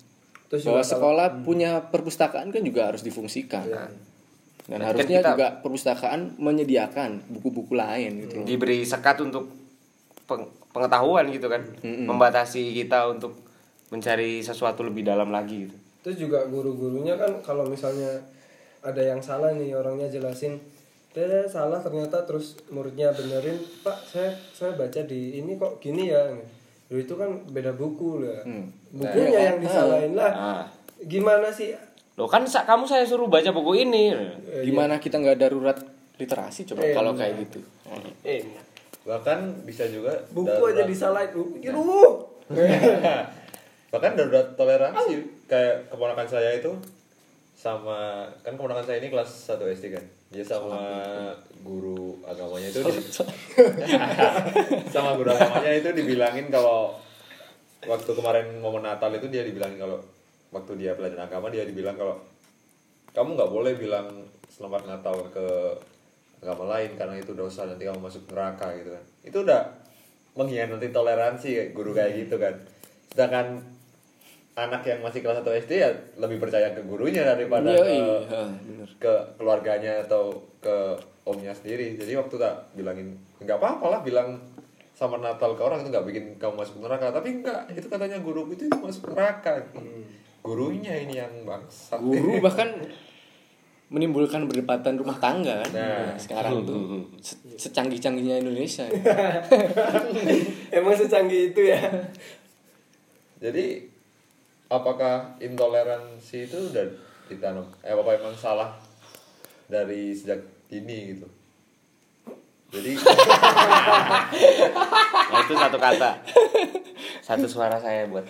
terus 0.47 0.63
bahwa 0.63 0.79
juga 0.79 0.81
kalau- 0.81 0.91
sekolah 0.93 1.27
punya 1.43 1.71
perpustakaan 1.85 2.47
kan 2.49 2.61
juga 2.61 2.87
harus 2.87 3.01
difungsikan 3.01 3.67
dan 3.67 3.91
Berarti 4.65 4.71
kan 4.73 4.81
harusnya 4.81 5.17
kita- 5.17 5.31
juga 5.33 5.47
perpustakaan 5.61 6.19
menyediakan 6.37 7.09
buku-buku 7.29 7.73
lain 7.73 8.11
gitu. 8.21 8.43
Diberi 8.43 8.83
sekat 8.83 9.19
untuk 9.21 9.47
peng- 10.25 10.51
pengetahuan 10.69 11.27
gitu 11.29 11.47
kan. 11.47 11.63
Membatasi 11.81 12.71
kita 12.73 13.07
untuk 13.07 13.46
mencari 13.89 14.39
sesuatu 14.39 14.81
lebih 14.81 15.03
dalam 15.03 15.29
lagi 15.29 15.63
gitu. 15.63 15.77
terus 15.99 16.17
juga 16.19 16.43
guru-gurunya 16.45 17.15
kan 17.15 17.39
kalau 17.41 17.65
misalnya 17.65 18.19
ada 18.79 18.99
yang 18.99 19.19
salah 19.19 19.51
nih 19.51 19.73
orangnya 19.73 20.07
jelasin 20.07 20.55
dia 21.09 21.25
salah 21.43 21.77
ternyata. 21.77 22.21
Terus 22.23 22.61
muridnya 22.67 23.09
benerin 23.09 23.55
pak 23.81 23.97
saya 24.05 24.29
saya 24.51 24.71
baca 24.71 25.01
di 25.01 25.35
ini 25.35 25.55
kok 25.55 25.77
gini 25.77 26.07
ya. 26.07 26.29
Loh, 26.87 26.95
itu 26.95 27.11
kan 27.11 27.41
beda 27.47 27.73
buku 27.73 28.21
lah 28.21 28.43
Hmm. 28.43 28.69
bukunya 28.93 29.51
yang 29.51 29.57
disalahin. 29.57 30.13
Lah 30.13 30.31
Ah. 30.31 30.63
gimana 30.99 31.49
sih? 31.49 31.73
Loh 32.13 32.25
kan 32.25 32.45
sa- 32.45 32.63
kamu 32.63 32.85
saya 32.85 33.01
suruh 33.03 33.25
baca 33.25 33.49
buku 33.49 33.81
ini. 33.81 34.13
gimana 34.61 34.95
kita 34.97 35.17
nggak 35.17 35.37
darurat 35.39 35.75
literasi 36.15 36.63
coba 36.65 36.81
Eh, 36.81 36.93
kalau 36.93 37.11
benar. 37.11 37.27
kayak 37.27 37.35
gitu? 37.43 37.59
Eh 38.23 38.41
bahkan 39.03 39.39
bisa 39.63 39.83
juga 39.87 40.13
buku 40.29 40.47
darurat- 40.47 40.71
aja 40.71 40.83
disalahin. 40.85 41.33
Lu 41.33 41.81
uh 41.81 42.13
bahkan 43.87 44.19
darurat 44.19 44.47
toleransi 44.59 45.23
kayak 45.47 45.87
keponakan 45.87 46.27
saya 46.27 46.59
itu 46.59 46.71
sama 47.57 48.27
kan 48.45 48.53
keponakan 48.53 48.85
saya 48.85 49.01
ini 49.01 49.09
kelas 49.09 49.57
1 49.57 49.63
SD 49.73 49.95
kan 49.95 50.05
dia 50.27 50.43
sama 50.43 50.75
guru. 51.63 52.19
agamanya 52.27 52.67
itu 52.67 52.83
di- 52.83 52.99
sama 54.93 55.15
guru. 55.15 55.31
Agamanya 55.31 55.71
itu 55.71 55.89
dibilangin 55.95 56.51
kalau 56.51 56.91
waktu 57.87 58.11
kemarin 58.11 58.59
momen 58.59 58.83
Natal 58.83 59.09
itu 59.15 59.31
dia 59.31 59.47
dibilangin 59.47 59.79
kalau 59.79 59.97
waktu 60.51 60.75
dia 60.75 60.91
pelajaran 60.99 61.25
agama 61.31 61.47
dia 61.47 61.63
dibilang 61.63 61.95
kalau 61.95 62.19
kamu 63.15 63.39
nggak 63.39 63.51
boleh 63.51 63.73
bilang 63.79 64.07
selamat 64.51 64.83
Natal 64.83 65.15
ke 65.31 65.47
agama 66.43 66.77
lain 66.77 66.93
karena 66.99 67.17
itu 67.17 67.33
dosa 67.33 67.65
nanti 67.65 67.87
kamu 67.87 68.03
masuk 68.03 68.27
neraka 68.29 68.69
gitu 68.75 68.91
kan. 68.93 69.03
Itu 69.23 69.37
udah 69.47 69.61
mengkhianati 70.37 70.91
toleransi 70.91 71.71
guru 71.71 71.95
kayak 71.95 72.27
gitu 72.27 72.35
kan. 72.37 72.53
Sedangkan 73.09 73.63
anak 74.57 74.81
yang 74.81 74.99
masih 74.99 75.21
kelas 75.21 75.37
1 75.39 75.61
SD 75.61 75.71
ya 75.77 75.89
lebih 76.17 76.41
percaya 76.41 76.73
ke 76.73 76.81
gurunya 76.81 77.21
daripada 77.21 77.69
Iya, 77.69 77.77
ke 77.77 77.93
iya, 77.93 78.43
bener. 78.59 78.89
ke 78.97 79.13
keluarganya 79.37 80.01
atau 80.01 80.33
ke 80.57 80.97
omnya 81.23 81.53
sendiri. 81.53 81.93
Jadi 81.93 82.11
waktu 82.11 82.35
tak 82.35 82.73
bilangin 82.73 83.13
nggak 83.37 83.53
apa-apa 83.55 83.85
lah 83.87 84.01
bilang 84.01 84.33
sama 84.91 85.17
Natal 85.17 85.53
ke 85.53 85.61
orang 85.61 85.79
itu 85.79 85.93
nggak 85.93 86.05
bikin 86.05 86.25
kamu 86.35 86.57
masuk 86.57 86.81
neraka. 86.81 87.13
Tapi 87.13 87.37
enggak 87.37 87.69
itu 87.69 87.85
katanya 87.85 88.17
guru 88.17 88.49
itu 88.49 88.65
masuk 88.73 89.13
neraka. 89.13 89.61
Gurunya 90.41 90.97
ini 90.97 91.13
yang 91.15 91.45
bangsat 91.45 92.01
guru 92.01 92.41
bahkan 92.45 92.73
menimbulkan 93.87 94.43
perdebatan 94.43 94.97
rumah 94.97 95.15
tangga 95.15 95.61
kan 95.63 95.71
Nah. 95.71 96.11
sekarang 96.17 96.65
tuh. 96.65 97.05
Se- 97.21 97.37
secanggih-canggihnya 97.61 98.41
Indonesia. 98.41 98.89
Emang 100.73 100.91
secanggih 100.91 101.53
itu 101.53 101.61
ya? 101.63 101.79
Jadi 103.37 103.85
apakah 104.67 105.15
intoleransi 105.37 106.37
itu 106.43 106.57
udah 106.67 106.85
ditanam 107.25 107.65
eh 107.79 107.91
apa 107.91 108.11
emang 108.13 108.33
salah 108.33 108.71
dari 109.65 110.11
sejak 110.11 110.39
dini 110.67 111.13
gitu 111.13 111.27
jadi 112.69 112.91
Nah, 115.27 115.39
itu 115.41 115.53
satu 115.53 115.77
kata. 115.77 116.11
Satu 117.21 117.45
suara 117.45 117.75
saya 117.77 118.07
buat 118.07 118.23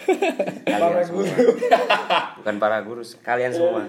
kalian 0.64 0.82
Para 0.82 1.02
semua. 1.04 1.24
guru. 1.24 1.46
Bukan 2.38 2.56
para 2.58 2.78
guru, 2.82 3.02
kalian 3.20 3.52
semua. 3.52 3.86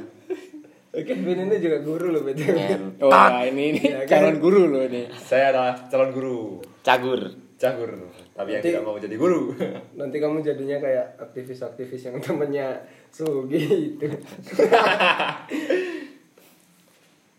oke 0.89 1.13
Ben 1.15 1.39
ini 1.43 1.57
juga 1.59 1.79
guru 1.81 2.07
loh 2.11 2.23
betul 2.23 2.53
Ngentot. 2.59 3.01
oh 3.03 3.13
nah, 3.13 3.45
ini 3.45 3.63
ini 3.71 3.81
Ya, 3.83 4.05
calon 4.05 4.37
guru 4.39 4.67
loh 4.67 4.83
ini 4.83 5.05
saya 5.15 5.53
adalah 5.53 5.85
calon 5.87 6.11
guru 6.11 6.65
Cagur. 6.81 7.29
cagur 7.57 8.09
tapi 8.39 8.49
yang 8.49 8.63
Nanti- 8.63 8.71
tidak 8.71 8.85
mau 8.85 8.97
jadi 8.97 9.17
guru. 9.19 9.43
nanti 10.01 10.17
kamu 10.17 10.39
jadinya 10.41 10.79
kayak 10.79 11.07
aktivis-aktivis 11.19 12.03
yang 12.07 12.17
temennya 12.19 12.79
Sugi 13.11 13.59
itu. 13.91 14.07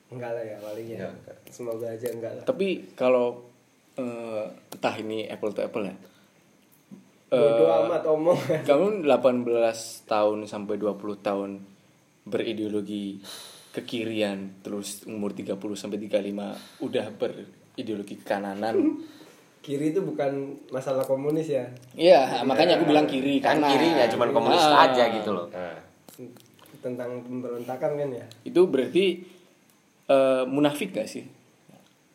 Enggak 0.10 0.32
lah 0.34 0.44
ya 0.44 0.58
palingnya 0.58 0.98
Enggak, 0.98 1.14
enggak. 1.16 1.36
semoga 1.48 1.88
aja 1.88 2.08
enggak 2.10 2.32
lah. 2.34 2.44
Tapi 2.44 2.68
kalau 2.94 3.46
eh, 3.96 4.44
entah 4.74 4.96
ini 4.98 5.24
apple 5.26 5.54
to 5.54 5.62
apple 5.62 5.86
ya. 5.86 5.96
Bodo 7.30 7.64
Eh, 7.64 7.78
amat 7.86 8.04
omong. 8.04 8.40
kamu 8.70 9.06
18 9.06 9.46
tahun 10.04 10.40
sampai 10.44 10.76
20 10.76 10.98
tahun 11.22 11.62
berideologi 12.26 13.22
kekirian 13.70 14.60
terus 14.60 15.06
umur 15.06 15.30
30 15.32 15.54
sampai 15.72 16.02
35 16.02 16.82
udah 16.82 17.06
berideologi 17.14 18.18
kekananan 18.18 18.98
kiri 19.60 19.92
itu 19.92 20.00
bukan 20.00 20.32
masalah 20.70 21.04
komunis 21.04 21.48
ya 21.48 21.66
Iya, 21.94 22.42
makanya 22.42 22.80
aku 22.80 22.88
bilang 22.88 23.04
kiri 23.04 23.38
kan 23.38 23.60
karena 23.60 23.68
kirinya 23.70 24.06
cuman 24.08 24.30
komunis 24.32 24.64
Ah. 24.64 24.88
aja 24.88 25.04
gitu 25.12 25.30
loh 25.30 25.48
Nah, 25.50 25.76
tentang 26.80 27.20
pemberontakan 27.22 27.92
kan 27.96 28.10
ya 28.10 28.26
Itu 28.42 28.66
berarti 28.66 29.20
eh, 30.06 30.44
munafik 30.46 30.90
gak 30.92 31.06
sih? 31.06 31.22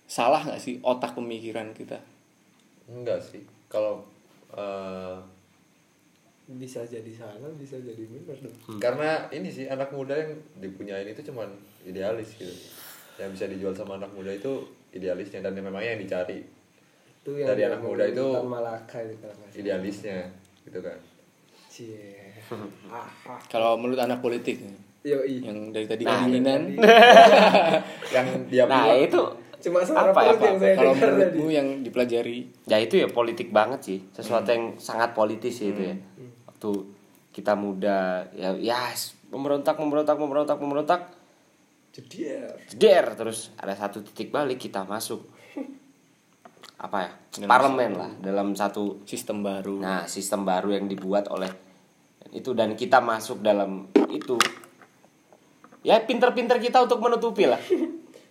Salah 0.05 0.43
gak 0.43 0.59
sih 0.59 0.81
otak 0.81 1.13
pemikiran 1.13 1.71
kita? 1.73 2.01
enggak 2.85 3.17
sih. 3.19 3.41
Kalau 3.67 4.05
eh, 4.51 5.17
bisa 6.47 6.85
jadi 6.85 7.09
salah 7.11 7.49
bisa 7.55 7.77
jadi 7.79 8.05
benar 8.05 8.37
dong 8.37 8.77
karena 8.77 9.25
ini 9.31 9.49
sih 9.49 9.65
anak 9.65 9.89
muda 9.89 10.13
yang 10.13 10.33
dipunyain 10.59 11.09
itu 11.09 11.25
cuman 11.25 11.49
idealis 11.83 12.37
gitu. 12.37 12.53
Yang 13.17 13.31
bisa 13.33 13.45
dijual 13.49 13.73
sama 13.73 13.97
anak 13.97 14.13
muda 14.13 14.29
itu 14.29 14.61
idealisnya 14.91 15.41
dan 15.41 15.55
memang 15.55 15.81
yang 15.81 15.97
dicari 15.97 16.45
itu 17.25 17.41
yang 17.41 17.49
Dari 17.49 17.63
anak 17.65 17.81
muda 17.81 18.05
itu- 18.05 18.37
Malaka 18.45 19.01
itu 19.01 19.17
kan 19.17 19.33
idealisnya 19.57 20.29
gitu 20.61 20.79
kan. 20.79 20.99
cie. 21.67 22.21
Kalau 23.49 23.81
menurut 23.81 23.97
anak 23.97 24.21
politik 24.21 24.61
Yoi. 25.01 25.41
yang 25.41 25.73
dari 25.73 25.89
tadi 25.89 26.05
Nah, 26.05 26.21
kedinginan, 26.23 26.77
Yang 28.15 28.27
dia 28.47 28.65
nah 28.65 28.93
itu 28.93 29.21
cuma 29.59 29.81
suara 29.81 30.13
Apa 30.13 30.21
ya, 30.23 30.37
yang 30.37 30.61
saya 30.61 30.75
kalau 30.77 30.93
menurutmu 30.93 31.47
yang 31.49 31.69
dipelajari? 31.81 32.45
Ya 32.65 32.77
itu 32.77 33.01
ya 33.01 33.09
politik 33.09 33.49
banget 33.49 33.81
sih. 33.83 33.99
Sesuatu 34.13 34.45
yang 34.47 34.77
sangat 34.77 35.17
politis 35.17 35.57
sih 35.57 35.73
itu 35.73 35.83
ya. 35.83 35.97
Waktu 36.45 36.71
kita 37.33 37.57
muda 37.57 38.29
ya 38.31 38.53
ya 38.55 38.93
pemberontak 39.27 39.75
pemberontak 39.75 40.15
pemberontak 40.15 40.57
pemberontak 40.57 41.01
jedier 41.91 42.55
jeder 42.69 43.07
terus 43.15 43.51
ada 43.57 43.73
satu 43.73 43.99
titik 44.01 44.31
balik 44.31 44.61
kita 44.61 44.85
masuk 44.85 45.27
apa 46.85 46.99
ya? 47.01 47.11
Parlemen 47.49 47.93
lah. 47.97 48.11
dalam 48.21 48.53
satu 48.53 49.03
sistem 49.09 49.41
baru. 49.41 49.81
nah 49.81 50.05
sistem 50.05 50.45
baru 50.45 50.77
yang 50.77 50.85
dibuat 50.85 51.33
oleh 51.33 51.49
itu 52.35 52.53
dan 52.53 52.77
kita 52.77 53.01
masuk 53.01 53.41
dalam 53.41 53.89
itu. 54.13 54.37
Ya 55.85 56.01
pinter-pinter 56.01 56.61
kita 56.61 56.85
untuk 56.85 57.01
menutupi 57.01 57.49
lah. 57.49 57.61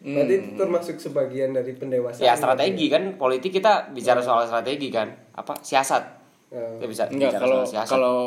Berarti 0.03 0.33
itu 0.35 0.49
termasuk 0.59 0.99
sebagian 0.99 1.55
dari 1.55 1.71
pendewasaan 1.79 2.27
ya 2.27 2.35
strategi 2.35 2.91
kan. 2.91 3.15
Politik 3.15 3.55
kita 3.55 3.89
bicara 3.95 4.19
soal 4.19 4.43
strategi 4.45 4.91
kan. 4.91 5.07
Apa? 5.39 5.63
Siasat. 5.63 6.03
Kita 6.51 6.87
bisa 6.91 7.03
Enggak 7.07 7.39
bicara 7.39 7.43
kalau 7.47 7.59
soal 7.63 7.71
siasat. 7.71 7.93
kalau 7.95 8.17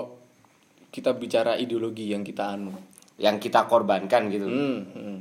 kita 0.89 1.11
bicara 1.15 1.53
ideologi 1.61 2.11
yang 2.11 2.25
kita 2.25 2.57
anu. 2.57 2.73
yang 3.17 3.41
kita 3.41 3.65
korbankan 3.65 4.29
gitu. 4.29 4.45
Hmm, 4.45 4.93
hmm. 4.93 5.17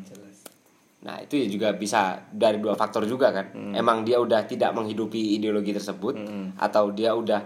Nah 1.05 1.21
itu 1.21 1.37
ya 1.37 1.45
juga 1.45 1.69
bisa 1.71 2.01
dari 2.27 2.57
dua 2.57 2.73
faktor 2.73 3.05
juga 3.05 3.29
kan. 3.29 3.53
Emang 3.71 4.01
dia 4.01 4.17
udah 4.17 4.41
tidak 4.43 4.73
menghidupi 4.73 5.37
ideologi 5.37 5.69
tersebut 5.71 6.17
atau 6.55 6.89
dia 6.89 7.13
udah 7.13 7.45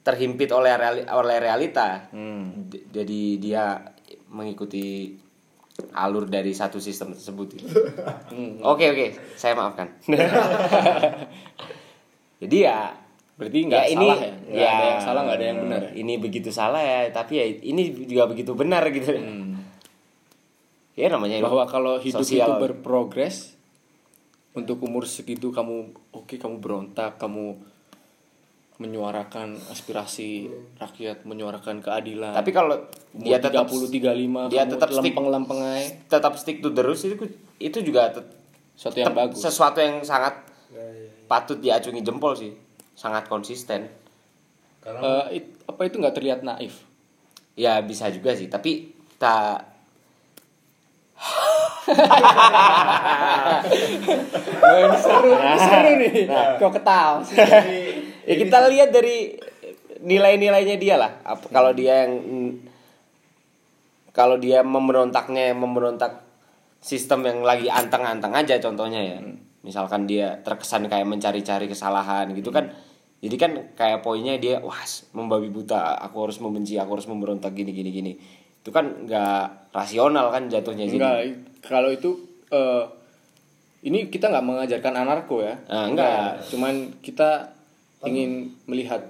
terhimpit 0.00 0.46
oleh 0.48 0.72
reali- 0.72 1.06
oleh 1.06 1.36
realita. 1.38 2.06
Hmm. 2.08 2.68
D- 2.68 2.86
Jadi 2.86 3.20
dia 3.36 3.82
mengikuti 4.28 5.10
alur 5.90 6.24
dari 6.24 6.52
satu 6.52 6.78
sistem 6.78 7.10
tersebut. 7.12 7.46
gitu. 7.52 7.66
Oke 8.62 8.84
oke, 8.86 9.06
saya 9.34 9.52
maafkan. 9.52 9.90
Jadi 12.38 12.56
ya 12.60 12.92
Berarti 13.34 13.66
nggak 13.66 13.74
ya 13.80 13.90
ini 13.90 14.06
salah 14.06 14.18
ya? 14.20 14.32
Ya 14.46 14.68
ada 14.70 14.84
yang 14.86 15.00
salah, 15.02 15.20
nggak 15.26 15.34
ada 15.34 15.44
yang 15.44 15.58
benar 15.60 15.80
ya? 15.82 15.90
Ini 15.96 16.12
begitu 16.22 16.50
salah 16.50 16.78
ya, 16.78 16.98
tapi 17.10 17.32
ya 17.34 17.46
ini 17.66 17.82
juga 18.06 18.30
begitu 18.30 18.54
benar 18.54 18.86
gitu. 18.88 19.10
Ya 20.94 21.10
namanya 21.10 21.42
bahwa 21.42 21.66
kalau 21.66 21.98
hidup 21.98 22.22
sosial. 22.22 22.46
itu 22.46 22.52
berprogres 22.62 23.58
untuk 24.54 24.78
umur 24.80 25.04
segitu 25.04 25.50
kamu 25.50 25.90
oke 26.14 26.38
kamu 26.38 26.62
berontak 26.62 27.18
kamu 27.18 27.58
menyuarakan 28.74 29.54
aspirasi 29.70 30.50
rakyat 30.78 31.22
menyuarakan 31.22 31.78
keadilan. 31.78 32.34
Tapi 32.34 32.50
kalau 32.50 32.74
dia 33.14 33.38
tetap 33.38 33.70
30 33.70 33.90
35 33.90 34.50
dia 34.50 34.66
tetap 34.66 34.88
stick 34.90 35.14
lempeng-lempeng 35.14 35.60
aja. 35.62 35.94
tetap 36.10 36.34
stick 36.34 36.58
to 36.58 36.70
the 36.70 36.82
rules 36.82 36.98
itu 37.00 37.14
itu 37.58 37.78
juga 37.82 38.10
sesuatu 38.74 38.98
yang 38.98 39.14
bagus. 39.14 39.38
sesuatu 39.38 39.78
yang 39.78 40.02
sangat 40.02 40.42
Nah, 40.74 40.82
iya. 40.90 41.06
patut 41.30 41.62
diacungi 41.62 42.02
jempol 42.02 42.34
sih. 42.34 42.50
Sangat 42.94 43.30
konsisten. 43.30 43.86
Karena 44.82 45.30
Eh, 45.30 45.38
it- 45.38 45.54
apa 45.64 45.86
itu 45.86 46.02
nggak 46.02 46.14
terlihat 46.14 46.40
naif? 46.42 46.82
Ya 47.54 47.78
bisa 47.78 48.10
juga 48.10 48.34
sih. 48.34 48.50
Tapi 48.50 48.90
kita 49.14 49.62
Wah, 54.64 54.78
ini 54.80 54.98
seru 54.98 55.30
seru 55.36 55.90
nih. 56.00 56.26
kok 56.58 56.72
ketawa 56.74 57.20
ya 58.24 58.34
kita 58.40 58.56
lihat 58.72 58.88
dari 58.90 59.36
nilai-nilainya 60.04 60.76
dia 60.76 60.96
lah. 61.00 61.12
Apa- 61.24 61.48
kalau 61.48 61.72
dia 61.72 62.04
yang 62.04 62.12
kalau 64.14 64.36
dia 64.38 64.60
memberontaknya 64.62 65.56
memberontak 65.56 66.22
sistem 66.84 67.24
yang 67.24 67.40
lagi 67.40 67.72
anteng-anteng 67.72 68.32
aja 68.36 68.60
contohnya 68.60 69.00
ya. 69.00 69.18
Misalkan 69.64 70.04
dia 70.04 70.44
terkesan 70.44 70.92
kayak 70.92 71.08
mencari-cari 71.08 71.64
kesalahan 71.68 72.28
gitu 72.36 72.52
kan. 72.52 72.68
Jadi 73.24 73.36
kan 73.40 73.52
kayak 73.72 74.04
poinnya 74.04 74.36
dia 74.36 74.60
wah 74.60 74.76
membabi 75.16 75.48
buta 75.48 75.96
aku 76.04 76.28
harus 76.28 76.36
membenci 76.44 76.76
aku 76.76 77.00
harus 77.00 77.08
memberontak 77.08 77.56
gini 77.56 77.72
gini 77.72 77.88
gini 77.88 78.12
itu 78.64 78.72
kan 78.72 79.04
nggak 79.04 79.76
rasional 79.76 80.32
kan 80.32 80.48
jatuhnya 80.48 80.88
enggak 80.88 81.36
kalau 81.60 81.92
itu 81.92 82.16
eh, 82.48 82.84
ini 83.84 84.08
kita 84.08 84.32
nggak 84.32 84.46
mengajarkan 84.48 84.94
anarko 84.96 85.44
ya. 85.44 85.60
Ah, 85.68 85.84
enggak. 85.84 86.40
cuman 86.48 86.96
kita 87.04 87.52
ingin 88.04 88.48
melihat 88.64 89.04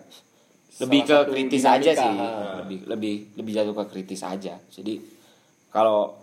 lebih 0.82 1.07
ke 1.07 1.18
kritis 1.30 1.62
aja 1.62 1.90
sih. 1.94 2.14
Ah. 2.18 2.59
lebih 2.66 2.82
lebih 2.90 3.14
lebih 3.38 3.52
jatuh 3.55 3.74
ke 3.78 3.84
kritis 3.94 4.26
aja. 4.26 4.59
Jadi 4.59 4.98
kalau 5.70 6.18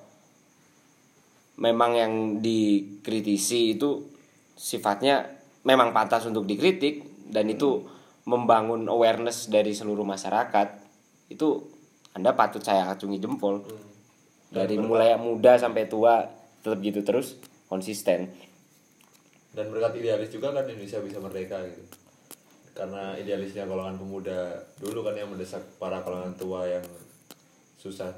memang 1.63 1.95
yang 1.95 2.13
dikritisi 2.43 3.79
itu 3.79 4.03
sifatnya 4.59 5.31
memang 5.63 5.95
pantas 5.95 6.27
untuk 6.27 6.43
dikritik 6.43 7.07
dan 7.31 7.47
itu 7.47 7.87
membangun 8.27 8.91
awareness 8.91 9.47
dari 9.47 9.71
seluruh 9.71 10.03
masyarakat 10.03 10.67
itu 11.31 11.47
anda 12.15 12.35
patut 12.35 12.63
saya 12.63 12.87
acungi 12.91 13.17
jempol. 13.17 13.63
Dari 14.51 14.75
mulai 14.75 15.15
yang 15.15 15.23
muda 15.23 15.55
sampai 15.55 15.87
tua 15.87 16.27
tetap 16.59 16.79
gitu 16.83 16.99
terus 17.07 17.39
konsisten. 17.71 18.27
Dan 19.55 19.71
berkat 19.71 19.95
idealis 19.99 20.31
juga 20.31 20.51
kan 20.51 20.67
Indonesia 20.67 20.99
bisa 20.99 21.23
merdeka 21.23 21.63
gitu. 21.63 21.83
Karena 22.75 23.15
idealisnya 23.15 23.63
golongan 23.63 23.99
pemuda 23.99 24.59
dulu 24.79 25.07
kan 25.07 25.15
yang 25.15 25.31
mendesak 25.31 25.63
para 25.79 26.03
golongan 26.03 26.35
tua 26.35 26.67
yang 26.67 26.83
susah 27.79 28.11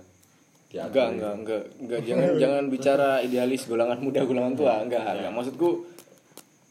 Enggak, 0.73 0.89
gitu. 0.89 0.97
enggak, 1.05 1.33
enggak, 1.37 1.63
enggak, 1.85 2.01
jangan 2.01 2.29
jangan 2.41 2.63
bicara 2.73 3.09
idealis 3.21 3.69
golongan 3.69 3.99
muda, 4.01 4.25
golongan 4.25 4.53
tua, 4.57 4.81
enggak, 4.81 5.05
enggak. 5.05 5.33
Maksudku 5.37 5.69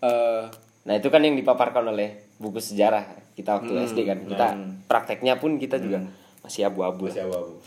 eh 0.02 0.42
Nah 0.82 0.98
itu 0.98 1.08
kan 1.14 1.22
yang 1.22 1.38
dipaparkan 1.38 1.94
oleh 1.94 2.26
buku 2.42 2.58
sejarah 2.58 3.06
kita 3.38 3.58
waktu 3.58 3.72
SD 3.86 3.98
kan. 4.02 4.18
Kita 4.26 4.46
prakteknya 4.90 5.38
pun 5.38 5.56
kita 5.56 5.78
juga 5.78 6.02
masih 6.42 6.66
abu-abu. 6.66 7.06
masih 7.08 7.24
abu-abu 7.24 7.58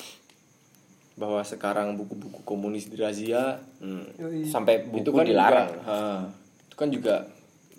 bahwa 1.16 1.40
sekarang 1.48 1.96
buku-buku 1.96 2.44
komunis 2.44 2.92
dirazia, 2.92 3.64
Hmm. 3.80 4.04
Yoi. 4.20 4.44
Sampai 4.44 4.84
buku 4.84 5.00
itu 5.04 5.12
kan 5.16 5.24
dilarang. 5.24 5.70
juga, 5.72 5.88
ha, 5.88 6.28
itu 6.68 6.76
kan 6.76 6.90
juga 6.92 7.16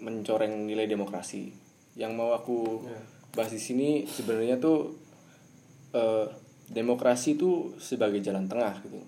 mencoreng 0.01 0.65
nilai 0.65 0.89
demokrasi. 0.89 1.53
Yang 1.97 2.13
mau 2.17 2.33
aku 2.33 2.85
bahas 3.37 3.53
di 3.53 3.61
sini 3.61 4.09
sebenarnya 4.09 4.57
tuh 4.57 4.97
eh, 5.93 6.27
demokrasi 6.73 7.37
itu 7.37 7.77
sebagai 7.77 8.21
jalan 8.25 8.49
tengah 8.49 8.81
gitu. 8.85 9.01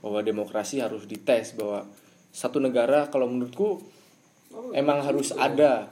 Bahwa 0.00 0.24
demokrasi 0.24 0.80
harus 0.80 1.04
dites 1.04 1.52
bahwa 1.56 1.84
satu 2.32 2.60
negara 2.60 3.12
kalau 3.12 3.28
menurutku 3.28 3.84
emang 4.72 5.04
harus 5.04 5.36
ada 5.36 5.88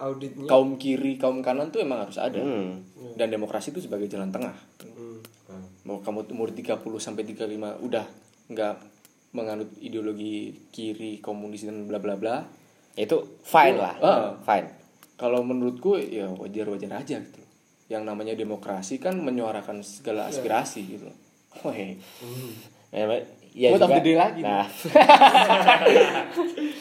auditnya 0.00 0.48
kaum 0.48 0.80
kiri, 0.80 1.20
kaum 1.20 1.44
kanan 1.44 1.68
tuh 1.68 1.84
emang 1.84 2.08
harus 2.08 2.16
ada. 2.16 2.40
Hmm. 2.40 2.80
Dan 3.14 3.28
demokrasi 3.28 3.70
itu 3.70 3.84
sebagai 3.84 4.08
jalan 4.08 4.32
tengah. 4.32 4.56
Hmm. 4.80 5.20
Hmm. 5.46 5.64
Mau 5.84 6.00
kamu 6.00 6.32
umur 6.32 6.50
30 6.50 6.80
sampai 6.96 7.22
35 7.28 7.84
udah 7.84 8.04
nggak 8.48 8.74
menganut 9.30 9.70
ideologi 9.78 10.66
kiri, 10.74 11.20
komunis 11.20 11.68
dan 11.68 11.84
bla 11.84 12.00
bla 12.00 12.16
bla. 12.16 12.40
Itu 12.96 13.38
fine 13.44 13.78
lah. 13.78 13.94
Ah. 14.00 14.32
Fine. 14.40 14.68
Kalau 15.14 15.44
menurutku 15.44 16.00
ya 16.00 16.26
wajar-wajar 16.32 16.96
aja 16.96 17.20
gitu. 17.20 17.40
Yang 17.92 18.02
namanya 18.08 18.34
demokrasi 18.34 18.96
kan 18.96 19.20
menyuarakan 19.20 19.84
segala 19.84 20.32
aspirasi 20.32 20.96
gitu. 20.96 21.06
Weh. 21.66 21.98
Ya, 22.90 23.06
ya 23.54 23.68
Buat 23.74 23.86
juga- 23.86 23.96
gede 24.02 24.12
lagi 24.14 24.40
Nah. 24.42 24.62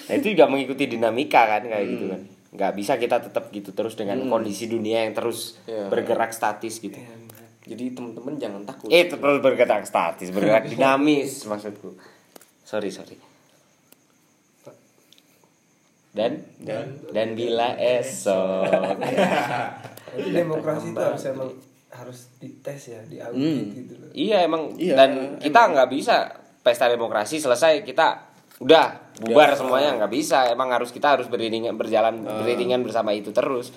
nah 0.10 0.14
itu 0.14 0.28
juga 0.34 0.46
mengikuti 0.50 0.90
dinamika 0.90 1.42
kan 1.46 1.64
kayak 1.66 1.86
gitu 1.86 2.06
kan. 2.10 2.22
Nggak 2.50 2.72
bisa 2.74 2.94
kita 2.96 3.22
tetap 3.22 3.48
gitu 3.50 3.72
terus 3.72 3.94
dengan 3.94 4.18
kondisi 4.24 4.66
dunia 4.66 5.04
yang 5.04 5.14
terus 5.14 5.58
Iya. 5.64 5.86
bergerak 5.88 6.32
statis 6.32 6.78
gitu. 6.78 6.98
Jadi 7.62 7.94
temen-temen 7.94 8.34
jangan 8.36 8.62
takut. 8.64 8.90
Eh 8.90 9.06
terus 9.06 9.38
bergerak 9.40 9.84
statis, 9.84 10.30
bergerak 10.30 10.66
dinamis 10.72 11.46
maksudku. 11.46 11.94
Sorry 12.64 12.90
sorry. 12.90 13.18
dan 16.10 16.42
dan, 17.14 17.28
bila 17.32 17.78
esok 17.78 18.66
Jadi 20.10 20.30
demokrasi 20.34 20.90
itu 20.90 20.98
harus 21.00 21.24
emang 21.24 21.50
harus 21.90 22.20
dites 22.40 22.82
ya, 22.88 23.02
diaudit 23.06 23.66
gitu 23.76 23.94
loh. 23.94 24.10
iya 24.12 24.42
emang 24.42 24.74
Iya, 24.74 24.94
dan 24.96 25.12
kita 25.38 25.70
nggak 25.70 25.86
bisa 25.88 26.34
pesta 26.60 26.90
demokrasi 26.90 27.38
selesai 27.38 27.82
kita 27.82 28.29
udah 28.60 29.16
bubar 29.24 29.56
semuanya 29.56 29.96
nggak 29.96 30.12
bisa. 30.12 30.48
Emang 30.52 30.72
harus 30.72 30.92
kita 30.92 31.16
harus 31.20 31.28
beriringan 31.32 31.76
berjalan 31.80 32.24
beriringan 32.24 32.84
bersama 32.84 33.16
itu 33.16 33.32
terus. 33.32 33.72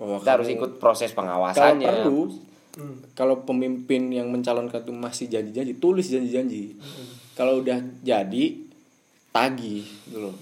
Bahwa 0.00 0.20
kita 0.20 0.40
harus 0.40 0.48
ikut 0.48 0.70
proses 0.80 1.12
kalau 1.12 1.18
pengawasannya 1.24 1.88
perlu 2.04 2.22
Hmm. 2.78 3.02
kalau 3.18 3.42
pemimpin 3.42 4.06
yang 4.06 4.30
mencalonkan 4.30 4.86
itu 4.86 4.94
masih 4.94 5.26
janji-janji 5.26 5.82
tulis 5.82 6.06
janji-janji. 6.06 6.78
Kalau 7.34 7.58
udah 7.58 7.82
jadi 8.06 8.44
tagih 9.34 9.82
gitu 9.82 10.30
loh. 10.30 10.36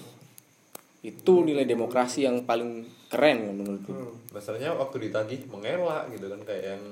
Itu 1.01 1.41
nilai 1.41 1.65
demokrasi 1.65 2.29
yang 2.29 2.45
paling 2.45 2.85
keren 3.07 3.37
kan 3.47 3.55
menurutku. 3.55 3.91
Hmm. 3.91 4.13
masalahnya 4.35 4.75
waktu 4.75 5.09
ditagih 5.09 5.49
mengelak 5.49 6.11
gitu 6.13 6.29
kan 6.29 6.41
kayak 6.45 6.77
yang 6.77 6.83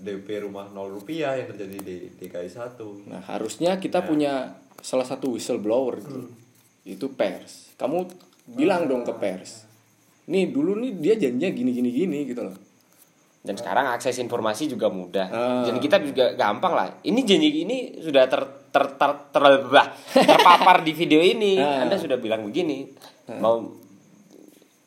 DP 0.00 0.42
rumah 0.42 0.66
0 0.72 0.90
rupiah 0.90 1.38
yang 1.38 1.46
terjadi 1.54 1.78
di 1.78 1.96
DKI 2.18 2.50
1 2.50 3.06
nah 3.06 3.22
harusnya 3.22 3.78
kita 3.78 4.02
punya 4.02 4.58
salah 4.78 5.04
satu 5.04 5.34
whistleblower 5.34 5.98
gitu 6.00 6.20
itu 6.84 7.06
pers. 7.12 7.74
Kamu 7.76 8.08
bilang 8.48 8.88
dong 8.88 9.02
ke 9.02 9.12
pers 9.12 9.68
nih 10.28 10.52
dulu 10.52 10.76
nih 10.76 10.92
dia 10.94 11.14
janjinya 11.16 11.48
gini 11.48 11.70
gini 11.72 11.90
gini 11.90 12.18
gitu 12.24 12.44
loh. 12.44 12.56
Dan 13.38 13.56
sekarang 13.56 13.88
akses 13.88 14.18
informasi 14.18 14.68
juga 14.68 14.92
mudah. 14.92 15.26
Ah. 15.26 15.62
jadi 15.64 15.78
kita 15.78 15.96
juga 16.02 16.24
gampang 16.34 16.74
lah. 16.74 16.88
Ini 17.00 17.20
janji 17.22 17.64
ini 17.64 17.76
sudah 17.96 18.28
ter 18.28 18.44
ter 18.68 18.84
ter, 18.92 19.10
ter- 19.32 19.64
bah, 19.64 19.88
terpapar 20.12 20.84
di 20.84 20.92
video 20.92 21.16
ini. 21.18 21.56
Ah. 21.62 21.80
anda 21.80 21.96
sudah 21.96 22.20
bilang 22.20 22.44
begini. 22.44 22.92
Mau 23.40 23.72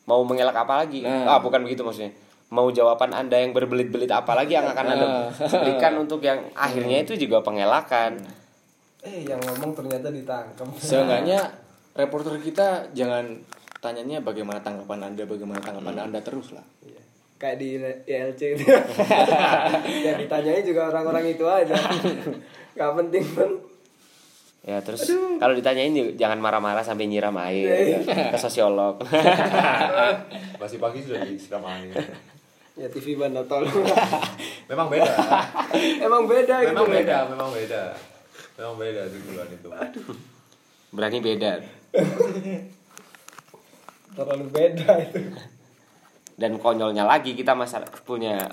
mau 0.04 0.20
mengelak 0.22 0.54
apa 0.54 0.86
lagi? 0.86 1.02
Ah. 1.02 1.42
Bukan 1.42 1.62
begitu 1.62 1.82
maksudnya. 1.82 2.14
Mau 2.52 2.68
jawaban 2.70 3.10
anda 3.10 3.34
yang 3.34 3.50
berbelit-belit 3.50 4.12
apa 4.12 4.36
lagi 4.36 4.54
yang 4.54 4.68
akan 4.68 4.86
anda 4.86 5.06
Ah. 5.06 5.26
berikan 5.58 5.98
untuk 5.98 6.22
yang 6.22 6.46
akhirnya 6.54 7.02
itu 7.02 7.18
juga 7.18 7.42
pengelakan 7.42 8.20
Eh 9.02 9.26
yang 9.26 9.42
ngomong 9.42 9.74
ternyata 9.74 10.08
ditangkap. 10.08 10.66
seenggaknya 10.78 11.42
reporter 11.92 12.38
kita 12.38 12.86
jangan 12.92 13.34
tanyanya 13.78 14.22
bagaimana 14.22 14.58
tanggapan 14.58 15.04
anda 15.04 15.22
bagaimana 15.22 15.58
tanggapan 15.58 15.98
anda 16.00 16.20
terus 16.20 16.54
lah 16.54 16.62
Iya. 16.80 17.02
Kayak 17.36 17.56
di 17.58 17.68
ILC 18.06 18.40
itu. 18.54 18.64
yang 20.06 20.16
ditanyai 20.16 20.62
juga 20.62 20.86
orang-orang 20.88 21.24
itu 21.28 21.42
aja. 21.42 21.74
Gak 22.72 22.90
penting 22.96 23.26
kan. 23.28 23.50
ya 24.62 24.78
terus 24.78 25.10
kalau 25.42 25.58
ditanyain 25.58 25.90
juga 25.90 26.14
jangan 26.16 26.38
marah-marah 26.38 26.86
sampai 26.86 27.10
nyiram 27.10 27.34
air 27.42 27.98
ke 28.30 28.38
sosiolog 28.38 29.02
masih 30.62 30.78
pagi 30.78 31.02
sudah 31.02 31.18
disiram 31.20 31.66
air 31.66 31.90
Ya 32.72 32.86
TV 32.86 33.18
Bandar 33.18 33.42
tolong. 33.44 33.66
memang 34.64 34.86
beda 34.86 35.10
Emang 35.98 36.24
beda 36.24 36.62
memang 36.62 36.86
gitu. 36.86 36.94
beda 36.94 37.16
memang 37.26 37.50
beda 37.50 37.82
memang 38.62 38.78
beda 38.78 39.02
di 39.10 39.18
bulan 39.26 39.48
itu. 39.50 39.68
Berani 40.94 41.18
beda. 41.18 41.50
Terlalu 44.14 44.46
beda 44.54 44.90
itu. 45.02 45.20
dan 46.42 46.58
konyolnya 46.58 47.04
lagi 47.04 47.36
kita 47.36 47.52
masa 47.52 47.84
punya 48.02 48.50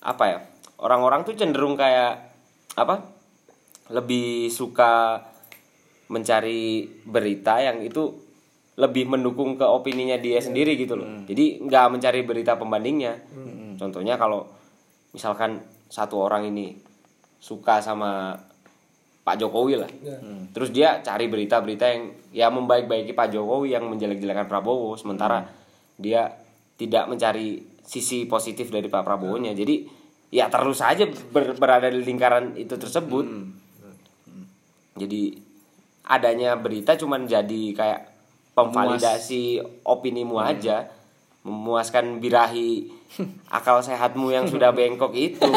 apa 0.00 0.24
ya 0.26 0.38
orang-orang 0.80 1.22
tuh 1.28 1.36
cenderung 1.36 1.76
kayak 1.76 2.32
apa 2.74 3.04
lebih 3.92 4.48
suka 4.48 5.22
mencari 6.10 6.88
berita 7.04 7.60
yang 7.60 7.84
itu 7.84 8.16
lebih 8.80 9.06
mendukung 9.06 9.60
ke 9.60 9.66
opininya 9.66 10.16
dia 10.16 10.40
sendiri 10.40 10.74
gitu 10.74 10.96
loh. 10.96 11.06
Jadi 11.28 11.60
nggak 11.60 11.86
mencari 11.92 12.24
berita 12.24 12.56
pembandingnya. 12.56 13.14
Contohnya 13.76 14.16
kalau 14.16 14.48
misalkan 15.12 15.60
satu 15.86 16.24
orang 16.24 16.48
ini 16.48 16.80
suka 17.38 17.78
sama 17.84 18.34
Pak 19.20 19.36
Jokowi 19.36 19.76
lah. 19.76 19.90
Ya. 20.00 20.16
terus 20.50 20.72
dia 20.72 21.04
cari 21.04 21.28
berita-berita 21.28 21.86
yang 21.86 22.02
ya 22.32 22.46
membaik-baiki 22.48 23.12
Pak 23.12 23.30
Jokowi 23.30 23.76
yang 23.76 23.84
menjelek-jelekan 23.86 24.48
Prabowo 24.48 24.96
sementara 24.96 25.44
dia 26.00 26.32
tidak 26.80 27.04
mencari 27.06 27.60
sisi 27.84 28.24
positif 28.24 28.72
dari 28.72 28.88
Pak 28.88 29.04
Prabowo-nya. 29.04 29.52
Jadi 29.52 29.84
ya 30.32 30.48
terus 30.48 30.80
saja 30.80 31.04
ber- 31.04 31.58
berada 31.58 31.92
di 31.92 32.00
lingkaran 32.00 32.56
itu 32.56 32.78
tersebut. 32.78 33.28
Jadi 34.96 35.36
adanya 36.06 36.56
berita 36.56 36.96
cuman 36.96 37.28
jadi 37.28 37.62
kayak 37.76 38.00
pemvalidasi 38.56 39.60
opinimu 39.84 40.40
aja. 40.40 40.88
Memuaskan 41.40 42.20
birahi 42.20 42.88
akal 43.56 43.80
sehatmu 43.80 44.32
yang 44.32 44.44
sudah 44.44 44.72
bengkok 44.72 45.12
itu 45.12 45.40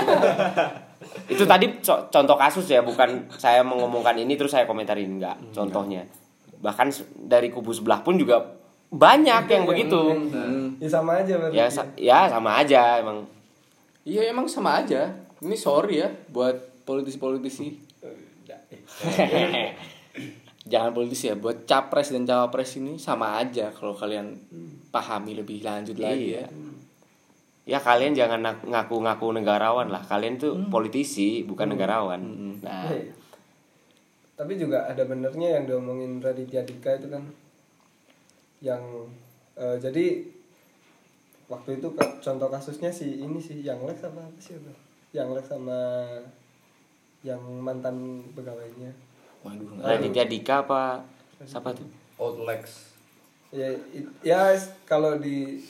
itu 1.26 1.44
tadi 1.44 1.80
co- 1.80 2.08
contoh 2.08 2.36
kasus 2.36 2.66
ya 2.66 2.80
bukan 2.80 3.30
saya 3.32 3.62
mengomongkan 3.62 4.16
ini 4.16 4.34
terus 4.34 4.52
saya 4.52 4.64
komentarin 4.64 5.14
enggak 5.14 5.38
contohnya. 5.52 6.04
bahkan 6.58 6.88
s- 6.88 7.04
dari 7.14 7.48
kubu 7.48 7.70
sebelah 7.70 8.00
pun 8.00 8.16
juga 8.16 8.40
banyak 8.88 9.44
yang 9.46 9.64
begitu. 9.64 10.00
Ya 10.78 10.88
sama 10.88 11.20
aja 11.20 11.34
berarti. 11.36 11.54
ya 11.54 11.66
sa- 11.68 11.92
ya 11.94 12.20
sama 12.26 12.56
aja 12.56 12.98
emang. 12.98 13.28
Iya 14.02 14.30
emang 14.30 14.46
sama 14.46 14.78
aja. 14.78 15.12
Ini 15.40 15.54
sorry 15.54 16.00
ya 16.00 16.08
buat 16.30 16.56
politisi-politisi. 16.84 17.68
Jangan 20.64 20.92
politisi 20.92 21.28
ya 21.28 21.36
buat 21.36 21.66
capres 21.66 22.10
dan 22.10 22.24
cawapres 22.24 22.78
ini 22.78 22.96
sama 22.96 23.36
aja 23.36 23.68
kalau 23.70 23.92
kalian 23.92 24.32
pahami 24.90 25.36
lebih 25.36 25.60
lanjut 25.60 26.00
lagi 26.00 26.32
Iya. 26.32 26.40
ya 26.40 26.50
ya 27.64 27.80
kalian 27.80 28.12
jangan 28.12 28.44
ngaku-ngaku 28.68 29.32
negarawan 29.40 29.88
lah. 29.88 30.04
Kalian 30.04 30.36
tuh 30.36 30.56
politisi 30.68 31.48
bukan 31.48 31.72
negarawan. 31.76 32.20
Nah. 32.60 32.92
Eh, 32.92 33.12
Tapi 34.34 34.58
juga 34.58 34.90
ada 34.90 35.06
benernya 35.06 35.62
yang 35.62 35.64
diomongin 35.70 36.20
Raditya 36.20 36.66
Dika 36.66 37.00
itu 37.00 37.08
kan. 37.08 37.24
Yang 38.60 38.84
eh, 39.56 39.78
jadi 39.80 40.06
waktu 41.48 41.80
itu 41.80 41.88
contoh 41.96 42.48
kasusnya 42.50 42.90
si 42.90 43.22
ini 43.22 43.38
sih 43.38 43.62
yang 43.62 43.80
Lex 43.86 44.02
sama 44.04 44.26
apa 44.26 44.40
sih 44.42 44.58
itu? 44.58 44.72
Yang 45.14 45.28
Lex 45.40 45.46
sama 45.54 45.80
yang 47.24 47.40
mantan 47.64 48.28
pegawainya. 48.36 48.92
waduh 49.44 49.76
Raditya 49.80 50.24
Dika 50.28 50.64
apa 50.64 51.04
siapa 51.44 51.76
tuh? 51.76 51.88
Outlex 52.20 52.92
Ya, 53.54 53.70
it- 53.70 54.10
ya 54.26 54.50
kalau 54.90 55.22
di 55.22 55.62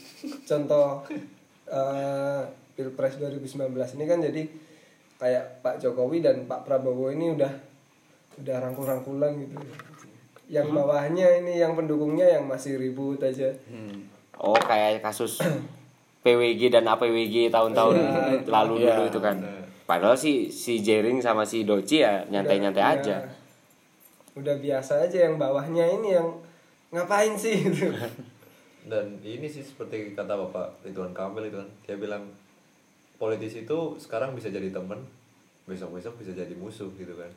contoh 0.47 1.03
eh, 1.65 2.41
Pilpres 2.73 3.15
2019 3.15 3.69
ini 3.95 4.03
kan 4.03 4.19
jadi 4.19 4.41
kayak 5.15 5.61
Pak 5.61 5.75
Jokowi 5.77 6.19
dan 6.19 6.43
Pak 6.43 6.63
Prabowo 6.63 7.07
ini 7.07 7.31
udah 7.31 7.51
udah 8.35 8.55
rangkul-rangkulan 8.59 9.37
gitu. 9.37 9.55
Yang 10.49 10.67
bawahnya 10.71 11.39
ini 11.39 11.55
yang 11.55 11.73
pendukungnya 11.73 12.27
yang 12.27 12.43
masih 12.43 12.75
ribut 12.75 13.17
aja. 13.19 13.53
oh 14.33 14.57
kayak 14.57 14.99
kasus 14.99 15.37
PWG 16.19 16.67
dan 16.69 16.83
APWG 16.83 17.47
tahun-tahun 17.49 17.95
lalu 18.43 18.73
Iya. 18.81 18.97
dulu 18.97 19.03
itu 19.07 19.19
kan 19.19 19.37
padahal 19.83 20.15
sih 20.15 20.47
si 20.47 20.79
Jering 20.79 21.19
sama 21.19 21.43
si 21.43 21.61
Doci 21.63 22.01
ya 22.01 22.25
nyantai-nyantai 22.25 22.81
Udah- 22.81 22.95
aja 22.97 23.13
ya, 23.13 23.29
Udah 24.33 24.55
biasa 24.57 25.05
aja 25.05 25.29
yang 25.29 25.37
bawahnya 25.37 25.85
ini 25.85 26.17
yang 26.17 26.27
ngapain 26.89 27.37
sih 27.37 27.53
gitu. 27.61 27.93
dan 28.83 29.19
ini 29.23 29.47
sih 29.47 29.63
seperti 29.63 30.11
kata 30.11 30.35
bapak 30.35 30.83
Ridwan 30.83 31.15
Kamil 31.15 31.47
itu 31.47 31.57
kan. 31.59 31.69
Dia 31.87 31.95
bilang 31.95 32.23
politisi 33.15 33.63
itu 33.63 33.95
sekarang 33.95 34.35
bisa 34.35 34.51
jadi 34.51 34.67
teman 34.73 34.99
besok 35.63 35.95
besok 35.95 36.19
bisa 36.19 36.35
jadi 36.35 36.51
musuh 36.59 36.91
gitu 36.99 37.15
kan. 37.15 37.31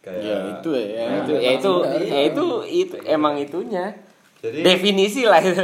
Kayak 0.00 0.22
ya 0.24 0.36
itu 0.56 0.70
ya 0.72 1.04
Nah, 1.04 1.16
itu 1.20 1.32
ya 1.36 1.50
itu 1.58 1.72
ya 1.84 2.20
itu 2.32 2.44
itu 2.64 2.96
emang 3.04 3.34
itunya. 3.36 3.92
Jadi 4.40 4.64
definisi 4.64 5.28
lah 5.28 5.40
itu. 5.44 5.60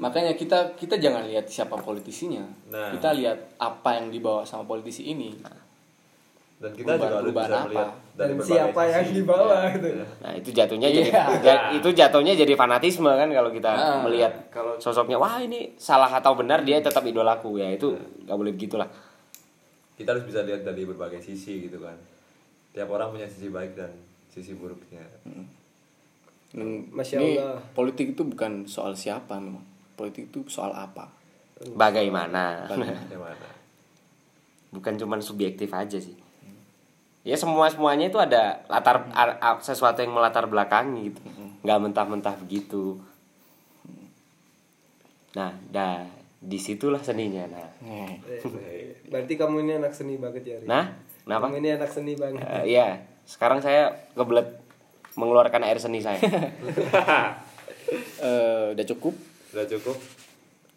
Makanya 0.00 0.36
kita 0.36 0.76
kita 0.76 1.00
jangan 1.00 1.24
lihat 1.28 1.48
siapa 1.48 1.76
politisinya. 1.80 2.44
Nah. 2.68 2.92
kita 2.96 3.16
lihat 3.16 3.56
apa 3.56 4.00
yang 4.00 4.12
dibawa 4.12 4.44
sama 4.44 4.68
politisi 4.68 5.08
ini 5.08 5.36
dan 6.60 6.70
kita 6.70 6.92
juga 6.92 7.06
harus 7.08 7.24
Perubahan 7.24 7.48
bisa 7.48 7.56
apa? 7.56 7.64
melihat 7.64 7.88
dan 7.88 7.96
dari 8.20 8.32
berbagai 8.34 8.52
siapa 8.52 8.80
yang 8.84 9.00
sisi. 9.02 9.14
di 9.16 9.22
bawah 9.24 9.58
Ya, 9.58 9.68
gitu. 9.72 9.88
nah 10.20 10.32
itu 10.34 10.48
jatuhnya 10.52 10.88
jadi 10.90 11.08
Iya. 11.08 11.24
ja- 11.40 11.64
itu 11.72 11.88
jatuhnya 11.90 12.32
jadi 12.34 12.52
fanatisme 12.54 13.08
kan 13.10 13.28
kalau 13.28 13.50
kita 13.50 13.70
Ah. 13.70 14.00
melihat 14.00 14.32
kalau 14.48 14.76
sosoknya 14.76 15.16
wah 15.16 15.36
ini 15.38 15.72
salah 15.74 16.10
atau 16.10 16.32
benar 16.34 16.60
dia 16.60 16.76
tetap 16.78 17.00
idolaku 17.02 17.56
ya 17.56 17.70
itu 17.70 17.96
nggak 18.22 18.36
boleh 18.36 18.52
begitulah. 18.52 18.84
Kita 19.94 20.12
harus 20.12 20.22
bisa 20.22 20.40
lihat 20.42 20.60
dari 20.60 20.84
berbagai 20.84 21.18
sisi 21.18 21.60
gitu 21.62 21.76
kan. 21.78 21.96
Tiap 22.70 22.88
orang 22.88 23.10
punya 23.10 23.24
sisi 23.24 23.48
baik 23.48 23.72
dan 23.74 23.92
sisi 24.26 24.52
buruknya. 24.52 25.04
Dan 26.50 26.88
Masya 26.90 27.16
ini 27.16 27.36
Allah. 27.36 27.60
politik 27.72 28.12
itu 28.12 28.22
bukan 28.22 28.64
soal 28.64 28.92
siapa 28.92 29.36
memang. 29.36 29.64
Politik 29.92 30.28
itu 30.28 30.44
soal 30.46 30.72
apa? 30.72 31.08
Bagaimana? 31.70 32.64
Yang 32.66 33.16
mana 33.18 33.48
bukan 34.70 34.94
cuman 34.96 35.18
subjektif 35.18 35.66
aja 35.70 35.98
sih 35.98 36.14
ya 37.20 37.36
semua 37.36 37.68
semuanya 37.68 38.08
itu 38.08 38.16
ada 38.16 38.64
latar 38.66 39.04
sesuatu 39.60 40.00
yang 40.00 40.12
melatar 40.12 40.46
belakangi 40.46 41.12
gitu. 41.12 41.20
Nggak 41.60 41.78
mentah-mentah 41.80 42.34
begitu. 42.38 42.96
Nah 45.32 45.54
dah 45.68 46.02
di 46.40 46.56
situlah 46.56 46.98
seninya 46.98 47.44
nah. 47.46 47.68
Eh, 47.84 48.12
Eh, 48.24 48.96
Berarti 49.06 49.36
kamu 49.36 49.62
ini 49.62 49.72
anak 49.76 49.92
seni 49.92 50.16
banget 50.16 50.42
ya. 50.42 50.56
Nah 50.64 50.96
kenapa? 51.22 51.52
Kamu 51.52 51.60
ini 51.60 51.68
anak 51.76 51.90
seni 51.92 52.12
banget. 52.16 52.40
Eh, 52.40 52.64
iya. 52.72 53.04
Sekarang 53.28 53.60
saya 53.60 53.92
kebelet 54.16 54.48
mengeluarkan 55.14 55.62
air 55.62 55.78
seni 55.78 56.00
saya. 56.00 56.18
Eh, 58.20 58.64
udah 58.76 58.86
cukup? 58.86 59.14
Udah 59.50 59.66
cukup. 59.66 59.98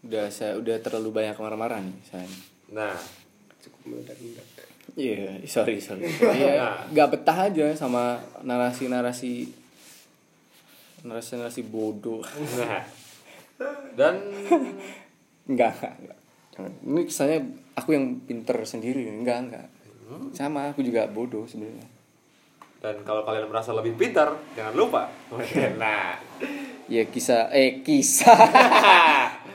udah 0.04 0.28
saya 0.28 0.58
udah 0.58 0.82
terlalu 0.82 1.14
banyak 1.14 1.38
marah-marah 1.38 1.78
nih 1.80 1.96
saya 2.04 2.26
Nah, 2.74 2.98
Cukup 3.62 3.82
meledak-ledak. 3.86 4.44
Iya, 4.94 5.42
sorry, 5.46 5.82
sorry. 5.82 6.06
Iya, 6.40 6.86
nggak 6.92 7.10
betah 7.18 7.50
aja 7.50 7.74
sama 7.74 8.22
narasi-narasi 8.42 9.50
narasi-narasi 11.04 11.62
bodoh. 11.66 12.24
nah. 12.58 12.84
Dan 13.94 14.16
Enggak, 15.50 15.76
enggak, 15.76 15.94
enggak. 16.00 16.20
Jangan. 16.54 16.72
Ini 16.80 17.02
kesannya 17.04 17.40
aku 17.76 17.90
yang 17.92 18.06
pinter 18.24 18.56
sendiri, 18.64 19.04
enggak, 19.06 19.38
enggak. 19.44 19.68
Sama, 20.32 20.70
aku 20.72 20.80
juga 20.80 21.10
bodoh 21.10 21.44
sebenarnya. 21.44 21.90
dan 22.80 23.00
kalau 23.08 23.24
kalian 23.24 23.48
merasa 23.48 23.72
lebih 23.72 23.96
pintar, 23.96 24.36
jangan 24.54 24.76
lupa. 24.76 25.08
Nah, 25.80 26.20
Ya 26.86 27.08
kisah 27.08 27.48
eh 27.50 27.80
kisah. 27.80 28.36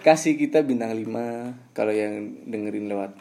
Kasih 0.01 0.41
kita 0.41 0.65
bintang 0.65 0.97
5 0.97 1.77
kalau 1.77 1.93
yang 1.93 2.33
dengerin 2.49 2.89
lewat 2.89 3.13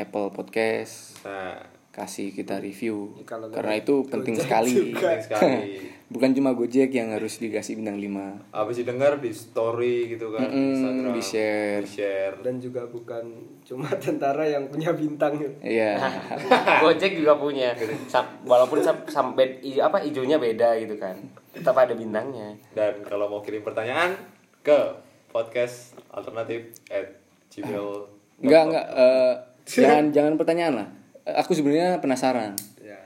Apple 0.00 0.32
Podcast. 0.32 1.20
nah, 1.22 1.60
Kasih 1.90 2.30
kita 2.30 2.56
review. 2.56 3.18
Ya, 3.18 3.26
kalau 3.26 3.50
Karena 3.50 3.74
itu 3.74 4.06
penting 4.06 4.32
Gojek 4.32 4.46
sekali. 4.46 4.72
penting 4.94 5.20
sekali. 5.26 5.74
Bukan 6.06 6.30
cuma 6.32 6.54
Gojek 6.54 6.86
yang 6.88 7.10
harus 7.10 7.36
dikasih 7.36 7.74
bintang 7.76 7.98
5. 7.98 8.54
Habis 8.54 8.76
didengar 8.78 9.18
di 9.18 9.30
story 9.30 10.06
gitu 10.08 10.30
kan, 10.30 10.42
Mm-mm, 10.44 10.70
Instagram, 10.70 11.12
di-share. 11.12 11.82
di-share. 11.82 12.34
Dan 12.40 12.56
juga 12.56 12.86
bukan 12.86 13.26
cuma 13.60 13.90
tentara 14.00 14.46
yang 14.46 14.70
punya 14.70 14.94
bintang. 14.94 15.34
Iya. 15.58 15.98
Gojek 16.82 17.18
juga 17.18 17.34
punya 17.34 17.74
walaupun 18.46 18.78
sam- 18.80 19.04
sampai 19.04 19.58
apa 19.76 19.98
hijaunya 19.98 20.38
beda 20.38 20.78
gitu 20.78 20.94
kan 20.94 21.18
tetap 21.50 21.74
ada 21.74 21.90
bintangnya 21.92 22.54
Dan 22.70 23.02
kalau 23.02 23.26
mau 23.26 23.42
kirim 23.42 23.60
pertanyaan 23.60 24.14
ke 24.62 24.78
podcast 25.28 25.98
alternatif 26.08 26.70
at 26.86 27.18
gmail. 27.50 28.06
Enggak, 28.38 28.62
enggak. 28.66 28.86
eh, 28.88 29.34
jangan 29.66 30.10
jangan 30.10 30.32
pertanyaan 30.36 30.74
lah. 30.84 30.88
Aku 31.44 31.52
sebenarnya 31.52 32.00
penasaran. 32.00 32.56
Ya. 32.80 32.96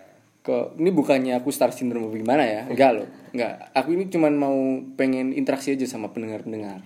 Kok 0.40 0.76
ini 0.76 0.90
bukannya 0.90 1.34
aku 1.36 1.50
star 1.50 1.72
syndrome 1.72 2.08
apa 2.08 2.16
gimana 2.16 2.42
ya? 2.44 2.62
Enggak 2.66 2.90
loh. 2.96 3.08
Enggak. 3.32 3.70
Aku 3.72 3.92
ini 3.92 4.06
cuman 4.08 4.32
mau 4.34 4.54
pengen 4.94 5.32
interaksi 5.32 5.72
aja 5.72 5.84
sama 5.84 6.12
pendengar-pendengar. 6.12 6.80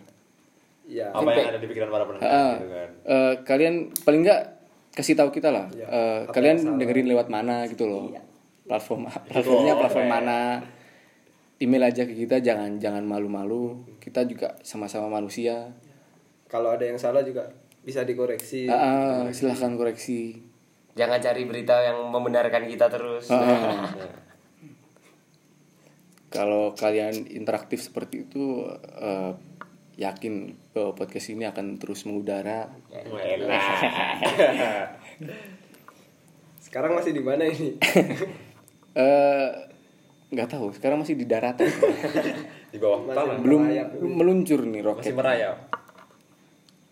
Ya. 0.88 1.12
Apa 1.12 1.28
yang 1.30 1.52
ada 1.52 1.60
di 1.60 1.68
pikiran 1.68 1.88
para 1.88 2.04
pendengar 2.08 2.26
Ah, 2.26 2.54
gitu 2.56 2.68
kan. 2.72 2.88
eh, 3.04 3.32
kalian 3.44 3.74
paling 4.02 4.20
enggak 4.24 4.42
kasih 4.96 5.14
tahu 5.14 5.28
kita 5.30 5.52
lah. 5.52 5.68
Iya. 5.70 5.86
Eh, 5.86 6.18
Apa 6.24 6.32
kalian 6.32 6.80
dengerin 6.80 7.06
lewat 7.06 7.28
mana 7.28 7.68
gitu 7.68 7.84
loh. 7.84 8.08
Platform 8.64 9.04
platformnya 9.28 9.76
platform 9.76 10.08
mana? 10.08 10.40
Email 11.58 11.90
aja 11.90 12.06
ke 12.06 12.14
kita 12.14 12.38
jangan 12.38 12.78
jangan 12.78 13.02
malu-malu. 13.02 13.82
Kita 13.98 14.22
juga 14.24 14.54
sama-sama 14.62 15.10
manusia. 15.10 15.74
Kalau 16.46 16.72
ada 16.72 16.86
yang 16.86 16.96
salah 16.96 17.20
juga 17.20 17.50
bisa 17.80 18.02
dikoreksi. 18.02 18.66
Ah, 18.66 19.24
ah, 19.24 19.30
silahkan 19.30 19.74
koreksi. 19.74 20.44
jangan 20.92 21.18
cari 21.18 21.42
berita 21.42 21.78
yang 21.80 22.10
membenarkan 22.10 22.66
kita 22.66 22.86
terus 22.88 23.30
Ah. 23.30 23.86
Kalau 26.28 26.74
kalian 26.74 27.24
interaktif 27.30 27.80
seperti 27.80 28.22
itu, 28.22 28.66
eh, 28.98 29.32
yakin 29.96 30.34
bahwa 30.70 30.92
podcast 30.94 31.30
ini 31.30 31.42
akan 31.42 31.78
terus 31.78 32.04
mengudara. 32.04 32.68
Sekarang 36.60 36.92
masih 36.94 37.12
di 37.12 37.22
mana 37.22 37.44
ini? 37.44 37.74
Eh, 38.98 39.48
nggak 40.28 40.48
tahu. 40.50 40.74
Sekarang 40.74 40.98
masih 40.98 41.14
di 41.14 41.22
daratan. 41.22 41.70
Di 42.74 42.82
bawah 42.82 42.98
Masih. 43.06 43.38
Belum 43.38 43.62
merayap. 43.62 43.88
meluncur 43.94 44.60
nih 44.66 44.82
Masih 44.82 44.88
roket. 44.90 45.12
merayap. 45.14 45.56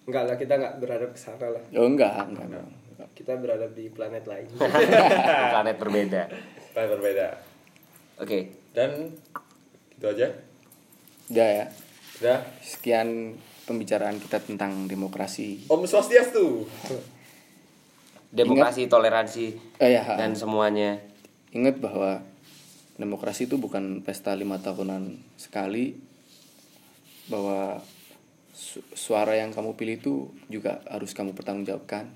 Enggak 0.07 0.22
lah, 0.30 0.36
kita 0.38 0.54
enggak 0.54 0.74
berada 0.78 1.07
ke 1.11 1.18
sana 1.18 1.46
lah. 1.50 1.62
Oh 1.74 1.86
enggak, 1.90 2.30
enggak. 2.30 2.46
enggak. 2.46 3.09
Kita 3.12 3.36
berada 3.36 3.66
di 3.68 3.90
planet 3.90 4.24
lain. 4.24 4.46
planet 5.52 5.76
berbeda 5.76 6.22
Planet 6.72 6.90
berbeda. 6.96 7.26
oke 8.22 8.38
Dan 8.70 9.11
gitu 9.96 10.07
aja. 10.12 10.28
Udah 11.32 11.48
ya. 11.48 11.66
Udah. 12.22 12.38
Sekian 12.62 13.34
pembicaraan 13.66 14.22
kita 14.22 14.38
tentang 14.40 14.86
demokrasi. 14.86 15.66
Om 15.66 15.82
Swastiastu. 15.84 16.64
demokrasi 18.26 18.90
toleransi 18.90 19.78
Eh 19.80 19.96
ya, 19.96 20.02
dan 20.18 20.36
semuanya 20.36 21.00
ingat 21.57 21.80
bahwa 21.80 22.20
demokrasi 23.00 23.48
itu 23.48 23.57
bukan 23.57 24.04
pesta 24.04 24.36
lima 24.36 24.61
tahunan 24.61 25.16
sekali 25.40 25.96
bahwa 27.32 27.80
su- 28.57 28.86
suara 28.96 29.36
yang 29.36 29.52
kamu 29.52 29.76
pilih 29.76 30.00
itu 30.00 30.14
juga 30.48 30.80
harus 30.88 31.12
kamu 31.12 31.36
pertanggungjawabkan. 31.36 32.09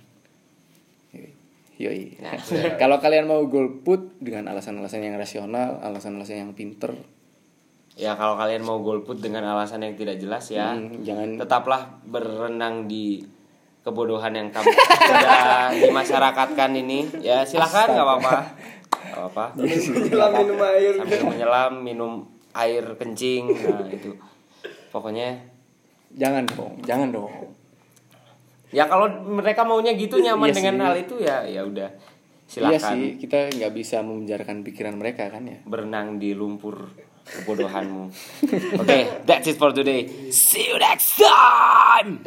Yoi. 1.13 1.31
Yoi. 1.77 2.05
kalau 2.83 2.97
kalian 2.97 3.29
mau 3.29 3.45
golput 3.45 4.17
dengan 4.17 4.49
alasan-alasan 4.49 5.05
yang 5.05 5.21
rasional 5.21 5.85
alasan-alasan 5.85 6.49
yang 6.49 6.53
pinter. 6.57 6.97
Ya 8.01 8.17
kalau 8.17 8.41
kalian 8.41 8.65
mau 8.65 8.81
golput 8.81 9.21
dengan 9.21 9.45
alasan 9.45 9.85
yang 9.85 9.93
tidak 9.93 10.17
jelas 10.17 10.49
ya 10.49 10.73
hmm, 10.73 11.05
jangan. 11.05 11.29
tetaplah 11.37 12.01
berenang 12.09 12.89
di 12.89 13.21
kebodohan 13.85 14.33
yang 14.33 14.49
kamu 14.49 14.73
sudah 14.73 15.69
dimasyarakatkan 15.85 16.71
ini 16.81 17.05
ya. 17.21 17.45
Silahkan 17.45 17.93
nggak 17.93 18.07
apa-apa. 18.09 18.33
Nggak 18.89 19.21
apa-apa. 19.21 19.45
Menyelam 19.93 20.33
minum 20.33 20.61
air. 20.65 20.93
sambil 20.97 21.21
menyelam 21.29 21.73
minum 21.85 22.13
air 22.57 22.85
kencing 22.97 23.45
nah 23.53 23.85
itu. 23.93 24.17
Pokoknya 24.89 25.50
jangan 26.15 26.45
dong 26.47 26.75
jangan 26.83 27.11
dong. 27.11 27.31
Ya 28.71 28.87
kalau 28.87 29.11
mereka 29.11 29.67
maunya 29.67 29.91
gitu 29.99 30.23
nyaman 30.23 30.51
Iya 30.51 30.57
dengan 30.63 30.75
sih. 30.79 30.83
hal 30.87 30.95
itu 31.03 31.15
ya 31.19 31.37
ya 31.43 31.63
udah 31.67 31.91
iya 31.91 32.79
silahkan 32.79 32.95
sih 32.99 33.19
kita 33.19 33.51
nggak 33.51 33.73
bisa 33.75 33.99
memenjarakan 34.03 34.63
pikiran 34.63 34.95
mereka 34.95 35.27
kan 35.27 35.43
ya? 35.43 35.59
Berenang 35.67 36.23
di 36.23 36.35
lumpur 36.39 36.87
kebodohanmu. 37.27 38.05
Oke 38.83 38.99
that's 39.27 39.51
it 39.51 39.59
for 39.59 39.75
today. 39.75 40.07
See 40.31 40.71
you 40.71 40.79
next 40.79 41.19
time 41.19 42.23